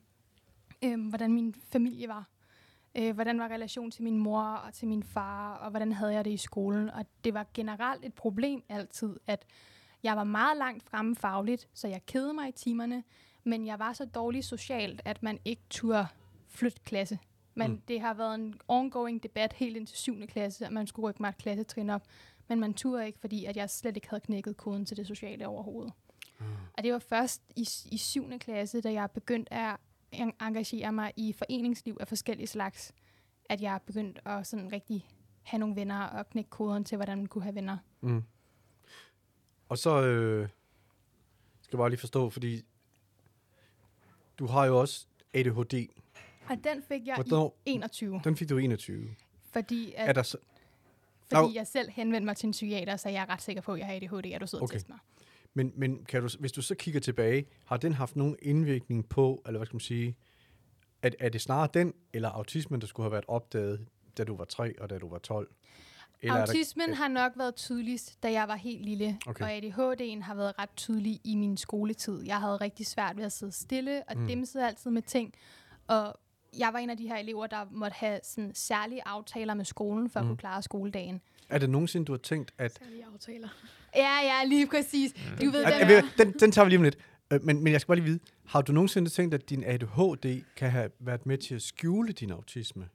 øh, 0.84 1.08
hvordan 1.08 1.32
min 1.32 1.54
familie 1.72 2.08
var. 2.08 2.28
Øh, 2.94 3.14
hvordan 3.14 3.38
var 3.38 3.48
relation 3.48 3.90
til 3.90 4.02
min 4.02 4.18
mor 4.18 4.42
og 4.42 4.74
til 4.74 4.88
min 4.88 5.02
far, 5.02 5.54
og 5.54 5.70
hvordan 5.70 5.92
havde 5.92 6.12
jeg 6.12 6.24
det 6.24 6.30
i 6.30 6.36
skolen. 6.36 6.90
Og 6.90 7.06
det 7.24 7.34
var 7.34 7.46
generelt 7.54 8.04
et 8.04 8.14
problem 8.14 8.62
altid, 8.68 9.16
at 9.26 9.44
jeg 10.02 10.16
var 10.16 10.24
meget 10.24 10.56
langt 10.56 10.82
fremme 10.82 11.16
fagligt, 11.16 11.68
så 11.74 11.88
jeg 11.88 12.06
kedede 12.06 12.34
mig 12.34 12.48
i 12.48 12.52
timerne, 12.52 13.04
men 13.44 13.66
jeg 13.66 13.78
var 13.78 13.92
så 13.92 14.04
dårlig 14.04 14.44
socialt, 14.44 15.02
at 15.04 15.22
man 15.22 15.38
ikke 15.44 15.62
turde 15.70 16.06
flytte 16.48 16.80
klasse. 16.84 17.18
Men 17.54 17.70
Mm. 17.70 17.80
det 17.88 18.00
har 18.00 18.14
været 18.14 18.34
en 18.34 18.54
ongoing 18.68 19.22
debat 19.22 19.52
helt 19.52 19.76
indtil 19.76 19.96
7. 19.96 20.26
klasse, 20.26 20.66
at 20.66 20.72
man 20.72 20.86
skulle 20.86 21.08
rykke 21.08 21.22
mig 21.22 21.28
et 21.28 21.38
klassetrin 21.38 21.90
op. 21.90 22.02
Men 22.48 22.60
man 22.60 22.74
turde 22.74 23.06
ikke, 23.06 23.18
fordi 23.18 23.44
at 23.44 23.56
jeg 23.56 23.70
slet 23.70 23.96
ikke 23.96 24.08
havde 24.10 24.20
knækket 24.20 24.56
koden 24.56 24.86
til 24.86 24.96
det 24.96 25.06
sociale 25.06 25.48
overhovedet. 25.48 25.92
Mm. 26.40 26.46
Og 26.78 26.84
det 26.84 26.92
var 26.92 26.98
først 26.98 27.42
i, 27.56 27.68
i 27.92 27.96
7. 27.96 28.38
klasse, 28.38 28.80
da 28.80 28.92
jeg 28.92 29.10
begyndte 29.10 29.52
at 29.54 29.76
engagere 30.40 30.92
mig 30.92 31.12
i 31.16 31.32
foreningsliv 31.32 31.96
af 32.00 32.08
forskellige 32.08 32.46
slags, 32.46 32.92
at 33.48 33.60
jeg 33.60 33.80
begyndte 33.86 34.28
at 34.28 34.46
sådan 34.46 34.72
rigtig 34.72 35.06
have 35.42 35.58
nogle 35.58 35.76
venner 35.76 36.02
og 36.06 36.30
knække 36.30 36.50
koden 36.50 36.84
til, 36.84 36.96
hvordan 36.96 37.18
man 37.18 37.26
kunne 37.26 37.42
have 37.44 37.54
venner. 37.54 37.76
Mm. 38.00 38.24
Og 39.68 39.78
så 39.78 40.02
øh, 40.02 40.48
skal 41.62 41.76
jeg 41.76 41.78
bare 41.78 41.90
lige 41.90 42.00
forstå, 42.00 42.30
fordi 42.30 42.62
du 44.38 44.46
har 44.46 44.64
jo 44.66 44.80
også 44.80 45.06
ADHD. 45.34 45.86
Og 46.48 46.56
den 46.64 46.82
fik 46.88 47.06
jeg 47.06 47.14
Hvornår? 47.16 47.56
i 47.66 47.70
21, 47.70 48.20
Den 48.24 48.36
fik 48.36 48.48
du 48.48 48.58
i 48.58 48.64
21. 48.64 49.08
fordi, 49.52 49.92
Er 49.96 50.04
at, 50.06 50.14
der 50.14 50.22
så, 50.22 50.38
fordi 51.28 51.42
Nå. 51.42 51.50
jeg 51.54 51.66
selv 51.66 51.90
henvendte 51.90 52.24
mig 52.24 52.36
til 52.36 52.46
en 52.46 52.52
psykiater, 52.52 52.96
så 52.96 53.08
jeg 53.08 53.22
er 53.22 53.28
ret 53.28 53.42
sikker 53.42 53.62
på, 53.62 53.72
at 53.72 53.78
jeg 53.78 53.86
har 53.86 53.94
ADHD, 53.94 54.34
og 54.34 54.40
du 54.40 54.46
sidder 54.46 54.64
Okay. 54.64 54.78
og 54.78 54.84
mig. 54.88 54.98
Men 55.54 55.72
men 55.76 56.04
kan 56.04 56.22
du, 56.22 56.28
hvis 56.40 56.52
du 56.52 56.62
så 56.62 56.74
kigger 56.74 57.00
tilbage, 57.00 57.46
har 57.66 57.76
den 57.76 57.92
haft 57.92 58.16
nogen 58.16 58.36
indvirkning 58.42 59.08
på, 59.08 59.42
eller 59.46 59.58
hvad 59.58 59.66
skal 59.66 59.74
man 59.74 59.80
sige, 59.80 60.16
at, 61.02 61.16
er 61.18 61.28
det 61.28 61.40
snarere 61.40 61.68
den, 61.74 61.94
eller 62.12 62.28
autismen, 62.28 62.80
der 62.80 62.86
skulle 62.86 63.04
have 63.04 63.12
været 63.12 63.24
opdaget, 63.28 63.86
da 64.18 64.24
du 64.24 64.36
var 64.36 64.44
3 64.44 64.74
og 64.80 64.90
da 64.90 64.98
du 64.98 65.08
var 65.08 65.18
12? 65.18 65.54
Eller 66.20 66.34
er 66.34 66.40
Autismen 66.40 66.88
der, 66.88 66.94
har 66.94 67.08
nok 67.08 67.32
været 67.36 67.54
tydeligst, 67.54 68.22
da 68.22 68.32
jeg 68.32 68.48
var 68.48 68.56
helt 68.56 68.84
lille, 68.84 69.18
Okay. 69.26 69.44
og 69.44 69.52
ADHD'en 69.56 70.22
har 70.22 70.34
været 70.34 70.58
ret 70.58 70.70
tydelig 70.76 71.20
i 71.24 71.34
min 71.34 71.56
skoletid. 71.56 72.22
Jeg 72.26 72.40
havde 72.40 72.56
rigtig 72.56 72.86
svært 72.86 73.16
ved 73.16 73.24
at 73.24 73.32
sidde 73.32 73.52
stille, 73.52 74.02
og 74.08 74.16
Mm. 74.16 74.26
dimsede 74.26 74.66
altid 74.66 74.90
med 74.90 75.02
ting, 75.02 75.34
og 75.86 76.16
jeg 76.58 76.70
var 76.72 76.78
en 76.78 76.90
af 76.90 76.96
de 76.96 77.08
her 77.08 77.16
elever, 77.16 77.46
der 77.46 77.66
måtte 77.70 77.94
have 77.94 78.20
sådan 78.22 78.54
særlige 78.54 79.06
aftaler 79.08 79.54
med 79.54 79.64
skolen, 79.64 80.10
for 80.10 80.20
at 80.20 80.24
Mm. 80.26 80.30
kunne 80.30 80.36
klare 80.38 80.62
skoledagen. 80.62 81.20
er 81.48 81.58
det 81.58 81.70
nogensinde, 81.70 82.04
du 82.06 82.12
har 82.12 82.18
tænkt, 82.18 82.54
at... 82.58 82.72
Særlige 82.78 83.04
aftaler. 83.14 83.48
Ja, 83.96 84.18
ja, 84.22 84.44
lige 84.44 84.66
præcis. 84.66 85.12
Du 85.12 85.44
ved, 85.44 85.50
hvem 85.50 85.64
jeg 85.66 85.92
er. 86.18 86.24
den, 86.24 86.32
den 86.32 86.52
tager 86.52 86.64
vi 86.64 86.70
lige 86.70 86.78
om 86.78 86.82
lidt. 86.82 86.98
Øh, 87.32 87.42
Men, 87.42 87.64
men 87.64 87.72
jeg 87.72 87.80
skal 87.80 87.86
bare 87.88 87.96
lige 87.96 88.04
vide, 88.06 88.18
har 88.46 88.62
du 88.62 88.72
nogensinde 88.72 89.10
tænkt, 89.10 89.34
at 89.34 89.50
din 89.50 89.64
ADHD 89.64 90.42
kan 90.56 90.70
have 90.70 90.90
været 91.00 91.26
med 91.26 91.38
til 91.38 91.54
at 91.54 91.62
skjule 91.62 92.12
din 92.12 92.30
autisme? 92.30 92.88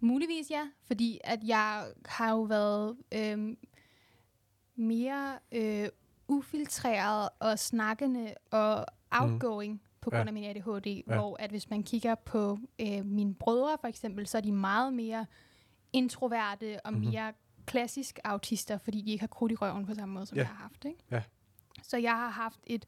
Muligvis 0.00 0.50
ja, 0.50 0.62
fordi 0.86 1.20
at 1.24 1.38
jeg 1.44 1.84
har 2.06 2.30
jo 2.30 2.42
været 2.42 2.96
øhm, 3.14 3.56
mere 4.76 5.38
øh, 5.52 5.88
ufiltreret 6.28 7.28
og 7.40 7.58
snakkende 7.58 8.34
og 8.50 8.86
outgoing 9.10 9.72
mm. 9.72 9.80
på 10.00 10.10
grund 10.10 10.22
Ja. 10.22 10.26
af 10.26 10.32
min 10.32 10.44
ADHD, 10.44 10.86
Ja. 10.86 11.14
hvor 11.14 11.36
at 11.40 11.50
hvis 11.50 11.70
man 11.70 11.82
kigger 11.82 12.14
på 12.14 12.58
øh, 12.80 13.04
mine 13.04 13.34
brødre 13.34 13.76
for 13.80 13.88
eksempel, 13.88 14.26
så 14.26 14.36
er 14.38 14.42
de 14.42 14.52
meget 14.52 14.92
mere 14.94 15.26
introverte 15.92 16.80
og 16.84 16.92
Mhm. 16.92 17.00
mm-hmm. 17.00 17.14
Klassisk 17.66 18.18
autister, 18.24 18.78
fordi 18.78 19.00
de 19.00 19.10
ikke 19.10 19.22
har 19.22 19.26
krudt 19.26 19.52
i 19.52 19.54
røven 19.54 19.86
på 19.86 19.94
samme 19.94 20.14
måde, 20.14 20.26
som 20.26 20.36
Ja. 20.36 20.42
jeg 20.42 20.48
har 20.48 20.54
haft. 20.56 20.84
Ikke? 20.84 20.98
Ja. 21.10 21.22
Så 21.82 21.96
jeg 21.96 22.12
har 22.12 22.28
haft 22.30 22.60
et, 22.66 22.86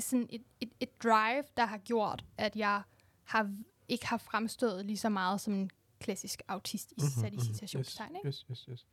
sådan 0.00 0.26
et, 0.30 0.42
et, 0.60 0.70
et 0.80 1.02
drive, 1.02 1.44
der 1.56 1.66
har 1.66 1.78
gjort, 1.78 2.24
at 2.38 2.56
jeg 2.56 2.82
har 3.24 3.50
ikke 3.88 4.06
har 4.06 4.16
fremstået 4.16 4.86
lige 4.86 4.96
så 4.96 5.08
meget 5.08 5.40
som 5.40 5.54
en 5.54 5.70
klassisk 6.00 6.42
autist 6.48 6.92
i, 6.92 6.94
mm-hmm, 6.98 7.22
sat 7.22 7.34
i 7.34 7.40
citationstegn. 7.40 8.12
Mhm, 8.12 8.26
Yes, 8.28 8.46
yes, 8.50 8.58
yes, 8.60 8.66
yes. 8.70 8.86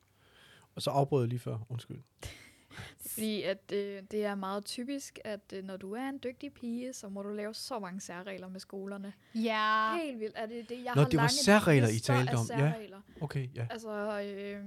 Og 0.75 0.82
så 0.82 0.89
afbrød 0.91 1.21
jeg 1.23 1.29
lige 1.29 1.39
før, 1.39 1.58
undskyld. 1.69 2.01
Fordi 3.12 3.41
at, 3.43 3.71
øh, 3.73 4.03
det 4.12 4.25
er 4.25 4.36
meget 4.36 4.65
typisk, 4.65 5.19
at 5.25 5.53
øh, 5.53 5.63
når 5.63 5.77
du 5.77 5.93
er 5.93 6.09
en 6.09 6.19
dygtig 6.23 6.53
pige, 6.53 6.93
så 6.93 7.09
må 7.09 7.21
du 7.21 7.29
lave 7.29 7.53
så 7.53 7.79
mange 7.79 8.01
særregler 8.01 8.47
med 8.49 8.59
skolerne. 8.59 9.13
Ja, 9.36 9.95
Helt 10.03 10.19
vildt 10.19 10.33
er 10.38 10.45
det 10.45 10.69
det. 10.69 10.83
Jeg 10.83 10.91
Nå, 10.95 11.01
har 11.01 11.09
det 11.09 11.19
var 11.19 11.27
særregler, 11.27 11.88
I 11.88 11.99
talte 11.99 12.29
om. 12.33 12.45
Ja. 12.49 12.57
Særregler. 12.57 13.01
Okay, 13.21 13.47
ja. 13.55 13.67
Altså, 13.69 13.89
øh, 14.21 14.57
øh, 14.57 14.63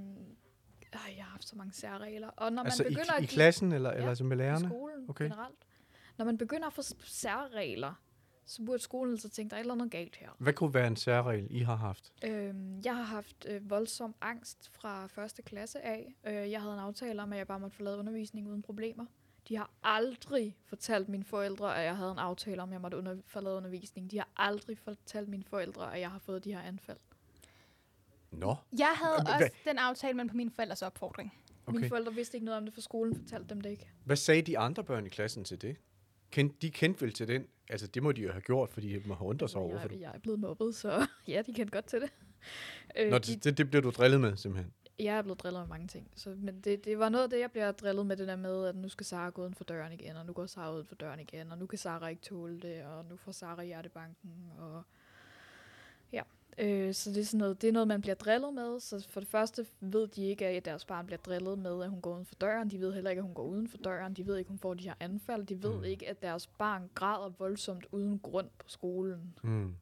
jeg 1.17 1.23
har 1.25 1.31
haft 1.31 1.47
så 1.47 1.55
mange 1.55 1.73
særregler. 1.73 2.27
Og 2.29 2.53
når 2.53 2.63
Altså 2.63 2.83
man 2.83 2.91
i, 2.91 2.95
begynder 2.95 3.13
i 3.13 3.15
at 3.15 3.19
give- 3.21 3.27
klassen, 3.27 3.71
eller, 3.71 3.89
Ja, 3.89 3.95
eller 3.95 4.09
altså 4.09 4.23
med 4.23 4.37
i 4.37 4.39
lærerne? 4.39 4.69
skolen 4.69 5.05
Okay. 5.09 5.23
generelt. 5.25 5.55
Når 6.17 6.25
man 6.25 6.37
begynder 6.37 6.67
at 6.67 6.73
få 6.73 6.81
særregler, 7.03 7.93
så 8.47 8.63
burde 8.65 8.83
skolen 8.83 9.17
så 9.17 9.29
tænke, 9.29 9.49
der 9.49 9.55
er 9.55 9.59
et 9.59 9.63
eller 9.63 9.73
andet 9.73 9.91
galt 9.91 10.15
her. 10.15 10.29
Hvad 10.37 10.53
kunne 10.53 10.73
være 10.73 10.87
en 10.87 10.95
særregel, 10.95 11.47
I 11.49 11.59
har 11.59 11.75
haft? 11.75 12.13
Øhm, 12.23 12.81
jeg 12.85 12.95
har 12.95 13.03
haft 13.03 13.45
øh, 13.49 13.69
voldsom 13.69 14.15
angst 14.21 14.69
fra 14.73 15.07
første 15.07 15.41
klasse 15.41 15.81
af. 15.81 16.15
Øh, 16.27 16.51
jeg 16.51 16.61
havde 16.61 16.73
en 16.73 16.79
aftale 16.79 17.21
om, 17.23 17.31
at 17.33 17.37
jeg 17.39 17.47
bare 17.47 17.59
måtte 17.59 17.75
forlade 17.77 17.97
undervisning 17.97 18.47
uden 18.47 18.61
problemer. 18.61 19.05
De 19.47 19.57
har 19.57 19.69
aldrig 19.83 20.57
fortalt 20.65 21.09
mine 21.09 21.23
forældre, 21.23 21.77
at 21.77 21.85
jeg 21.85 21.97
havde 21.97 22.11
en 22.11 22.17
aftale 22.19 22.61
om, 22.61 22.69
at 22.69 22.73
jeg 22.73 22.81
måtte 22.81 22.97
under- 22.97 23.17
forlade 23.25 23.55
undervisning. 23.55 24.11
De 24.11 24.17
har 24.17 24.29
aldrig 24.37 24.77
fortalt 24.77 25.29
mine 25.29 25.43
forældre, 25.43 25.93
at 25.95 25.99
jeg 26.01 26.11
har 26.11 26.19
fået 26.19 26.43
de 26.43 26.53
her 26.53 26.61
anfald. 26.61 26.97
Nå, 28.31 28.55
jeg 28.79 28.93
havde 28.95 29.15
Hva- 29.15 29.33
også 29.35 29.49
den 29.65 29.77
aftale, 29.77 30.13
men 30.17 30.29
på 30.29 30.35
min 30.35 30.51
forældres 30.51 30.81
opfordring. 30.81 31.33
Okay. 31.65 31.75
Mine 31.77 31.89
forældre 31.89 32.13
vidste 32.13 32.37
ikke 32.37 32.45
noget 32.45 32.57
om 32.57 32.65
det, 32.65 32.73
for 32.73 32.81
skolen 32.81 33.15
fortalte 33.15 33.49
dem 33.49 33.61
det 33.61 33.69
ikke. 33.69 33.89
Hvad 34.05 34.15
sagde 34.15 34.41
de 34.41 34.57
andre 34.57 34.83
børn 34.83 35.05
i 35.05 35.09
klassen 35.09 35.43
til 35.43 35.61
det? 35.61 35.77
Kend, 36.31 36.51
de 36.61 36.71
kendte 36.71 37.01
vel 37.01 37.13
til 37.13 37.27
den? 37.27 37.47
Altså, 37.69 37.87
det 37.87 38.03
må 38.03 38.11
de 38.11 38.21
jo 38.21 38.31
have 38.31 38.41
gjort, 38.41 38.69
fordi 38.69 38.99
de 38.99 39.07
må 39.07 39.15
have 39.15 39.27
undret 39.27 39.49
sig 39.49 39.61
over. 39.61 39.79
For 39.79 39.89
jeg, 39.91 40.01
jeg 40.01 40.11
er 40.15 40.19
blevet 40.19 40.39
mobbet, 40.39 40.75
så 40.75 41.07
ja, 41.27 41.41
de 41.41 41.53
kendte 41.53 41.71
godt 41.71 41.85
til 41.85 42.01
det. 42.01 42.09
Øh, 42.99 43.09
Nå, 43.11 43.17
de, 43.17 43.33
det, 43.33 43.43
det, 43.43 43.57
det 43.57 43.69
blev 43.69 43.83
du 43.83 43.89
drillet 43.89 44.21
med, 44.21 44.35
simpelthen. 44.37 44.73
jeg 44.99 45.17
er 45.17 45.21
blevet 45.21 45.39
drillet 45.39 45.61
med 45.61 45.67
mange 45.67 45.87
ting. 45.87 46.11
Så, 46.15 46.35
men 46.37 46.61
det, 46.61 46.85
det 46.85 46.99
var 46.99 47.09
noget 47.09 47.23
af 47.23 47.29
det, 47.29 47.39
jeg 47.39 47.51
bliver 47.51 47.71
drillet 47.71 48.05
med, 48.05 48.17
det 48.17 48.27
der 48.27 48.35
med, 48.35 48.65
at 48.65 48.75
nu 48.75 48.89
skal 48.89 49.05
Sara 49.05 49.29
gå 49.29 49.41
uden 49.41 49.53
for 49.55 49.63
døren 49.63 49.93
igen, 49.93 50.15
og 50.15 50.25
nu 50.25 50.33
går 50.33 50.45
Sara 50.45 50.73
uden 50.73 50.85
for 50.85 50.95
døren 50.95 51.19
igen, 51.19 51.51
og 51.51 51.57
nu 51.57 51.65
kan 51.65 51.77
Sara 51.79 52.07
ikke 52.07 52.21
tåle 52.21 52.59
det, 52.59 52.83
og 52.83 53.05
nu 53.05 53.17
får 53.17 53.31
Sara 53.31 53.63
hjertebanken, 53.63 54.31
og 54.59 54.83
ja. 56.13 56.21
Øh, 56.57 56.93
så 56.93 57.09
det 57.09 57.17
er, 57.19 57.23
sådan 57.25 57.37
noget, 57.37 57.61
det 57.61 57.67
er 57.67 57.71
noget, 57.71 57.87
man 57.87 58.01
bliver 58.01 58.15
drillet 58.15 58.53
med. 58.53 58.79
Så 58.79 59.07
for 59.09 59.19
det 59.19 59.29
første 59.29 59.65
ved 59.79 60.07
de 60.07 60.25
ikke, 60.25 60.47
at 60.47 60.65
deres 60.65 60.85
barn 60.85 61.05
bliver 61.05 61.19
drillet 61.19 61.59
med, 61.59 61.83
at 61.83 61.89
hun 61.89 62.01
går 62.01 62.13
uden 62.15 62.25
for 62.25 62.35
døren. 62.35 62.69
De 62.71 62.79
ved 62.79 62.93
heller 62.93 63.09
ikke, 63.09 63.19
at 63.19 63.23
hun 63.25 63.33
går 63.33 63.43
uden 63.43 63.67
for 63.67 63.77
døren. 63.77 64.13
De 64.13 64.27
ved 64.27 64.37
ikke, 64.37 64.47
at 64.47 64.51
hun 64.51 64.59
får 64.59 64.73
de 64.73 64.83
her 64.83 64.93
anfald. 64.99 65.45
De 65.45 65.63
ved 65.63 65.77
Mm. 65.77 65.83
ikke, 65.83 66.09
at 66.09 66.21
deres 66.21 66.47
barn 66.47 66.89
græder 66.95 67.29
voldsomt 67.29 67.85
uden 67.91 68.19
grund 68.19 68.49
på 68.59 68.69
skolen. 68.69 69.37
Mm. 69.43 69.75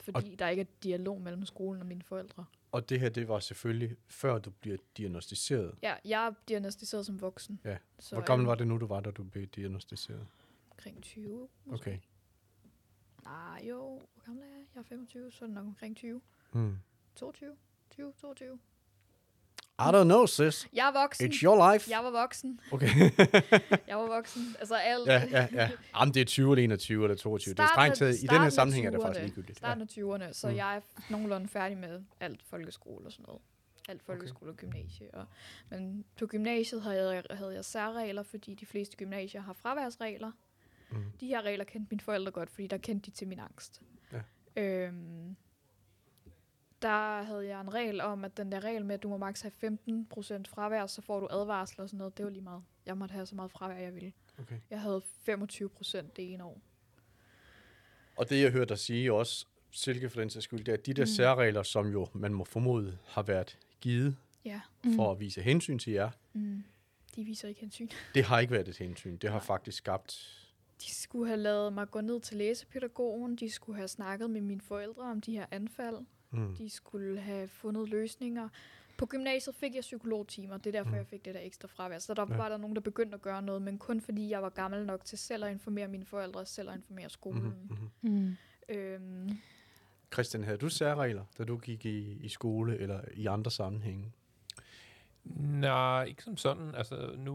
Fordi 0.00 0.32
og 0.32 0.38
der 0.38 0.48
ikke 0.48 0.60
er 0.60 0.66
dialog 0.82 1.20
mellem 1.20 1.44
skolen 1.44 1.80
og 1.80 1.86
mine 1.86 2.02
forældre. 2.02 2.44
Og 2.72 2.88
det 2.88 3.00
her, 3.00 3.08
det 3.08 3.28
var 3.28 3.38
selvfølgelig 3.38 3.96
før 4.08 4.38
du 4.38 4.50
bliver 4.50 4.76
diagnostiseret. 4.96 5.74
Ja, 5.82 5.94
jeg 6.04 6.26
er 6.26 6.32
diagnostiseret 6.48 7.06
som 7.06 7.20
voksen. 7.20 7.60
Ja. 7.64 7.76
Så 7.98 8.14
Hvor 8.14 8.24
gammel 8.24 8.44
jeg 8.44 8.48
var 8.48 8.54
det 8.54 8.66
nu, 8.66 8.78
du 8.78 8.86
var, 8.86 9.00
da 9.00 9.10
du 9.10 9.24
blev 9.24 9.46
diagnostiseret? 9.46 10.26
Omkring 10.70 11.02
20. 11.02 11.48
Måske. 11.64 11.90
Okay. 11.90 11.98
Nej, 13.24 13.64
jo. 13.68 13.78
Hvor 14.14 14.22
gammel 14.26 14.42
er 14.44 14.48
jeg? 14.48 14.64
Jeg 14.74 14.80
er 14.80 14.84
25, 14.84 15.32
så 15.32 15.44
er 15.44 15.46
det 15.46 15.54
nok 15.54 15.66
omkring 15.66 15.96
20. 15.96 16.20
Mm. 16.52 16.76
22. 17.16 17.50
20, 17.90 18.12
22. 18.20 18.58
I 19.78 19.84
don't 19.84 20.04
know, 20.04 20.26
sis. 20.26 20.68
Jeg 20.72 20.88
er 20.88 20.92
voksen. 21.00 21.26
It's 21.32 21.42
your 21.44 21.72
life. 21.72 21.90
Jeg 21.90 22.04
var 22.04 22.10
voksen. 22.10 22.60
Okay. 22.72 22.88
Jeg 23.88 23.96
var 23.96 24.06
voksen. 24.06 24.56
Altså 24.58 24.74
alt. 24.74 25.06
ja, 25.06 25.22
ja, 25.30 25.48
ja. 25.52 25.70
Jamen, 25.96 26.14
det 26.14 26.20
er 26.20 26.24
20 26.24 26.52
eller 26.52 26.64
21 26.64 27.04
eller 27.04 27.16
22. 27.16 27.54
det 27.54 27.60
er 27.60 27.66
Starten 27.66 27.74
strengt 27.74 27.98
taget. 27.98 28.14
I 28.14 28.18
den 28.20 28.26
starten 28.26 28.42
her 28.42 28.50
sammenhæng 28.50 28.86
er 28.86 28.90
det 28.90 28.98
20'erne. 28.98 29.02
faktisk 29.06 29.22
ligegyldigt. 29.24 29.58
Starten 29.58 29.82
af 29.82 29.86
20'erne, 29.86 30.32
så 30.32 30.48
Mm. 30.48 30.56
jeg 30.56 30.76
er 30.76 30.80
nogenlunde 31.10 31.48
færdig 31.48 31.78
med 31.78 32.02
alt 32.20 32.42
folkeskole 32.42 33.06
og 33.06 33.12
sådan 33.12 33.24
noget. 33.26 33.42
alt 33.88 34.02
folkeskole 34.02 34.50
og 34.50 34.56
gymnasie. 34.56 35.14
Og, 35.14 35.26
men 35.70 36.04
på 36.18 36.26
gymnasiet 36.26 36.82
havde 36.82 37.14
jeg, 37.14 37.22
havde 37.30 37.54
jeg 37.54 37.64
særregler, 37.64 38.22
fordi 38.22 38.54
de 38.54 38.66
fleste 38.66 38.96
gymnasier 38.96 39.40
har 39.42 39.52
fraværsregler. 39.52 40.32
Mm. 40.92 41.04
De 41.20 41.26
her 41.26 41.42
regler 41.42 41.64
kendte 41.64 41.86
mine 41.90 42.00
forældre 42.00 42.30
godt, 42.32 42.50
fordi 42.50 42.66
der 42.66 42.78
kendte 42.78 43.10
de 43.10 43.16
til 43.16 43.28
min 43.28 43.38
angst. 43.38 43.82
Ja. 44.12 44.20
Øhm, 44.62 45.36
der 46.82 47.22
havde 47.22 47.46
jeg 47.46 47.60
en 47.60 47.74
regel 47.74 48.00
om, 48.00 48.24
at 48.24 48.36
den 48.36 48.52
der 48.52 48.64
regel 48.64 48.84
med, 48.84 48.94
at 48.94 49.02
du 49.02 49.08
må 49.08 49.16
maks 49.16 49.40
have 49.40 49.52
15% 49.52 49.62
fravær, 50.48 50.86
så 50.86 51.02
får 51.02 51.20
du 51.20 51.28
advarsel 51.30 51.80
og 51.80 51.88
sådan 51.88 51.98
noget, 51.98 52.16
det 52.16 52.24
var 52.24 52.30
lige 52.30 52.42
meget. 52.42 52.62
Jeg 52.86 52.96
måtte 52.98 53.12
have 53.12 53.26
så 53.26 53.34
meget 53.34 53.50
fravær, 53.50 53.76
jeg 53.76 53.94
ville. 53.94 54.12
Okay. 54.38 54.56
Jeg 54.70 54.80
havde 54.80 55.02
25% 55.28 55.96
det 56.16 56.32
ene 56.32 56.44
år. 56.44 56.60
Og 58.16 58.30
det, 58.30 58.42
jeg 58.42 58.50
hørte 58.52 58.68
dig 58.68 58.78
sige 58.78 59.12
også, 59.12 59.46
Silke 59.70 60.10
for 60.10 60.20
den 60.20 60.30
sags 60.30 60.44
skyld, 60.44 60.64
det 60.64 60.68
er, 60.68 60.76
at 60.76 60.86
de 60.86 60.94
der 60.94 61.02
mm. 61.02 61.06
Særregler, 61.06 61.62
som 61.62 61.86
jo, 61.92 62.06
man 62.14 62.34
må 62.34 62.44
formode, 62.44 62.98
har 63.06 63.22
været 63.22 63.58
givet 63.80 64.16
Ja, 64.44 64.60
Mm. 64.84 64.94
for 64.94 65.12
at 65.12 65.20
vise 65.20 65.42
hensyn 65.42 65.78
til 65.78 65.92
jer, 65.92 66.10
mm. 66.32 66.64
de 67.16 67.24
viser 67.24 67.48
ikke 67.48 67.60
hensyn. 67.60 67.88
det 68.14 68.24
har 68.24 68.40
ikke 68.40 68.52
været 68.52 68.68
et 68.68 68.76
hensyn. 68.78 69.16
Det 69.16 69.30
har 69.30 69.38
Nej. 69.38 69.46
faktisk 69.46 69.78
skabt... 69.78 70.38
De 70.82 70.90
skulle 70.94 71.26
have 71.26 71.40
lavet 71.40 71.72
mig 71.72 71.90
gå 71.90 72.00
ned 72.00 72.20
til 72.20 72.36
læsepædagogen, 72.36 73.36
de 73.36 73.50
skulle 73.50 73.76
have 73.76 73.88
snakket 73.88 74.30
med 74.30 74.40
mine 74.40 74.60
forældre 74.60 75.02
om 75.02 75.20
de 75.20 75.32
her 75.32 75.46
anfald, 75.50 75.96
Mm. 76.30 76.54
de 76.56 76.70
skulle 76.70 77.20
have 77.20 77.48
fundet 77.48 77.88
løsninger. 77.88 78.48
På 78.98 79.06
gymnasiet 79.06 79.56
fik 79.56 79.74
jeg 79.74 79.80
psykologtimer, 79.80 80.56
det 80.56 80.66
er 80.66 80.72
derfor, 80.72 80.90
Mm. 80.90 80.96
jeg 80.96 81.06
fik 81.06 81.24
det 81.24 81.34
der 81.34 81.40
ekstra 81.40 81.68
fravær. 81.68 81.98
Så 81.98 82.14
der 82.14 82.26
Ja. 82.30 82.36
var 82.36 82.48
der 82.48 82.56
nogen, 82.56 82.76
der 82.76 82.82
begyndte 82.82 83.14
at 83.14 83.22
gøre 83.22 83.42
noget, 83.42 83.62
men 83.62 83.78
kun 83.78 84.00
fordi 84.00 84.28
jeg 84.30 84.42
var 84.42 84.48
gammel 84.48 84.86
nok 84.86 85.04
til 85.04 85.18
selv 85.18 85.44
at 85.44 85.50
informere 85.50 85.88
mine 85.88 86.04
forældre, 86.04 86.46
selv 86.46 86.68
at 86.70 86.76
informere 86.76 87.10
skolen. 87.10 87.54
Mm. 88.02 88.10
Mm. 88.10 88.36
Øhm, 88.68 89.30
Christian, 90.12 90.44
havde 90.44 90.58
du 90.58 90.68
særregler, 90.68 91.24
da 91.38 91.44
du 91.44 91.56
gik 91.58 91.84
i, 91.86 92.12
i 92.12 92.28
skole 92.28 92.78
eller 92.78 93.00
i 93.14 93.26
andre 93.26 93.50
sammenhænge? 93.50 94.12
Nej, 95.60 96.04
ikke 96.04 96.22
som 96.22 96.36
sådan. 96.36 96.74
Altså, 96.74 97.14
nu 97.18 97.34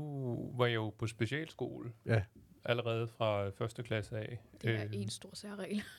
var 0.57 0.65
jeg 0.65 0.75
jo 0.75 0.89
på 0.89 1.07
specialskole. 1.07 1.91
Ja. 2.05 2.21
Allerede 2.67 3.07
fra 3.07 3.49
første 3.49 3.83
klasse 3.83 4.17
af. 4.17 4.39
det 4.61 4.75
er 4.75 4.83
Øh, 4.83 4.89
en 4.93 5.09
stor 5.09 5.29
særregel. 5.33 5.81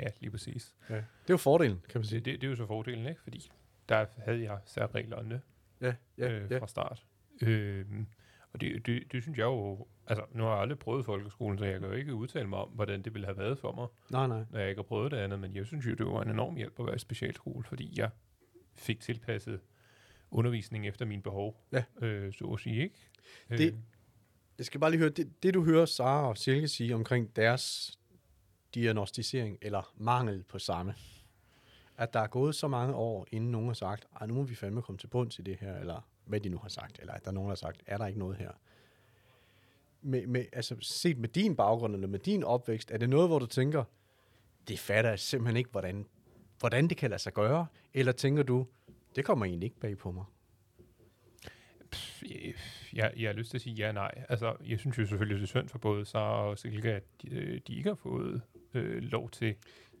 Ja, 0.00 0.06
lige 0.20 0.30
præcis. 0.30 0.74
Ja. 0.90 0.94
Det 0.94 1.02
er 1.02 1.04
jo 1.30 1.36
fordelen, 1.36 1.82
kan 1.88 1.98
man 1.98 2.04
sige. 2.04 2.18
Det, 2.20 2.24
det, 2.26 2.40
det 2.40 2.46
er 2.46 2.50
jo 2.50 2.56
så 2.56 2.66
fordelen, 2.66 3.06
ikke? 3.06 3.20
Fordi 3.22 3.50
der 3.88 4.06
havde 4.18 4.42
jeg 4.42 4.58
særreglerne 4.64 5.40
Ja, 5.80 5.94
ja, 6.18 6.30
øh, 6.30 6.50
ja. 6.50 6.58
fra 6.58 6.66
start. 6.66 7.06
Øh, 7.42 7.84
og 8.52 8.60
det, 8.60 8.86
det, 8.86 9.12
det 9.12 9.22
synes 9.22 9.38
jeg 9.38 9.44
jo... 9.44 9.86
Altså, 10.06 10.24
nu 10.32 10.42
har 10.42 10.50
jeg 10.50 10.60
aldrig 10.60 10.78
prøvet 10.78 11.04
folkeskolen, 11.04 11.58
så 11.58 11.64
jeg 11.64 11.80
kan 11.80 11.88
jo 11.88 11.94
ikke 11.94 12.14
udtale 12.14 12.48
mig 12.48 12.58
om, 12.58 12.68
hvordan 12.68 13.02
det 13.02 13.14
ville 13.14 13.26
have 13.26 13.38
været 13.38 13.58
for 13.58 13.72
mig, 13.72 13.86
Nej, 14.10 14.26
nej. 14.26 14.44
når 14.50 14.58
jeg 14.58 14.68
ikke 14.68 14.78
har 14.78 14.82
prøvet 14.84 15.10
det 15.12 15.16
andet. 15.16 15.38
Men 15.40 15.54
jeg 15.56 15.66
synes 15.66 15.86
jo, 15.86 15.94
det 15.94 16.06
var 16.06 16.22
en 16.22 16.30
enorm 16.30 16.56
hjælp 16.56 16.80
at 16.80 16.86
være 16.86 16.94
i 16.94 16.98
specialskole, 16.98 17.64
fordi 17.64 17.92
jeg 17.96 18.10
fik 18.74 19.00
tilpasset 19.00 19.60
undervisning 20.30 20.88
efter 20.88 21.04
mine 21.06 21.22
behov, 21.22 21.66
Ja. 21.72 21.84
øh, 22.02 22.32
så 22.32 22.44
at 22.44 22.60
sige, 22.60 22.82
ikke? 22.82 23.08
Det- 23.50 23.74
Øh, 24.54 24.58
Jeg 24.58 24.66
skal 24.66 24.80
bare 24.80 24.90
lige 24.90 24.98
høre, 24.98 25.10
det, 25.10 25.42
det 25.42 25.54
du 25.54 25.64
hører 25.64 25.86
Sara 25.86 26.28
og 26.28 26.38
Silke 26.38 26.68
sige 26.68 26.94
omkring 26.94 27.36
deres 27.36 27.98
diagnostisering, 28.74 29.58
eller 29.62 29.92
mangel 29.96 30.42
på 30.42 30.58
samme, 30.58 30.94
at 31.96 32.12
der 32.12 32.20
er 32.20 32.26
gået 32.26 32.54
så 32.54 32.68
mange 32.68 32.94
år, 32.94 33.26
inden 33.30 33.50
nogen 33.50 33.66
har 33.66 33.74
sagt, 33.74 34.06
at 34.20 34.28
nu 34.28 34.34
må 34.34 34.42
vi 34.42 34.54
fandme 34.54 34.82
komme 34.82 34.98
til 34.98 35.06
bunds 35.06 35.38
i 35.38 35.42
det 35.42 35.56
her, 35.60 35.76
eller 35.76 36.00
hvad 36.24 36.40
de 36.40 36.48
nu 36.48 36.58
har 36.58 36.68
sagt, 36.68 36.98
eller 36.98 37.12
at 37.12 37.24
der 37.24 37.30
er 37.30 37.34
nogen, 37.34 37.48
der 37.48 37.50
har 37.50 37.56
sagt, 37.56 37.82
er 37.86 37.98
der 37.98 38.06
ikke 38.06 38.18
noget 38.18 38.36
her? 38.36 38.50
Med, 40.02 40.26
med, 40.26 40.44
altså 40.52 40.76
set 40.80 41.18
med 41.18 41.28
din 41.28 41.56
baggrund, 41.56 41.94
eller 41.94 42.08
med 42.08 42.18
din 42.18 42.44
opvækst, 42.44 42.90
er 42.90 42.98
det 42.98 43.08
noget, 43.08 43.28
hvor 43.28 43.38
du 43.38 43.46
tænker, 43.46 43.84
det 44.68 44.78
fatter 44.78 45.10
jeg 45.10 45.18
simpelthen 45.18 45.56
ikke, 45.56 45.70
hvordan, 45.70 46.06
hvordan 46.58 46.88
det 46.88 46.96
kan 46.96 47.10
lade 47.10 47.22
sig 47.22 47.32
gøre, 47.32 47.66
eller 47.94 48.12
tænker 48.12 48.42
du, 48.42 48.66
det 49.16 49.24
kommer 49.24 49.46
egentlig 49.46 49.66
ikke 49.66 49.80
bag 49.80 49.98
på 49.98 50.12
mig? 50.12 50.24
pff, 51.90 52.22
øh, 52.22 52.54
jeg, 52.94 53.12
jeg 53.16 53.28
har 53.28 53.34
lyst 53.34 53.50
til 53.50 53.58
at 53.58 53.62
sige 53.62 53.74
ja 53.74 53.88
og 53.88 53.94
nej. 53.94 54.24
Altså, 54.28 54.56
jeg 54.66 54.78
synes 54.78 54.98
jo 54.98 55.06
selvfølgelig, 55.06 55.36
det 55.36 55.42
er 55.42 55.46
synd 55.46 55.68
for 55.68 55.78
både 55.78 56.04
Sara 56.04 56.48
og 56.48 56.58
Silke, 56.58 56.92
at 56.92 57.02
de, 57.22 57.30
øh, 57.30 57.60
de 57.66 57.74
ikke 57.74 57.88
har 57.88 57.94
fået 57.94 58.42
øh, 58.74 59.02
lov 59.02 59.30
til 59.30 59.54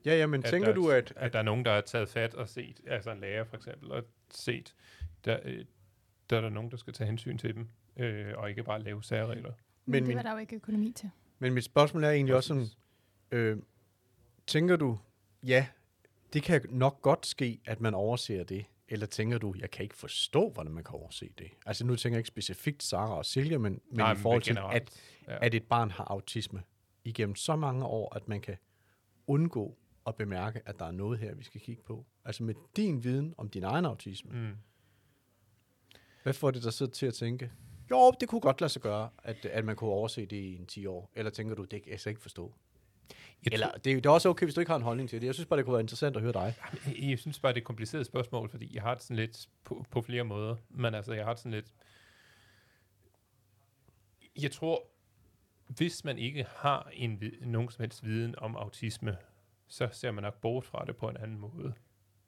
Ja, 0.04 0.16
ja, 0.16 0.26
men 0.26 0.44
at 0.44 0.50
tænker 0.50 0.68
der, 0.68 0.74
du, 0.74 0.90
at, 0.90 1.12
at 1.16 1.32
der 1.32 1.38
er 1.38 1.42
nogen, 1.42 1.64
der 1.64 1.74
har 1.74 1.80
taget 1.80 2.08
fat 2.08 2.34
og 2.34 2.48
set, 2.48 2.80
altså 2.86 3.10
en 3.10 3.20
lærer 3.20 3.44
for 3.44 3.56
eksempel, 3.56 3.92
og 3.92 4.04
set, 4.30 4.74
der, 5.24 5.38
øh, 5.44 5.64
der 6.30 6.36
er 6.36 6.40
der 6.40 6.48
nogen, 6.48 6.70
der 6.70 6.76
skal 6.76 6.92
tage 6.92 7.06
hensyn 7.06 7.38
til 7.38 7.54
dem, 7.54 7.68
øh, 7.96 8.32
og 8.36 8.50
ikke 8.50 8.62
bare 8.62 8.82
lave 8.82 9.02
særregler. 9.02 9.52
Men 9.84 10.02
Men 10.02 10.06
det 10.06 10.16
var 10.16 10.22
der 10.22 10.32
jo 10.32 10.38
ikke 10.38 10.56
økonomi 10.56 10.92
til. 10.92 11.10
Men 11.38 11.54
mit 11.54 11.64
spørgsmål 11.64 12.04
er 12.04 12.10
egentlig 12.10 12.34
også 12.34 12.48
sådan, 12.48 12.66
øh, 13.30 13.58
tænker 14.46 14.76
du, 14.76 14.98
ja, 15.42 15.66
det 16.32 16.42
kan 16.42 16.60
nok 16.68 17.02
godt 17.02 17.26
ske, 17.26 17.60
at 17.64 17.80
man 17.80 17.94
overser 17.94 18.44
det, 18.44 18.64
eller 18.88 19.06
tænker 19.06 19.38
du, 19.38 19.54
jeg 19.58 19.70
kan 19.70 19.82
ikke 19.82 19.96
forstå, 19.96 20.50
hvordan 20.50 20.72
man 20.72 20.84
kan 20.84 20.94
overse 20.94 21.30
det? 21.38 21.50
Altså 21.66 21.84
nu 21.86 21.96
tænker 21.96 22.16
jeg 22.16 22.20
ikke 22.20 22.28
specifikt 22.28 22.82
Sara 22.82 23.16
og 23.18 23.26
Silje, 23.26 23.58
men, 23.58 23.72
men 23.72 23.80
Nej, 23.98 24.12
i 24.12 24.16
forhold 24.16 24.42
til, 24.42 24.58
at, 24.72 25.02
ja. 25.28 25.46
at 25.46 25.54
et 25.54 25.64
barn 25.68 25.90
har 25.90 26.04
autisme 26.04 26.62
igennem 27.04 27.34
så 27.34 27.56
mange 27.56 27.84
år, 27.84 28.14
at 28.16 28.28
man 28.28 28.40
kan 28.40 28.56
undgå 29.26 29.78
at 30.06 30.14
bemærke, 30.16 30.60
at 30.66 30.78
der 30.78 30.84
er 30.84 30.90
noget 30.90 31.18
her, 31.18 31.34
vi 31.34 31.44
skal 31.44 31.60
kigge 31.60 31.82
på. 31.82 32.06
Altså 32.24 32.42
med 32.42 32.54
din 32.76 33.04
viden 33.04 33.34
om 33.38 33.48
din 33.48 33.62
egen 33.64 33.84
autisme, 33.84 34.30
Mm. 34.32 34.52
hvad 36.22 36.32
får 36.32 36.50
det 36.50 36.62
dig 36.62 36.72
så 36.72 36.86
til 36.86 37.06
at 37.06 37.14
tænke, 37.14 37.50
jo, 37.90 38.12
det 38.20 38.28
kunne 38.28 38.40
godt 38.40 38.60
lade 38.60 38.72
sig 38.72 38.82
gøre, 38.82 39.10
at, 39.22 39.46
at 39.46 39.64
man 39.64 39.76
kunne 39.76 39.90
overse 39.90 40.26
det 40.26 40.36
i 40.36 40.56
en 40.56 40.66
10 40.66 40.86
år. 40.86 41.10
Eller 41.14 41.30
tænker 41.30 41.54
du, 41.54 41.64
det 41.64 41.82
kan 41.82 41.92
jeg 41.92 42.00
slet 42.00 42.10
ikke 42.10 42.22
forstå? 42.22 42.54
Jeg, 43.44 43.52
Eller 43.52 43.70
det, 43.70 43.92
er- 43.92 43.96
det 43.96 44.06
er 44.06 44.10
også 44.10 44.28
okay, 44.28 44.46
hvis 44.46 44.54
du 44.54 44.60
ikke 44.60 44.70
har 44.70 44.76
en 44.76 44.82
holdning 44.82 45.08
til 45.08 45.20
det. 45.20 45.26
Jeg 45.26 45.34
synes 45.34 45.46
bare, 45.46 45.56
det 45.56 45.64
kunne 45.64 45.72
være 45.72 45.80
interessant 45.80 46.16
at 46.16 46.22
høre 46.22 46.32
dig. 46.32 46.54
jeg, 46.86 47.10
jeg 47.10 47.18
synes 47.18 47.38
bare, 47.38 47.52
det 47.52 47.56
er 47.56 47.60
et 47.60 47.66
kompliceret 47.66 48.06
spørgsmål, 48.06 48.48
fordi 48.50 48.74
jeg 48.74 48.82
har 48.82 48.94
det 48.94 49.02
sådan 49.02 49.16
lidt 49.16 49.48
på, 49.64 49.84
på 49.90 50.02
flere 50.02 50.24
måder. 50.24 50.56
Men 50.68 50.94
altså, 50.94 51.12
jeg 51.12 51.24
har 51.24 51.32
det 51.32 51.38
sådan 51.40 51.52
lidt... 51.52 51.74
Jeg 54.42 54.50
tror, 54.50 54.82
hvis 55.66 56.04
man 56.04 56.18
ikke 56.18 56.46
har 56.56 56.88
en, 56.92 57.22
nogen 57.40 57.70
som 57.70 57.82
helst 57.82 58.04
viden 58.04 58.34
om 58.38 58.56
autisme, 58.56 59.16
så 59.68 59.88
ser 59.92 60.10
man 60.10 60.22
nok 60.22 60.40
bort 60.40 60.64
fra 60.64 60.84
det 60.84 60.96
på 60.96 61.08
en 61.08 61.16
anden 61.16 61.38
måde. 61.38 61.74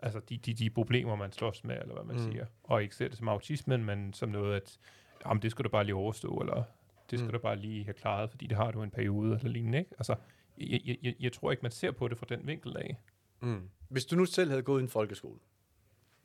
Altså 0.00 0.20
de, 0.28 0.36
de, 0.38 0.54
de 0.54 0.70
problemer, 0.70 1.16
man 1.16 1.32
slås 1.32 1.64
med, 1.64 1.76
eller 1.80 1.94
hvad 1.94 2.04
man 2.04 2.16
Mm. 2.16 2.32
siger. 2.32 2.46
Og 2.62 2.82
ikke 2.82 2.96
ser 2.96 3.08
det 3.08 3.18
som 3.18 3.28
autismen, 3.28 3.84
men 3.84 4.12
som 4.12 4.28
noget, 4.28 4.56
at 4.56 4.78
jamen, 5.26 5.42
det 5.42 5.50
skal 5.50 5.64
du 5.64 5.68
bare 5.68 5.84
lige 5.84 5.94
overstå, 5.94 6.36
eller 6.38 6.62
det 7.10 7.18
skal 7.18 7.26
mm. 7.26 7.32
du 7.32 7.38
bare 7.38 7.56
lige 7.56 7.84
have 7.84 7.94
klaret, 7.94 8.30
fordi 8.30 8.46
det 8.46 8.56
har 8.56 8.70
du 8.70 8.82
en 8.82 8.90
periode, 8.90 9.36
eller 9.36 9.48
lignende. 9.50 9.78
Ikke? 9.78 9.90
Altså, 9.98 10.14
jeg, 10.58 10.98
jeg, 11.02 11.14
jeg, 11.20 11.32
tror 11.32 11.50
ikke, 11.50 11.62
man 11.62 11.72
ser 11.72 11.90
på 11.90 12.08
det 12.08 12.18
fra 12.18 12.26
den 12.28 12.46
vinkel 12.46 12.76
af. 12.76 12.96
Mm. 13.40 13.68
Hvis 13.88 14.04
du 14.06 14.16
nu 14.16 14.24
selv 14.24 14.50
havde 14.50 14.62
gået 14.62 14.80
i 14.80 14.82
en 14.82 14.88
folkeskole. 14.88 15.38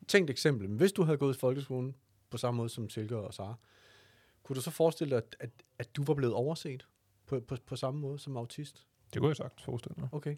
Tænk 0.08 0.24
et 0.24 0.30
eksempel. 0.30 0.68
Men 0.68 0.76
hvis 0.76 0.92
du 0.92 1.02
havde 1.02 1.18
gået 1.18 1.36
i 1.36 1.38
folkeskolen 1.38 1.96
på 2.30 2.36
samme 2.38 2.56
måde 2.56 2.68
som 2.68 2.88
Silke 2.90 3.16
og 3.16 3.34
Sara, 3.34 3.54
kunne 4.42 4.56
du 4.56 4.60
så 4.60 4.70
forestille 4.70 5.10
dig, 5.10 5.16
at, 5.18 5.36
at, 5.40 5.50
at 5.78 5.96
du 5.96 6.04
var 6.04 6.14
blevet 6.14 6.34
overset 6.34 6.86
på, 7.26 7.40
på, 7.40 7.56
på 7.66 7.76
samme 7.76 8.00
måde 8.00 8.18
som 8.18 8.36
autist? 8.36 8.86
Det 9.12 9.20
kunne 9.20 9.28
jeg 9.28 9.36
sagtens 9.36 9.62
forestille 9.62 9.94
mig. 9.98 10.08
Okay. 10.12 10.36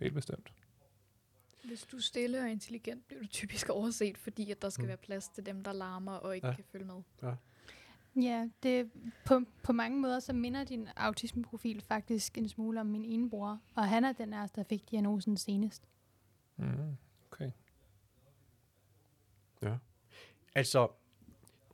Helt 0.00 0.14
bestemt. 0.14 0.52
Hvis 1.64 1.82
du 1.82 1.96
er 1.96 2.00
stille 2.00 2.40
og 2.40 2.50
intelligent, 2.50 3.06
bliver 3.06 3.22
du 3.22 3.28
typisk 3.28 3.68
overset, 3.68 4.18
fordi 4.18 4.50
at 4.50 4.62
der 4.62 4.68
skal 4.68 4.82
Mm. 4.82 4.88
være 4.88 4.96
plads 4.96 5.28
til 5.28 5.46
dem, 5.46 5.64
der 5.64 5.72
larmer 5.72 6.12
og 6.12 6.34
ikke 6.34 6.46
ja. 6.46 6.54
kan 6.54 6.64
følge 6.64 6.84
med. 6.84 7.02
Ja, 7.22 7.34
det, 8.62 8.90
på, 9.26 9.40
på 9.62 9.72
mange 9.72 10.00
måder 10.00 10.20
så 10.20 10.32
minder 10.32 10.64
din 10.64 10.88
autismeprofil 10.96 11.80
faktisk 11.80 12.38
en 12.38 12.48
smule 12.48 12.80
om 12.80 12.86
min 12.86 13.04
ene 13.04 13.30
bror. 13.30 13.60
Og 13.74 13.88
han 13.88 14.04
er 14.04 14.12
den 14.12 14.32
af 14.32 14.50
der 14.50 14.64
fik 14.68 14.90
diagnosen 14.90 15.36
senest. 15.36 15.82
Mm. 16.56 16.96
Okay. 17.30 17.50
Altså, 20.54 20.88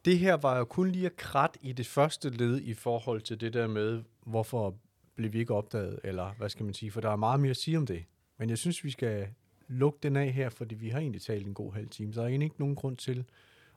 det 0.04 0.18
her 0.18 0.34
var 0.34 0.58
jo 0.58 0.64
kun 0.64 0.90
lige 0.90 1.06
at 1.06 1.16
krat 1.16 1.56
i 1.60 1.72
det 1.72 1.86
første 1.86 2.30
led 2.30 2.60
i 2.60 2.74
forhold 2.74 3.20
til 3.20 3.40
det 3.40 3.52
der 3.52 3.66
med, 3.66 4.02
hvorfor 4.24 4.74
blev 5.14 5.32
vi 5.32 5.38
ikke 5.38 5.54
opdaget, 5.54 6.00
eller 6.04 6.32
hvad 6.32 6.48
skal 6.48 6.64
man 6.64 6.74
sige, 6.74 6.90
for 6.90 7.00
der 7.00 7.10
er 7.10 7.16
meget 7.16 7.40
mere 7.40 7.50
at 7.50 7.56
sige 7.56 7.78
om 7.78 7.86
det. 7.86 8.04
Men 8.36 8.50
jeg 8.50 8.58
synes, 8.58 8.84
vi 8.84 8.90
skal 8.90 9.28
lukke 9.68 9.98
den 10.02 10.16
af 10.16 10.32
her, 10.32 10.48
fordi 10.48 10.74
vi 10.74 10.88
har 10.88 10.98
egentlig 10.98 11.22
talt 11.22 11.46
en 11.46 11.54
god 11.54 11.72
halv 11.72 11.88
time, 11.88 12.12
så 12.12 12.20
der 12.20 12.26
er 12.26 12.28
egentlig 12.28 12.46
ikke 12.46 12.60
nogen 12.60 12.74
grund 12.74 12.96
til 12.96 13.24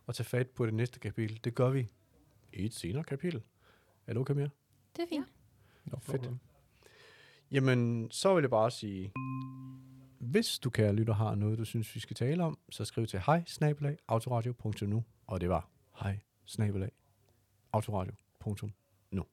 at 0.07 0.15
tage 0.15 0.25
fat 0.25 0.49
på 0.49 0.65
det 0.65 0.73
næste 0.73 0.99
kapitel. 0.99 1.39
Det 1.43 1.55
gør 1.55 1.69
vi 1.69 1.87
i 2.53 2.65
et 2.65 2.73
senere 2.73 3.03
kapitel. 3.03 3.41
Er 4.07 4.13
det 4.13 4.17
okay 4.21 4.33
mere? 4.33 4.49
Det 4.95 5.03
er 5.03 5.07
fint. 5.09 5.27
No 5.85 5.97
Fedt. 5.97 6.05
problem. 6.05 6.39
Jamen, 7.51 8.11
så 8.11 8.33
vil 8.35 8.41
jeg 8.41 8.49
bare 8.49 8.71
sige, 8.71 9.13
hvis 10.19 10.59
du, 10.59 10.69
kære 10.69 10.93
lytter, 10.93 11.13
har 11.13 11.35
noget, 11.35 11.57
du 11.57 11.65
synes, 11.65 11.95
vi 11.95 11.99
skal 11.99 12.15
tale 12.15 12.43
om, 12.43 12.57
så 12.69 12.85
skriv 12.85 13.07
til 13.07 13.19
hej 13.25 13.43
autoradio.nu, 14.07 15.03
og 15.27 15.41
det 15.41 15.49
var 15.49 15.69
hej 16.03 16.19
autoradio.nu. 17.73 19.25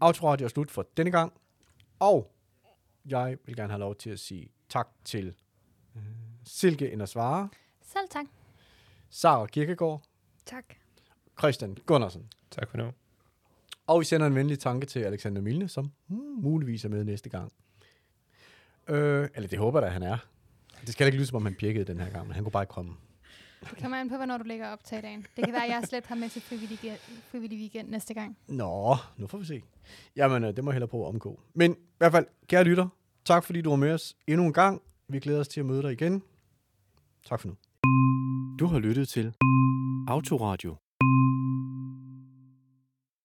Autoradio 0.00 0.44
er 0.44 0.48
slut 0.48 0.70
for 0.70 0.86
denne 0.96 1.10
gang, 1.10 1.32
og 1.98 2.34
jeg 3.04 3.38
vil 3.44 3.56
gerne 3.56 3.70
have 3.72 3.80
lov 3.80 3.94
til 3.94 4.10
at 4.10 4.18
sige 4.18 4.48
tak 4.68 4.88
til 5.04 5.34
øh, 5.96 6.02
Silke 6.44 6.90
Indersvare, 6.90 7.48
Selv 7.82 8.08
tak. 8.10 8.26
Sara 9.10 9.46
Kirkegaard, 9.46 10.02
Tak. 10.46 10.64
Christian 11.38 11.76
Gundersen. 11.86 12.28
Tak 12.50 12.70
for 12.70 12.78
nu. 12.78 12.92
Og 13.86 14.00
vi 14.00 14.04
sender 14.04 14.26
en 14.26 14.34
venlig 14.34 14.58
tanke 14.58 14.86
til 14.86 15.00
Alexander 15.00 15.42
Milne, 15.42 15.68
som 15.68 15.90
hmm, 16.06 16.42
muligvis 16.42 16.84
er 16.84 16.88
med 16.88 17.04
næste 17.04 17.28
gang. 17.28 17.52
Øh, 18.88 19.28
eller 19.34 19.48
det 19.48 19.58
håber 19.58 19.80
jeg 19.80 19.86
da, 19.86 19.92
han 19.92 20.02
er. 20.02 20.16
Det 20.80 20.92
skal 20.92 21.06
ikke 21.06 21.18
lyde, 21.18 21.26
som 21.26 21.36
om 21.36 21.44
han 21.44 21.54
pirkede 21.54 21.84
den 21.84 22.00
her 22.00 22.10
gang, 22.10 22.26
men 22.26 22.34
han 22.34 22.44
kunne 22.44 22.52
bare 22.52 22.62
ikke 22.62 22.72
komme. 22.72 22.92
Det 23.60 23.78
kommer 23.82 24.00
an 24.00 24.08
på, 24.08 24.16
hvornår 24.16 24.38
du 24.38 24.44
lægger 24.44 24.68
op 24.68 24.84
til 24.84 24.98
i 24.98 25.00
dagen. 25.00 25.26
Det 25.36 25.44
kan 25.44 25.54
være, 25.54 25.64
at 25.64 25.70
jeg 25.70 25.82
slet 25.88 26.06
har 26.06 26.14
med 26.14 26.28
til 26.28 26.42
frivillig, 26.42 26.98
frivillig 27.30 27.58
weekend 27.58 27.88
næste 27.88 28.14
gang. 28.14 28.38
Nå, 28.48 28.96
nu 29.16 29.26
får 29.26 29.38
vi 29.38 29.44
se. 29.44 29.62
Jamen, 30.16 30.44
øh, 30.44 30.56
det 30.56 30.64
må 30.64 30.70
jeg 30.70 30.74
hellere 30.74 30.88
prøve 30.88 31.04
at 31.04 31.08
omgå. 31.08 31.40
Men 31.54 31.72
i 31.72 31.76
hvert 31.98 32.12
fald, 32.12 32.26
kære 32.46 32.64
lytter, 32.64 32.88
tak 33.24 33.44
fordi 33.44 33.60
du 33.60 33.70
var 33.70 33.76
med 33.76 33.92
os 33.92 34.16
endnu 34.26 34.46
en 34.46 34.52
gang. 34.52 34.82
Vi 35.08 35.20
glæder 35.20 35.40
os 35.40 35.48
til 35.48 35.60
at 35.60 35.66
møde 35.66 35.82
dig 35.82 35.92
igen. 35.92 36.22
Tak 37.24 37.40
for 37.40 37.48
nu. 37.48 37.54
Du 38.58 38.66
har 38.66 38.78
lyttet 38.78 39.08
til 39.08 39.34
Autoradio 40.08 40.76